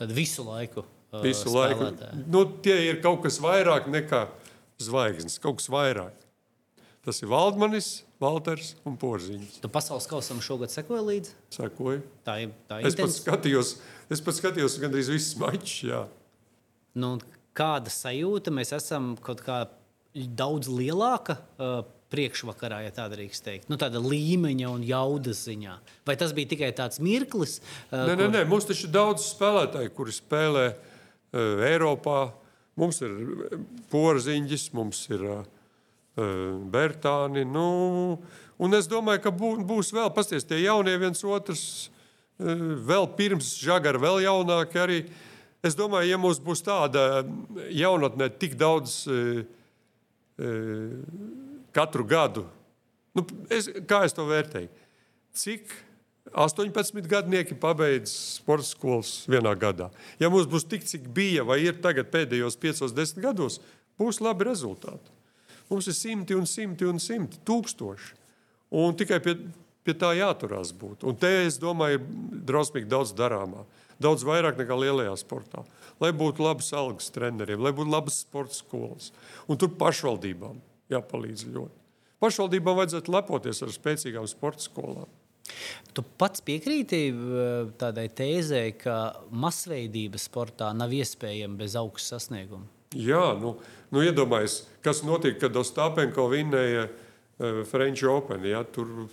Tad 0.00 0.10
visu 0.16 0.42
laiku 0.46 0.82
visu 1.18 1.52
laiku. 1.54 1.90
Nu, 2.30 2.44
tie 2.62 2.76
ir 2.90 3.00
kaut 3.04 3.24
kas 3.24 3.40
vairāk 3.42 3.88
nekā 3.90 4.26
zvaigznes, 4.80 5.38
kaut 5.42 5.60
kas 5.60 5.70
vairāk. 5.72 6.16
Tas 7.04 7.22
ir 7.24 7.30
Valdmanis, 7.30 8.02
Valters 8.20 8.74
un 8.84 8.96
Porziņš. 9.00 9.60
Tu 9.62 9.68
pasaules 9.72 10.06
kausam 10.08 10.42
šogad 10.44 10.72
sekoji 10.72 11.04
līdzi? 11.06 11.36
Sekoju. 11.56 12.02
Tā 12.26 12.36
ir. 12.44 12.50
Tā 12.68 12.82
ir 12.82 12.90
es 12.90 12.98
pats 12.98 13.20
skatījos, 13.22 13.70
es 14.12 14.20
pats 14.24 14.40
skatījos 14.42 14.76
gandrīz 14.82 15.08
visus 15.12 15.38
mačus. 15.40 16.10
Nu, 16.92 17.14
kāda 17.56 17.92
sajūta? 17.92 18.52
Mēs 18.52 18.74
esam 18.76 19.14
kaut 19.24 19.40
kā 19.46 19.64
daudz 20.12 20.68
lielāka. 20.70 21.40
Uh, 21.56 21.80
priekšvakarā, 22.10 22.80
ja 22.82 22.90
tā 22.90 23.04
drīkst 23.06 23.44
teikt, 23.46 23.68
nu, 23.70 23.76
tāda 23.78 24.00
līmeņa 24.02 24.66
un 24.66 24.82
jaudas 24.82 25.44
ziņā. 25.46 25.76
Vai 26.02 26.16
tas 26.18 26.32
bija 26.34 26.50
tikai 26.50 26.72
tāds 26.74 26.98
mirklis? 26.98 27.60
Uh, 27.86 28.00
nē, 28.02 28.16
kur... 28.16 28.22
nē, 28.24 28.26
nē, 28.34 28.40
mums 28.50 28.66
taču 28.66 28.88
ir 28.88 28.94
daudz 28.96 29.28
spēlētāju, 29.28 29.92
kuri 29.94 30.14
spēlē 30.16 30.64
uh, 30.72 30.89
Eiropā. 31.32 32.30
Mums 32.80 33.00
ir 33.04 33.14
eh, 33.14 33.56
porziņģis, 33.92 34.66
mums 34.76 35.02
ir 35.12 35.24
uh, 35.26 35.40
Bertāni. 36.72 37.44
Nu, 37.48 38.18
un 38.58 38.76
es 38.78 38.88
domāju, 38.90 39.24
ka 39.26 39.32
bū, 39.34 39.54
būs 39.66 39.92
vēl, 39.96 40.10
pasties, 40.16 40.46
tie 40.48 40.62
jaunie 40.62 40.96
viens 41.00 41.24
otrs, 41.24 41.64
vēl 42.40 43.06
pirms 43.18 43.52
žagara, 43.60 44.00
vēl 44.00 44.22
jaunāki 44.24 44.80
arī. 44.80 45.00
Es 45.64 45.76
domāju, 45.76 46.08
ja 46.08 46.18
mums 46.20 46.40
būs 46.40 46.64
tāda 46.64 47.22
jaunatnē 47.76 48.30
tik 48.40 48.56
daudz 48.60 49.02
katru 51.76 52.06
gadu, 52.08 52.46
nu, 53.12 53.26
es, 53.52 53.68
kā 53.88 54.06
es 54.06 54.16
to 54.16 54.24
vērtēju, 54.24 54.70
cik 55.36 55.74
18 56.32 57.06
gadnieki 57.10 57.56
pabeidz 57.58 58.12
sporta 58.38 58.66
skolas 58.68 59.24
vienā 59.30 59.52
gadā. 59.58 59.88
Ja 60.22 60.30
mums 60.30 60.46
būs 60.50 60.66
tik, 60.68 60.86
cik 60.86 61.08
bija 61.14 61.44
vai 61.46 61.60
ir 61.64 61.80
tagad 61.82 62.12
pēdējos 62.12 62.58
5-10 62.60 63.18
gados, 63.24 63.58
būs 63.98 64.22
labi 64.22 64.46
rezultāti. 64.46 65.18
Mums 65.70 65.86
ir 65.90 65.94
simti 65.94 66.34
un 66.34 66.46
simti 66.50 66.86
un 66.86 66.98
simti 67.02 67.38
tūkstoši. 67.46 68.16
Un 68.80 68.94
tikai 68.98 69.18
pie, 69.22 69.36
pie 69.86 69.94
tā 69.98 70.12
jāturās 70.18 70.72
būt. 70.74 71.04
Un 71.06 71.18
te, 71.18 71.30
es 71.46 71.58
domāju, 71.62 72.00
ir 72.00 72.42
drausmīgi 72.46 72.90
daudz 72.90 73.14
darāmā. 73.18 73.66
Daudz 74.00 74.24
vairāk 74.24 74.58
nekā 74.58 74.78
lielajā 74.78 75.12
sportā. 75.20 75.64
Lai 76.00 76.12
būtu 76.16 76.46
labas 76.46 76.70
algas 76.72 77.10
treneriem, 77.12 77.60
lai 77.60 77.74
būtu 77.76 77.92
labas 77.92 78.22
sporta 78.22 78.56
skolas. 78.56 79.10
Un 79.50 79.58
tur 79.60 79.74
pašvaldībām 79.78 80.62
jāpalīdz 80.90 81.46
ļoti. 81.50 81.76
Pašvaldībām 82.22 82.78
vajadzētu 82.78 83.12
lepoties 83.14 83.62
ar 83.64 83.74
spēcīgām 83.74 84.26
sporta 84.30 84.64
skolām. 84.64 85.08
Tu 85.94 86.04
pats 86.20 86.42
piekrīti 86.46 87.00
eh, 87.10 87.70
tādai 87.80 88.08
tēzē, 88.14 88.64
ka 88.78 88.96
masveidība 89.30 90.20
sportā 90.22 90.70
nav 90.76 90.94
iespējama 90.94 91.58
bez 91.60 91.76
augsta 91.78 92.18
sasnieguma. 92.18 92.68
Jā, 92.96 93.36
nu, 93.38 93.54
nu 93.94 94.02
iedomājieties, 94.02 94.64
kas 94.82 95.04
notika, 95.06 95.44
kad 95.44 95.58
Ostāpenko 95.60 96.24
vinnēja 96.32 96.88
uh, 96.88 97.60
French 97.70 98.02
Open. 98.10 98.42
Ja, 98.50 98.64
tur 98.66 99.06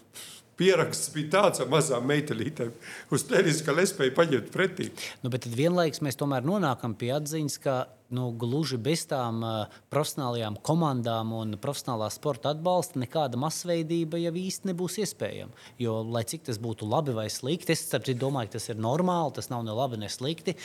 Pieraksts 0.58 1.12
bija 1.14 1.30
tāds 1.36 1.62
ar 1.62 1.70
mazām 1.70 2.08
meitelītēm, 2.10 2.72
uz 3.14 3.26
tenis, 3.30 3.62
ka 3.66 3.76
es 3.82 3.94
spēju 3.94 4.16
paņemt 4.18 4.50
pretī. 4.54 4.90
Nu, 5.22 5.30
bet 5.34 5.46
tad 5.46 5.54
vienlaikus 5.58 6.02
mēs 6.06 6.18
tomēr 6.18 6.48
nonākam 6.48 6.96
pie 6.98 7.12
atziņas, 7.14 7.58
ka 7.62 7.76
nu, 8.10 8.32
gluži 8.40 8.80
bez 8.82 9.04
tām 9.10 9.44
uh, 9.46 9.78
profesionālajām 9.94 10.58
komandām 10.66 11.34
un 11.38 11.58
profesionālā 11.62 12.10
sporta 12.14 12.56
atbalsta 12.56 13.02
nekāda 13.04 13.40
masveidība 13.40 14.22
jau 14.22 14.34
īsti 14.42 14.72
nebūs 14.72 14.98
iespējama. 15.04 15.68
Jo, 15.84 16.00
lai 16.08 16.24
cik 16.28 16.48
tas 16.48 16.62
būtu 16.64 16.90
labi 16.90 17.16
vai 17.18 17.28
slikti, 17.34 17.76
es 17.76 17.86
saprotu, 17.86 18.18
domāju, 18.18 18.52
ka 18.52 18.58
tas 18.58 18.70
ir 18.72 18.82
normāli, 18.82 19.36
tas 19.38 19.52
nav 19.54 19.66
ne 19.68 19.76
labi, 19.78 20.00
ne 20.02 20.10
slikti. 20.12 20.58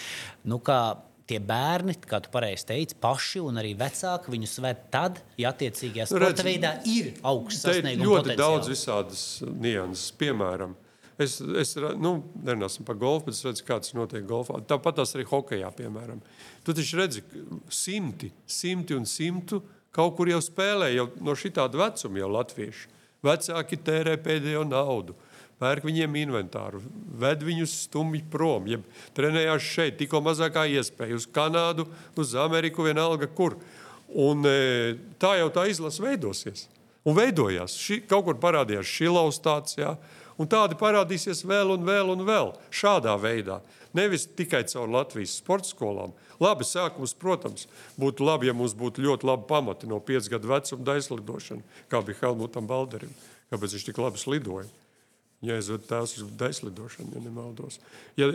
Nu, 0.48 0.62
tie 1.28 1.38
bērni, 1.42 1.94
kā 2.08 2.20
tu 2.22 2.30
pareizi 2.32 2.66
teici, 2.68 2.96
paši 3.00 3.42
un 3.42 3.60
arī 3.62 3.72
vecāki 3.78 4.32
viņus 4.32 4.54
ved 4.64 4.86
tad, 4.92 5.20
ja 5.40 5.52
attiecīgajā 5.52 6.06
nu, 6.08 6.12
sporta 6.12 6.46
veidā 6.46 6.72
ir 6.88 7.12
augsts 7.28 7.66
sasniegums. 7.66 8.06
Ļoti 8.06 8.22
potenciāli. 8.22 8.40
daudz 8.42 8.72
visādas 8.72 9.26
nianses, 9.46 10.14
piemēram. 10.20 10.74
Es, 11.20 11.36
es 11.60 11.74
nu, 12.00 12.14
nerunāsim 12.42 12.86
par 12.88 12.96
golfu, 12.98 13.28
bet 13.28 13.36
es 13.36 13.44
redzu, 13.46 13.66
kā 13.68 13.78
tas 13.82 13.94
notiek 13.94 14.24
golfā. 14.26 14.58
Tāpat 14.66 14.98
tās 14.98 15.12
arī 15.16 15.26
hokeja, 15.28 15.70
piemēram. 15.76 16.22
Tu 16.66 16.74
taču 16.76 16.98
redzi, 16.98 17.22
simti, 17.70 18.32
simti 18.48 18.96
un 18.96 19.06
simtu 19.06 19.60
kaut 19.92 20.16
kur 20.16 20.30
jau 20.32 20.40
spēlē, 20.42 20.88
jau 20.96 21.10
no 21.22 21.36
šī 21.36 21.52
tāda 21.58 21.78
vecuma 21.84 22.22
jau 22.22 22.30
latvieši. 22.32 22.88
Vecāki 23.22 23.78
tērē 23.86 24.16
pēdējo 24.18 24.64
naudu 24.66 25.14
pērk 25.62 25.86
viņiem 25.86 26.18
inventāru, 26.24 26.82
ved 27.22 27.44
viņus 27.46 27.76
stumji 27.86 28.24
prom, 28.32 28.66
jeb 28.70 28.84
trenējās 29.16 29.68
šeit, 29.68 29.98
tikko 30.00 30.22
mazākā 30.24 30.66
iespēja, 30.74 31.18
uz 31.20 31.28
Kanādu, 31.30 31.86
uz 32.18 32.34
Ameriku, 32.38 32.86
vienalga 32.88 33.30
kur. 33.30 33.58
Un, 34.12 34.42
e, 34.44 34.96
tā 35.22 35.36
jau 35.38 35.48
tā 35.54 35.68
izlase 35.70 36.02
veidosies. 36.04 36.66
Un 37.08 37.16
veidojās. 37.16 37.74
Ši, 37.80 38.02
kaut 38.10 38.26
kur 38.26 38.36
parādījās 38.42 38.90
šilaus 38.90 39.40
tāds, 39.42 39.78
jā, 39.78 39.94
un 40.38 40.50
tādi 40.50 40.76
parādīsies 40.78 41.42
vēl 41.48 41.72
un 41.76 41.86
vēl 41.86 42.12
un 42.12 42.26
vēl. 42.28 42.52
Šādā 42.74 43.14
veidā. 43.20 43.62
Nevis 43.96 44.26
tikai 44.36 44.62
caur 44.70 44.90
Latvijas 44.90 45.38
sporta 45.40 45.68
skolām. 45.68 46.14
Labi, 46.42 46.66
sākums, 46.66 47.14
protams, 47.14 47.66
būtu 48.00 48.24
labi, 48.26 48.48
ja 48.48 48.54
mums 48.56 48.74
būtu 48.78 49.04
ļoti 49.04 49.28
labi 49.28 49.46
pamati 49.50 49.90
no 49.90 50.00
5 50.02 50.30
gadu 50.32 50.50
vecuma 50.50 50.86
daislidošana, 50.90 51.66
kā 51.92 52.00
bija 52.04 52.24
Helmutam 52.24 52.66
Balderim. 52.70 53.12
Kāpēc 53.52 53.76
viņš 53.76 53.90
tik 53.90 54.00
labi 54.00 54.20
slidoja? 54.20 54.70
Jēzus 55.42 55.88
tās 55.88 56.14
uz 56.22 56.28
daislidošanu, 56.38 57.16
ja 57.16 57.20
nemaldos. 57.24 57.80
Ja, 58.18 58.28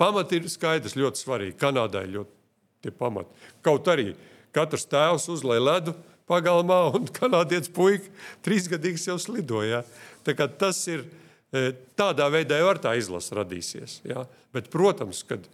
pamati 0.00 0.40
ir 0.40 0.48
skaidrs, 0.48 0.96
ļoti 0.96 1.20
svarīgi. 1.20 1.58
Kanādai 1.60 2.06
ļoti 2.14 2.86
tie 2.86 2.92
pamati. 2.94 3.48
Kaut 3.64 3.88
arī 3.92 4.14
katrs 4.54 4.88
tēvs 4.88 5.28
uzlēja 5.34 5.64
ledu 5.64 5.94
pagalmā, 6.30 6.80
un 6.96 7.10
kanādietis 7.18 7.72
puika 7.74 8.08
trīsgadīgs 8.46 9.08
jau 9.10 9.18
slidoja. 9.20 9.82
Tas 10.24 10.80
ir 10.88 11.04
e, 11.52 11.74
tādā 11.98 12.30
veidā, 12.32 12.56
jau 12.60 12.72
ar 12.72 12.80
tā 12.80 12.94
izlase 12.96 13.36
radīsies. 13.36 14.00
Ja? 14.08 14.24
Bet, 14.56 14.72
protams, 14.72 15.20
kad 15.28 15.44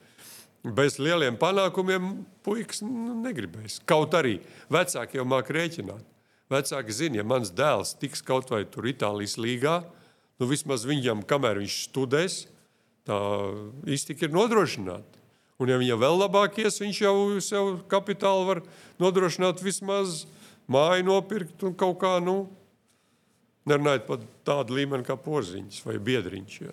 bez 0.63 1.01
lieliem 1.01 1.39
panākumiem 1.41 2.21
puikas 2.47 2.85
nu, 2.85 3.17
negribēs. 3.25 3.81
Kaut 3.89 4.15
arī 4.15 4.39
vecāki 4.73 5.19
jau 5.19 5.27
māk 5.29 5.51
rēķināt. 5.55 6.07
Vecāki 6.51 6.95
zina, 6.95 7.21
ja 7.21 7.27
mans 7.27 7.53
dēls 7.55 7.95
tiks 7.99 8.25
kaut 8.27 8.51
vai 8.51 8.65
tur 8.67 8.89
Itālijas 8.91 9.37
līgā, 9.39 9.81
nu, 10.41 10.49
vismaz 10.49 10.86
viņam, 10.88 11.24
kamēr 11.28 11.61
viņš 11.61 11.78
studēs, 11.91 12.43
tā 13.09 13.18
iztika 13.91 14.26
ir 14.26 14.34
nodrošināta. 14.34 15.18
Un, 15.61 15.68
ja 15.68 15.76
viņa 15.76 15.97
vēl 16.01 16.16
labāk 16.22 16.57
ies, 16.62 16.80
viņš 16.80 17.01
jau 17.05 17.16
sev 17.45 17.74
kapitālu 17.93 18.47
var 18.49 18.62
nodrošināt 19.03 19.61
vismaz 19.61 20.24
māju 20.70 21.05
nopirkt 21.05 21.66
un 21.68 21.74
kaut 21.76 21.99
kā, 22.01 22.14
nu, 22.24 22.47
nerunājot 23.68 24.07
par 24.07 24.22
tādu 24.49 24.78
līmeni 24.78 25.05
kā 25.05 25.18
porziņš 25.20 25.82
vai 25.84 25.99
biedriņš. 26.01 26.57
Jā. 26.64 26.72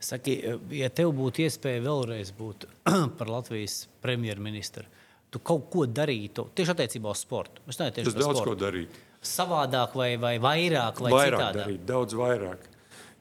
Saki, 0.00 0.38
ja 0.72 0.88
tev 0.88 1.12
būtu 1.18 1.44
iespēja 1.44 1.84
vēlreiz 1.84 2.32
būt 2.38 2.64
par 3.20 3.28
Latvijas 3.28 3.82
premjerministru, 4.00 4.86
tu 5.28 5.44
kaut 5.44 5.68
ko 5.68 5.84
darītu 5.84 6.48
tieši 6.56 6.72
attiecībā 6.72 7.12
uz 7.12 7.20
sportu. 7.26 7.60
Es, 7.68 7.76
ne, 7.76 7.92
es 7.92 8.16
daudz 8.16 8.40
sportu. 8.40 8.54
ko 8.54 8.60
darītu 8.64 9.09
savādāk 9.24 9.94
vai, 9.98 10.14
vai 10.20 10.34
vairāk? 10.42 11.00
Vai 11.04 11.12
vairāk 11.12 11.40
citādāk? 11.40 11.62
darīt, 11.64 11.84
daudz 11.88 12.16
vairāk. 12.18 12.66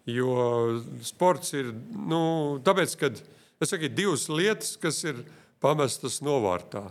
Jo 0.10 0.34
sports 1.06 1.54
ir, 1.58 1.74
nu, 1.94 2.22
tāpēc, 2.66 2.96
kad 3.00 3.20
es 3.60 3.72
saku, 3.72 3.86
ir 3.90 3.96
divas 3.98 4.26
lietas, 4.32 4.74
kas 4.82 5.04
ir 5.06 5.22
pamestas 5.62 6.20
novārtā. 6.26 6.88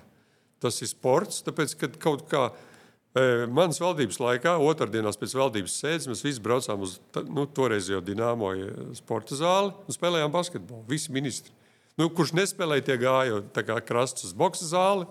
Tas 0.62 0.80
ir 0.82 0.90
sports, 0.90 1.40
tāpēc, 1.46 1.74
kad 1.80 1.96
kaut 2.02 2.26
kā 2.30 2.48
e, 2.50 3.46
manas 3.46 3.80
valdības 3.82 4.20
laikā, 4.22 4.56
otrdienās 4.62 5.18
pēc 5.18 5.34
valdības 5.38 5.78
sēdes, 5.80 6.09
mēs 6.11 6.24
visi 6.26 6.42
braucām 6.44 6.84
uz 6.86 6.98
nu, 7.30 7.46
toreizējo 7.46 8.02
Dienāmo 8.04 8.52
sporta 8.98 9.38
zāli 9.38 9.72
un 9.86 9.96
spēlējām 9.96 10.34
basketbolu. 10.34 10.84
Visi 10.90 11.14
ministri. 11.14 11.54
Nu, 11.98 12.11
kurš 12.14 12.34
nespēlēja, 12.38 12.86
tie 12.90 12.98
gāja 13.00 13.42
kā 13.56 13.80
krasts 13.86 14.28
uz 14.28 14.34
boxa 14.36 14.66
zāli 14.68 15.09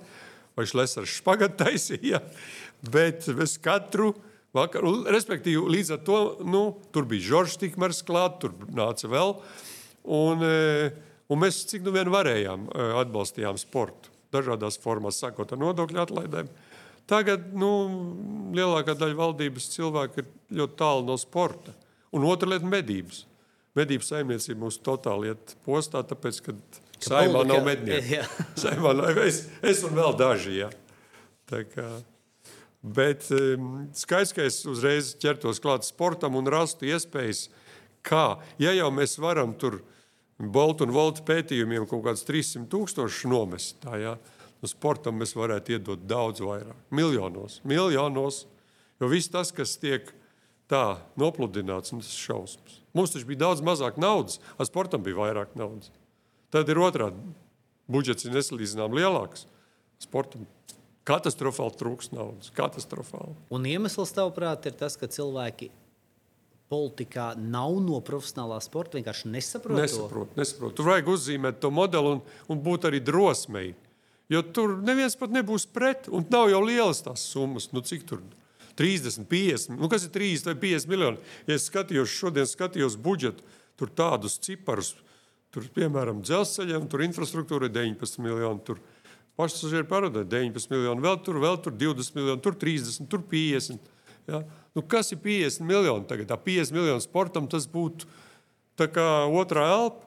vai 0.58 0.66
šlesars 0.66 1.20
špagatu 1.20 1.60
taisīja. 1.66 2.22
Bet 2.86 3.26
es 3.32 3.58
katru 3.62 4.14
vakaru, 4.56 5.04
respektīvi, 5.14 5.62
līdz 5.78 5.96
ar 5.96 6.04
to 6.06 6.20
nu, 6.46 6.64
tur 6.94 7.08
bija 7.10 7.26
Žoržs 7.32 7.58
Tikmers 7.62 8.04
klāt, 8.06 8.40
tur 8.44 8.54
nāca 8.74 9.10
vēl. 9.12 9.36
Un, 10.18 10.44
e, 10.46 10.92
un 11.28 11.42
mēs 11.42 11.66
cik 11.70 11.84
nu 11.86 11.94
vien 11.96 12.12
varējām 12.14 12.70
e, 12.70 12.88
atbalstījām 13.02 13.60
sportu 13.62 14.14
dažādās 14.34 14.80
formās, 14.82 15.20
sākot 15.22 15.52
ar 15.54 15.62
nodokļu 15.62 16.02
atlaidēm. 16.04 16.50
Tagad 17.08 17.54
nu, 17.56 17.70
lielākā 18.56 18.98
daļa 19.00 19.16
valdības 19.16 19.70
cilvēku 19.72 20.22
ir 20.22 20.28
ļoti 20.60 20.76
tālu 20.80 21.06
no 21.08 21.16
sporta. 21.20 21.72
Un 22.16 22.26
otra 22.28 22.52
lieta- 22.52 22.68
medības. 22.76 23.24
Medību 23.78 24.04
saimniecība 24.04 24.66
mums 24.66 24.80
totāli 24.84 25.32
iet 25.32 25.56
postā, 25.66 26.02
tāpēc, 26.04 26.42
ka 26.44 26.56
saimā 27.00 27.46
nav 27.48 27.64
mednieku. 27.64 28.28
saimā 28.64 28.96
nav, 28.98 29.22
es, 29.24 29.46
es 29.62 29.84
un 29.88 29.96
vēl 29.96 30.18
daži. 30.18 30.58
Jā. 30.64 30.70
Tā 31.48 31.64
kā, 31.70 31.86
Bet 32.88 33.28
um, 33.36 33.88
skaidrs, 33.98 34.34
ka 34.36 34.46
es 34.48 34.62
uzreiz 34.70 35.12
ķertos 35.20 35.60
klāt 35.64 35.88
sportam 35.88 36.38
un 36.40 36.48
rastu 36.52 36.88
iespējas, 36.88 37.48
kā, 38.06 38.38
ja 38.62 38.72
jau 38.78 38.90
mēs 38.94 39.18
varam 39.20 39.56
tur 39.60 39.82
Boltu 40.38 40.86
un 40.86 40.94
Volta 40.94 41.24
pētījumiem 41.26 41.88
kaut 41.90 42.04
kādus 42.06 42.26
300 42.28 42.70
tūkstošus 42.72 43.26
nomest, 43.30 43.80
tā, 43.82 43.98
ja, 44.00 44.14
nu 44.62 44.70
sportam 44.70 45.18
mēs 45.18 45.34
varētu 45.38 45.76
iedot 45.76 46.06
daudz 46.08 46.44
vairāk, 46.46 46.78
miljonos, 46.94 47.60
miljonos, 47.68 48.44
jo 49.02 49.10
viss 49.10 49.34
tas, 49.34 49.52
kas 49.52 49.76
tiek 49.82 50.14
tā 50.70 51.00
nopludināts, 51.20 51.94
nu, 51.96 52.04
tas 52.04 52.14
ir 52.14 52.28
šausmas. 52.30 52.78
Mums 52.98 53.14
taču 53.14 53.30
bija 53.30 53.48
daudz 53.48 53.64
mazāk 53.66 53.98
naudas, 54.02 54.40
ar 54.58 54.70
sportam 54.70 55.04
bija 55.06 55.18
vairāk 55.20 55.58
naudas. 55.58 55.92
Tad 56.54 56.70
ir 56.72 56.80
otrādi. 56.80 57.20
Budžets 57.88 58.28
ir 58.28 58.34
nesalīdzinām 58.36 58.96
lielāks. 58.96 59.46
Sportam 60.04 60.46
Katastrofāli 61.08 61.80
trūks 61.80 62.12
naudas. 62.12 62.52
Katastrofāli. 62.56 63.36
Un 63.54 63.68
iemesls, 63.70 64.12
tavuprāt, 64.16 64.68
ir 64.68 64.76
tas, 64.76 64.98
ka 65.00 65.08
cilvēki 65.12 65.70
politikā 66.72 67.32
nav 67.40 67.78
no 67.84 68.02
profesionālā 68.04 68.60
sporta. 68.64 69.00
Vienkārši 69.00 69.32
nesaprot. 69.32 69.80
Nesaprot, 69.80 70.34
nesaprot. 70.40 70.76
Tur 70.76 70.90
vajag 70.92 71.12
uzzīmēt 71.14 71.62
to 71.64 71.72
modeli 71.72 72.18
un, 72.18 72.24
un 72.52 72.64
būt 72.64 72.90
arī 72.90 73.00
drosmei. 73.04 73.72
Jo 74.32 74.42
tur 74.44 74.76
neviens 74.84 75.16
pat 75.16 75.32
nebūs 75.32 75.68
pret. 75.72 76.10
Un 76.12 76.28
nav 76.32 76.50
jau 76.52 76.60
lielas 76.66 77.00
tās 77.06 77.24
summas. 77.32 77.70
Nu, 77.72 77.84
cik 77.88 78.04
tur 78.10 78.24
30, 78.78 79.26
50, 79.32 79.80
nu, 79.80 79.90
kas 79.92 80.06
ir 80.06 80.14
30 80.14 80.52
vai 80.52 80.58
50 80.68 80.92
miljoni? 80.92 81.22
Ja 81.48 81.56
es 81.58 81.66
skatījos 81.72 82.14
šodien, 82.14 82.48
skatījos 82.50 83.00
budžetu, 83.02 83.46
tur 83.80 83.90
tādus 83.90 84.38
ciparus, 84.44 84.94
tur 85.56 85.66
piemēram 85.74 86.20
dzelzceļam, 86.26 86.86
tur 86.92 87.02
infrastruktūra 87.08 87.72
ir 87.72 87.74
19 87.74 88.22
miljoni. 88.22 88.62
Tur, 88.68 88.84
pasažieru 89.38 89.88
parodē 89.90 90.24
19 90.26 90.72
miljoni, 90.74 91.04
vēl 91.04 91.20
tur, 91.26 91.38
vēl 91.44 91.60
tur 91.62 91.76
20 91.78 92.18
miljoni, 92.18 92.44
tur 92.44 92.58
30, 92.58 93.06
tur 93.12 93.24
50. 93.32 93.94
Ja? 94.28 94.42
Nu, 94.76 94.84
kas 94.84 95.14
ir 95.14 95.22
50 95.24 95.66
miljoni 95.68 96.10
tagad? 96.10 96.30
Tā 96.32 96.40
50 96.42 96.76
miljonu 96.76 97.04
sportam 97.04 97.48
tas 97.50 97.70
būtu 97.70 98.10
otrā 98.78 99.70
elpa. 99.76 100.04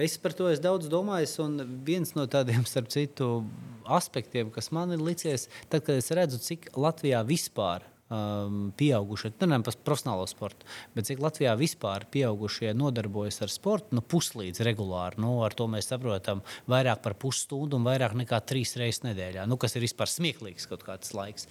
Es 0.00 0.16
par 0.16 0.32
to 0.32 0.46
esmu 0.48 0.64
daudz 0.64 0.88
domājis, 0.88 1.34
un 1.44 1.60
viens 1.84 2.14
no 2.16 2.24
tādiem, 2.30 2.62
starp 2.64 2.88
citu, 2.92 3.42
aspektiem, 3.84 4.48
kas 4.54 4.70
man 4.72 4.94
ir 4.94 5.02
licies, 5.02 5.48
tad, 5.68 5.84
kad 5.84 5.98
es 5.98 6.08
redzu, 6.16 6.38
cik 6.40 6.70
Latvijā 6.78 7.20
vispār 7.26 7.84
um, 8.10 8.58
pieaugušie, 8.78 9.32
nerunājam 9.38 9.64
par 9.68 9.78
profesionālo 9.88 10.26
sportu, 10.30 10.68
bet 10.96 11.08
cik 11.08 11.22
Latvijā 11.22 11.54
vispār 11.58 12.06
pieaugušie 12.12 12.74
nodarbojas 12.76 13.40
ar 13.46 13.52
sportu, 13.52 13.96
nu, 13.96 14.04
puslīdz 14.04 14.64
regulāri. 14.66 15.20
Nu, 15.22 15.38
ar 15.46 15.56
to 15.56 15.68
mēs 15.70 15.90
saprotam 15.92 16.44
vairāk 16.70 17.02
par 17.04 17.16
pusstundu 17.20 17.78
un 17.78 17.88
vairāk 17.88 18.16
nekā 18.22 18.42
trīs 18.46 18.76
reizes 18.80 19.04
nedēļā, 19.06 19.46
nu, 19.50 19.58
kas 19.60 19.76
ir 19.76 19.86
vispār 19.86 20.10
smieklīgs 20.10 20.68
kaut 20.70 20.84
kāds 20.86 21.14
laiks. 21.16 21.48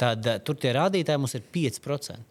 Tad 0.00 0.26
uh, 0.26 0.42
tur 0.44 0.58
tie 0.60 0.74
rādītāji 0.76 1.22
mums 1.22 1.36
ir 1.38 1.46
5%. 1.54 2.29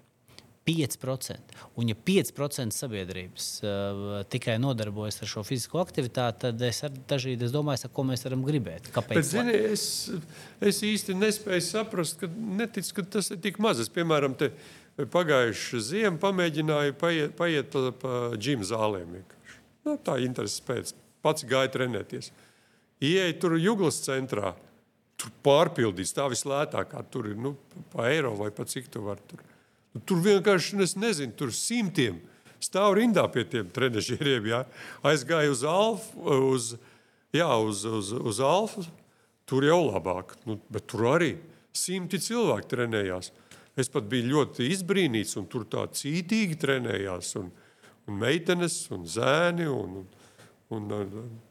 5%. 0.69 1.55
Un, 1.79 1.89
ja 1.89 1.97
5% 2.09 2.75
sabiedrības 2.75 3.47
uh, 3.63 4.03
tikai 4.29 4.59
nodarbojas 4.61 5.21
ar 5.23 5.31
šo 5.31 5.43
fizisko 5.47 5.81
aktivitāti, 5.81 6.45
tad 6.45 6.65
es 6.67 6.83
dažkārt 7.09 7.47
domāju, 7.53 7.89
ko 7.93 8.05
mēs 8.07 8.25
varam 8.27 8.45
gribēt. 8.45 8.91
Kāpēc? 8.93 9.17
Bet, 9.17 9.29
zini, 9.31 9.55
es, 9.73 9.85
es 10.71 10.83
īsti 10.85 11.17
nespēju 11.17 11.65
saprast, 11.65 12.19
ka, 12.21 12.29
netic, 12.29 12.91
ka 12.95 13.07
tas 13.17 13.31
ir 13.33 13.41
tik 13.41 13.57
maz. 13.63 13.81
Es, 13.81 13.89
piemēram, 13.93 14.37
pagājušā 15.09 15.83
ziemā 15.89 16.21
pamēģināju 16.21 16.95
paiet, 16.99 17.35
paiet 17.39 17.69
pa, 17.73 17.89
pa 18.01 18.15
džina 18.37 18.67
zālēm. 18.67 19.19
Nu, 19.87 19.95
tā 20.03 20.19
intereses 20.23 20.61
pēc. 20.65 20.93
Pats 21.25 21.43
gāja 21.47 21.71
trenēties. 21.73 22.31
Ieja 23.03 23.31
tur 23.39 23.57
Juglas 23.59 23.99
centrā. 24.05 24.53
Tur 25.19 25.31
pārpildīts 25.43 26.15
tā 26.15 26.29
vislētākā. 26.31 27.03
Tur 27.11 27.31
ir 27.31 27.39
nu, 27.39 27.55
pa 27.93 28.07
eiro 28.11 28.35
vai 28.39 28.51
pa 28.55 28.67
cik 28.67 28.87
tu 28.91 29.03
vari. 29.03 29.23
Tur, 29.27 29.43
tur 30.05 30.21
vienkārši, 30.25 30.79
es 30.85 30.95
nezinu, 30.99 31.35
tur 31.37 31.53
simtiem 31.55 32.19
stāv 32.63 32.97
rindā 32.99 33.25
pie 33.31 33.45
tiem 33.49 33.69
trenižieriem. 33.73 34.49
Ja? 34.51 34.63
Aizgāju 35.05 35.55
uz 35.55 35.63
Alfa, 35.67 36.39
uz, 36.53 36.71
jā, 37.35 37.49
uz, 37.63 37.85
uz, 37.87 38.11
uz 38.13 38.41
Alfa. 38.43 38.85
Tur 39.49 39.65
jau 39.65 39.79
labāk, 39.87 40.35
nu, 40.45 40.59
bet 40.69 40.85
tur 40.91 41.07
arī 41.15 41.31
simti 41.73 42.19
cilvēki 42.21 42.69
trenējās. 42.69 43.31
Es 43.79 43.89
pat 43.89 44.05
biju 44.11 44.33
ļoti 44.33 44.67
izbrīnīts, 44.75 45.37
un 45.39 45.47
tur 45.49 45.63
tā 45.69 45.87
cītīgi 45.95 46.57
trenējās. 46.59 47.31
Un, 47.39 47.49
un 48.05 48.19
meitenes, 48.19 48.83
un 48.93 49.07
zēni. 49.09 49.65
Un, 49.71 50.01
un, 50.03 50.18
Un, 50.69 50.85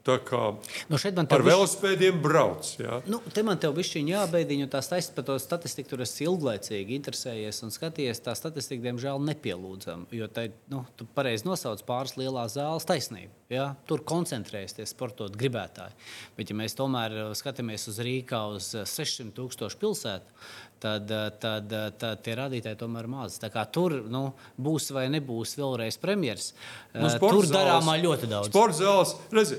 tā 0.07 0.15
kā 0.23 0.39
nu 0.87 0.95
ar 0.95 1.27
bišķi... 1.27 1.47
velospēdiem 1.49 2.21
brauc. 2.23 2.69
Jā. 2.79 3.01
Nu, 3.11 3.19
te 3.35 3.43
man 3.43 3.59
te 3.59 3.67
bija 3.75 4.03
jābeidina, 4.13 4.63
jo 4.63 4.69
tās 4.71 4.87
taisnības 4.87 5.17
par 5.17 5.25
to 5.27 5.35
statistiku 5.43 5.91
tur 5.91 6.05
es 6.05 6.15
ilglaicīgi 6.23 6.95
interesējies 6.95 7.59
un 7.67 7.75
skatījies. 7.75 8.23
Tā 8.23 8.37
statistika, 8.39 8.85
diemžēl, 8.87 9.19
nepielūdzama. 9.27 10.07
Jo 10.15 10.31
tai, 10.31 10.47
nu, 10.71 10.85
tu 10.95 11.07
pareizi 11.17 11.49
nosauc 11.49 11.83
pāris 11.89 12.15
lielās 12.15 12.55
zāles 12.55 12.87
taisnību. 12.87 13.35
Ja? 13.49 13.71
Tur 13.89 14.03
koncentrējas 14.05 14.75
tie 14.77 14.83
sportot 14.85 15.33
gribētāji. 15.33 15.95
Bet, 16.37 16.51
ja 16.51 16.55
mēs 16.57 16.75
tomēr 16.77 17.13
uh, 17.15 17.29
skatāmies 17.33 17.87
uz 17.89 17.95
Rīgā, 18.05 18.43
uz 18.53 18.67
600 18.77 19.23
uh, 19.25 19.31
tūkstošu 19.39 19.79
pilsētu, 19.81 20.35
tad, 20.83 21.09
uh, 21.09 21.31
tad, 21.41 21.73
tad 21.97 22.21
tie 22.21 22.35
rādītāji 22.37 22.77
tomēr 22.77 23.07
ir 23.07 23.09
mazi. 23.09 23.41
Tur 23.73 23.95
nu, 24.05 24.21
būs 24.53 24.91
vai 24.93 25.07
nebūs 25.15 25.55
vēlreiz 25.57 25.97
premjeras. 25.97 26.51
Nu, 26.93 27.09
tur 27.23 27.49
darāmā 27.49 27.97
ļoti 28.03 28.29
daudz. 28.29 28.51
Sports 28.53 28.83
zāles, 28.83 29.15
redzi, 29.33 29.57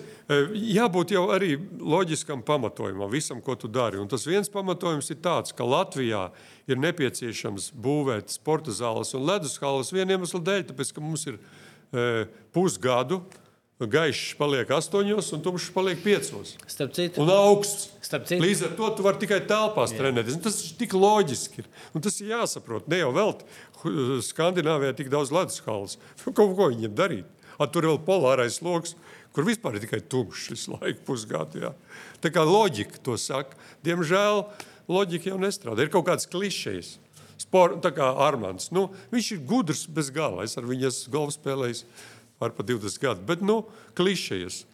jābūt 0.76 1.16
jau 1.16 1.26
arī 1.34 1.57
loģiskam 1.82 2.47
pamatojumam 2.47 3.11
visam, 3.11 3.43
ko 3.43 3.59
tu 3.59 3.66
dari. 3.66 3.99
Un 3.99 4.07
tas 4.07 4.22
viens 4.22 4.55
pamatojums 4.55 5.11
ir 5.11 5.18
tāds, 5.18 5.51
ka 5.51 5.66
Latvijā 5.66 6.28
ir 6.70 6.78
nepieciešams 6.78 7.72
būvēt 7.74 8.38
sporta 8.38 8.70
zāles 8.70 9.16
un 9.18 9.26
ledus 9.26 9.59
halas 9.59 9.91
vieniem 9.91 10.20
iemeslu 10.20 10.45
dēļ, 10.47 10.68
tāpēc 10.70 10.95
ka 10.95 11.03
mums 11.03 11.26
ir 11.26 11.43
e, 11.91 12.11
pusgadu 12.55 13.24
Gaišs 13.89 14.35
paliek 14.37 14.68
astoņos, 14.76 15.31
un 15.33 15.41
tumšs 15.45 15.70
paliek 15.72 16.01
piecos. 16.05 16.53
Starp 16.68 16.93
citu, 16.97 17.22
un 17.22 17.31
augsts. 17.33 17.89
Līdz 18.11 18.64
ar 18.66 18.72
to 18.76 18.89
tu 18.99 19.05
vari 19.07 19.20
tikai 19.22 19.39
telpās 19.49 19.95
Jā. 19.95 20.03
trenēties. 20.03 20.37
Un 20.37 20.43
tas 20.45 20.59
ir 20.66 20.74
tik 20.81 20.97
loģiski. 20.99 21.62
Ir. 21.62 21.68
Un 21.97 22.05
tas 22.05 22.18
ir 22.20 22.33
jāsaprot. 22.35 22.89
Ne 22.91 22.99
jau 23.01 23.12
vēl 23.14 23.33
Skandināvijā 24.26 24.97
tik 24.99 25.09
daudz 25.12 25.33
ledus 25.33 25.62
halas. 25.64 25.97
Kaut 26.26 26.37
ko 26.59 26.68
viņiem 26.68 26.93
darīt. 26.99 27.28
A, 27.61 27.68
tur 27.68 27.85
ir 27.85 27.93
vēl 27.93 28.01
polārais 28.05 28.59
lokus, 28.64 28.97
kur 29.37 29.45
vispār 29.49 29.76
ir 29.76 29.85
tikai 29.85 30.01
tumšs 30.01 30.51
visu 30.53 30.76
laiku 30.76 31.05
pusgadu. 31.09 31.61
Jā. 31.64 31.72
Tā 32.20 32.33
kā 32.35 32.45
loģika 32.45 33.01
to 33.05 33.16
saka. 33.20 33.57
Diemžēl 33.87 34.45
loģika 34.91 35.33
jau 35.33 35.41
nestrādā. 35.41 35.87
Ir 35.87 35.93
kaut 35.93 36.09
kāds 36.09 36.28
klišejs. 36.28 36.99
Sport, 37.41 37.78
tā 37.81 37.93
kā 37.97 38.11
Armāns. 38.20 38.68
Nu, 38.74 38.91
viņš 39.14 39.28
ir 39.33 39.45
gudrs 39.49 39.87
bez 39.89 40.11
gala. 40.12 40.45
Es 40.45 40.59
ar 40.61 40.66
viņu 40.68 40.91
esmu 40.91 41.14
golfu 41.14 41.39
spēlējis 41.39 41.87
ar 42.41 42.55
pa 42.57 42.64
20 42.66 43.01
gadus. 43.03 43.24
Bet, 43.28 43.45
nu, 43.45 43.62
klišejas. 43.99 44.64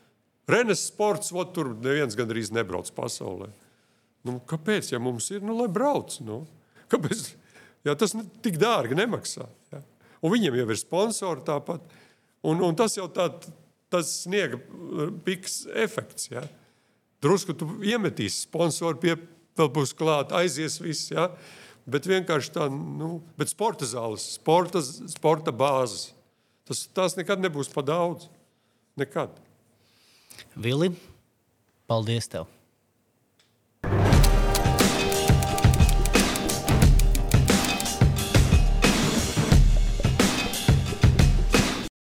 Renes 0.51 0.85
sports, 0.87 1.33
ot, 1.35 1.51
tur 1.57 1.73
neviens 1.75 2.15
gandrīz 2.19 2.53
nebrauc 2.55 2.91
pasaulē. 2.95 3.51
Nu, 4.27 4.39
kāpēc? 4.47 4.93
Ja 4.95 5.01
mums 5.03 5.29
ir, 5.35 5.43
nu, 5.43 5.57
lai 5.59 5.69
brauc. 5.71 6.19
Nu. 6.23 6.45
Kāpēc? 6.93 7.29
Ja 7.87 7.95
tas 7.99 8.15
tik 8.43 8.59
dārgi 8.59 8.99
nemaksā. 8.99 9.47
Ja. 9.71 9.83
Un 10.23 10.33
viņiem 10.35 10.59
jau 10.59 10.67
ir 10.71 10.81
sponsori 10.81 11.45
tāpat. 11.47 11.85
Un, 12.47 12.63
un 12.63 12.79
tas 12.79 12.97
jau 12.99 13.07
tā, 13.11 13.29
tas 13.93 14.11
sniega 14.25 14.59
uh, 14.59 15.13
piks 15.27 15.65
efekts. 15.75 16.31
Ja. 16.33 16.45
Drusku 17.23 17.55
tu 17.59 17.69
iemetīsi 17.87 18.45
sponsoru 18.47 19.01
pie, 19.03 19.15
vēl 19.59 19.71
būs 19.75 19.95
klāt, 19.99 20.35
aizies 20.37 20.81
viss. 20.83 21.13
Ja. 21.15 21.31
Bet 21.87 22.09
vienkārši 22.11 22.53
tā, 22.55 22.67
nu, 22.73 23.21
bet 23.39 23.53
sporta 23.53 23.87
zāles, 23.87 24.25
sporta, 24.41 24.83
sporta 24.83 25.55
bāzes. 25.55 26.11
Tas, 26.67 26.83
tas 26.91 27.15
nekad 27.19 27.43
nebūs 27.43 27.71
pa 27.73 27.85
daudz. 27.87 28.27
Nekad. 28.99 29.33
Vili, 30.57 30.91
paldies 31.87 32.29
tev! 32.33 32.49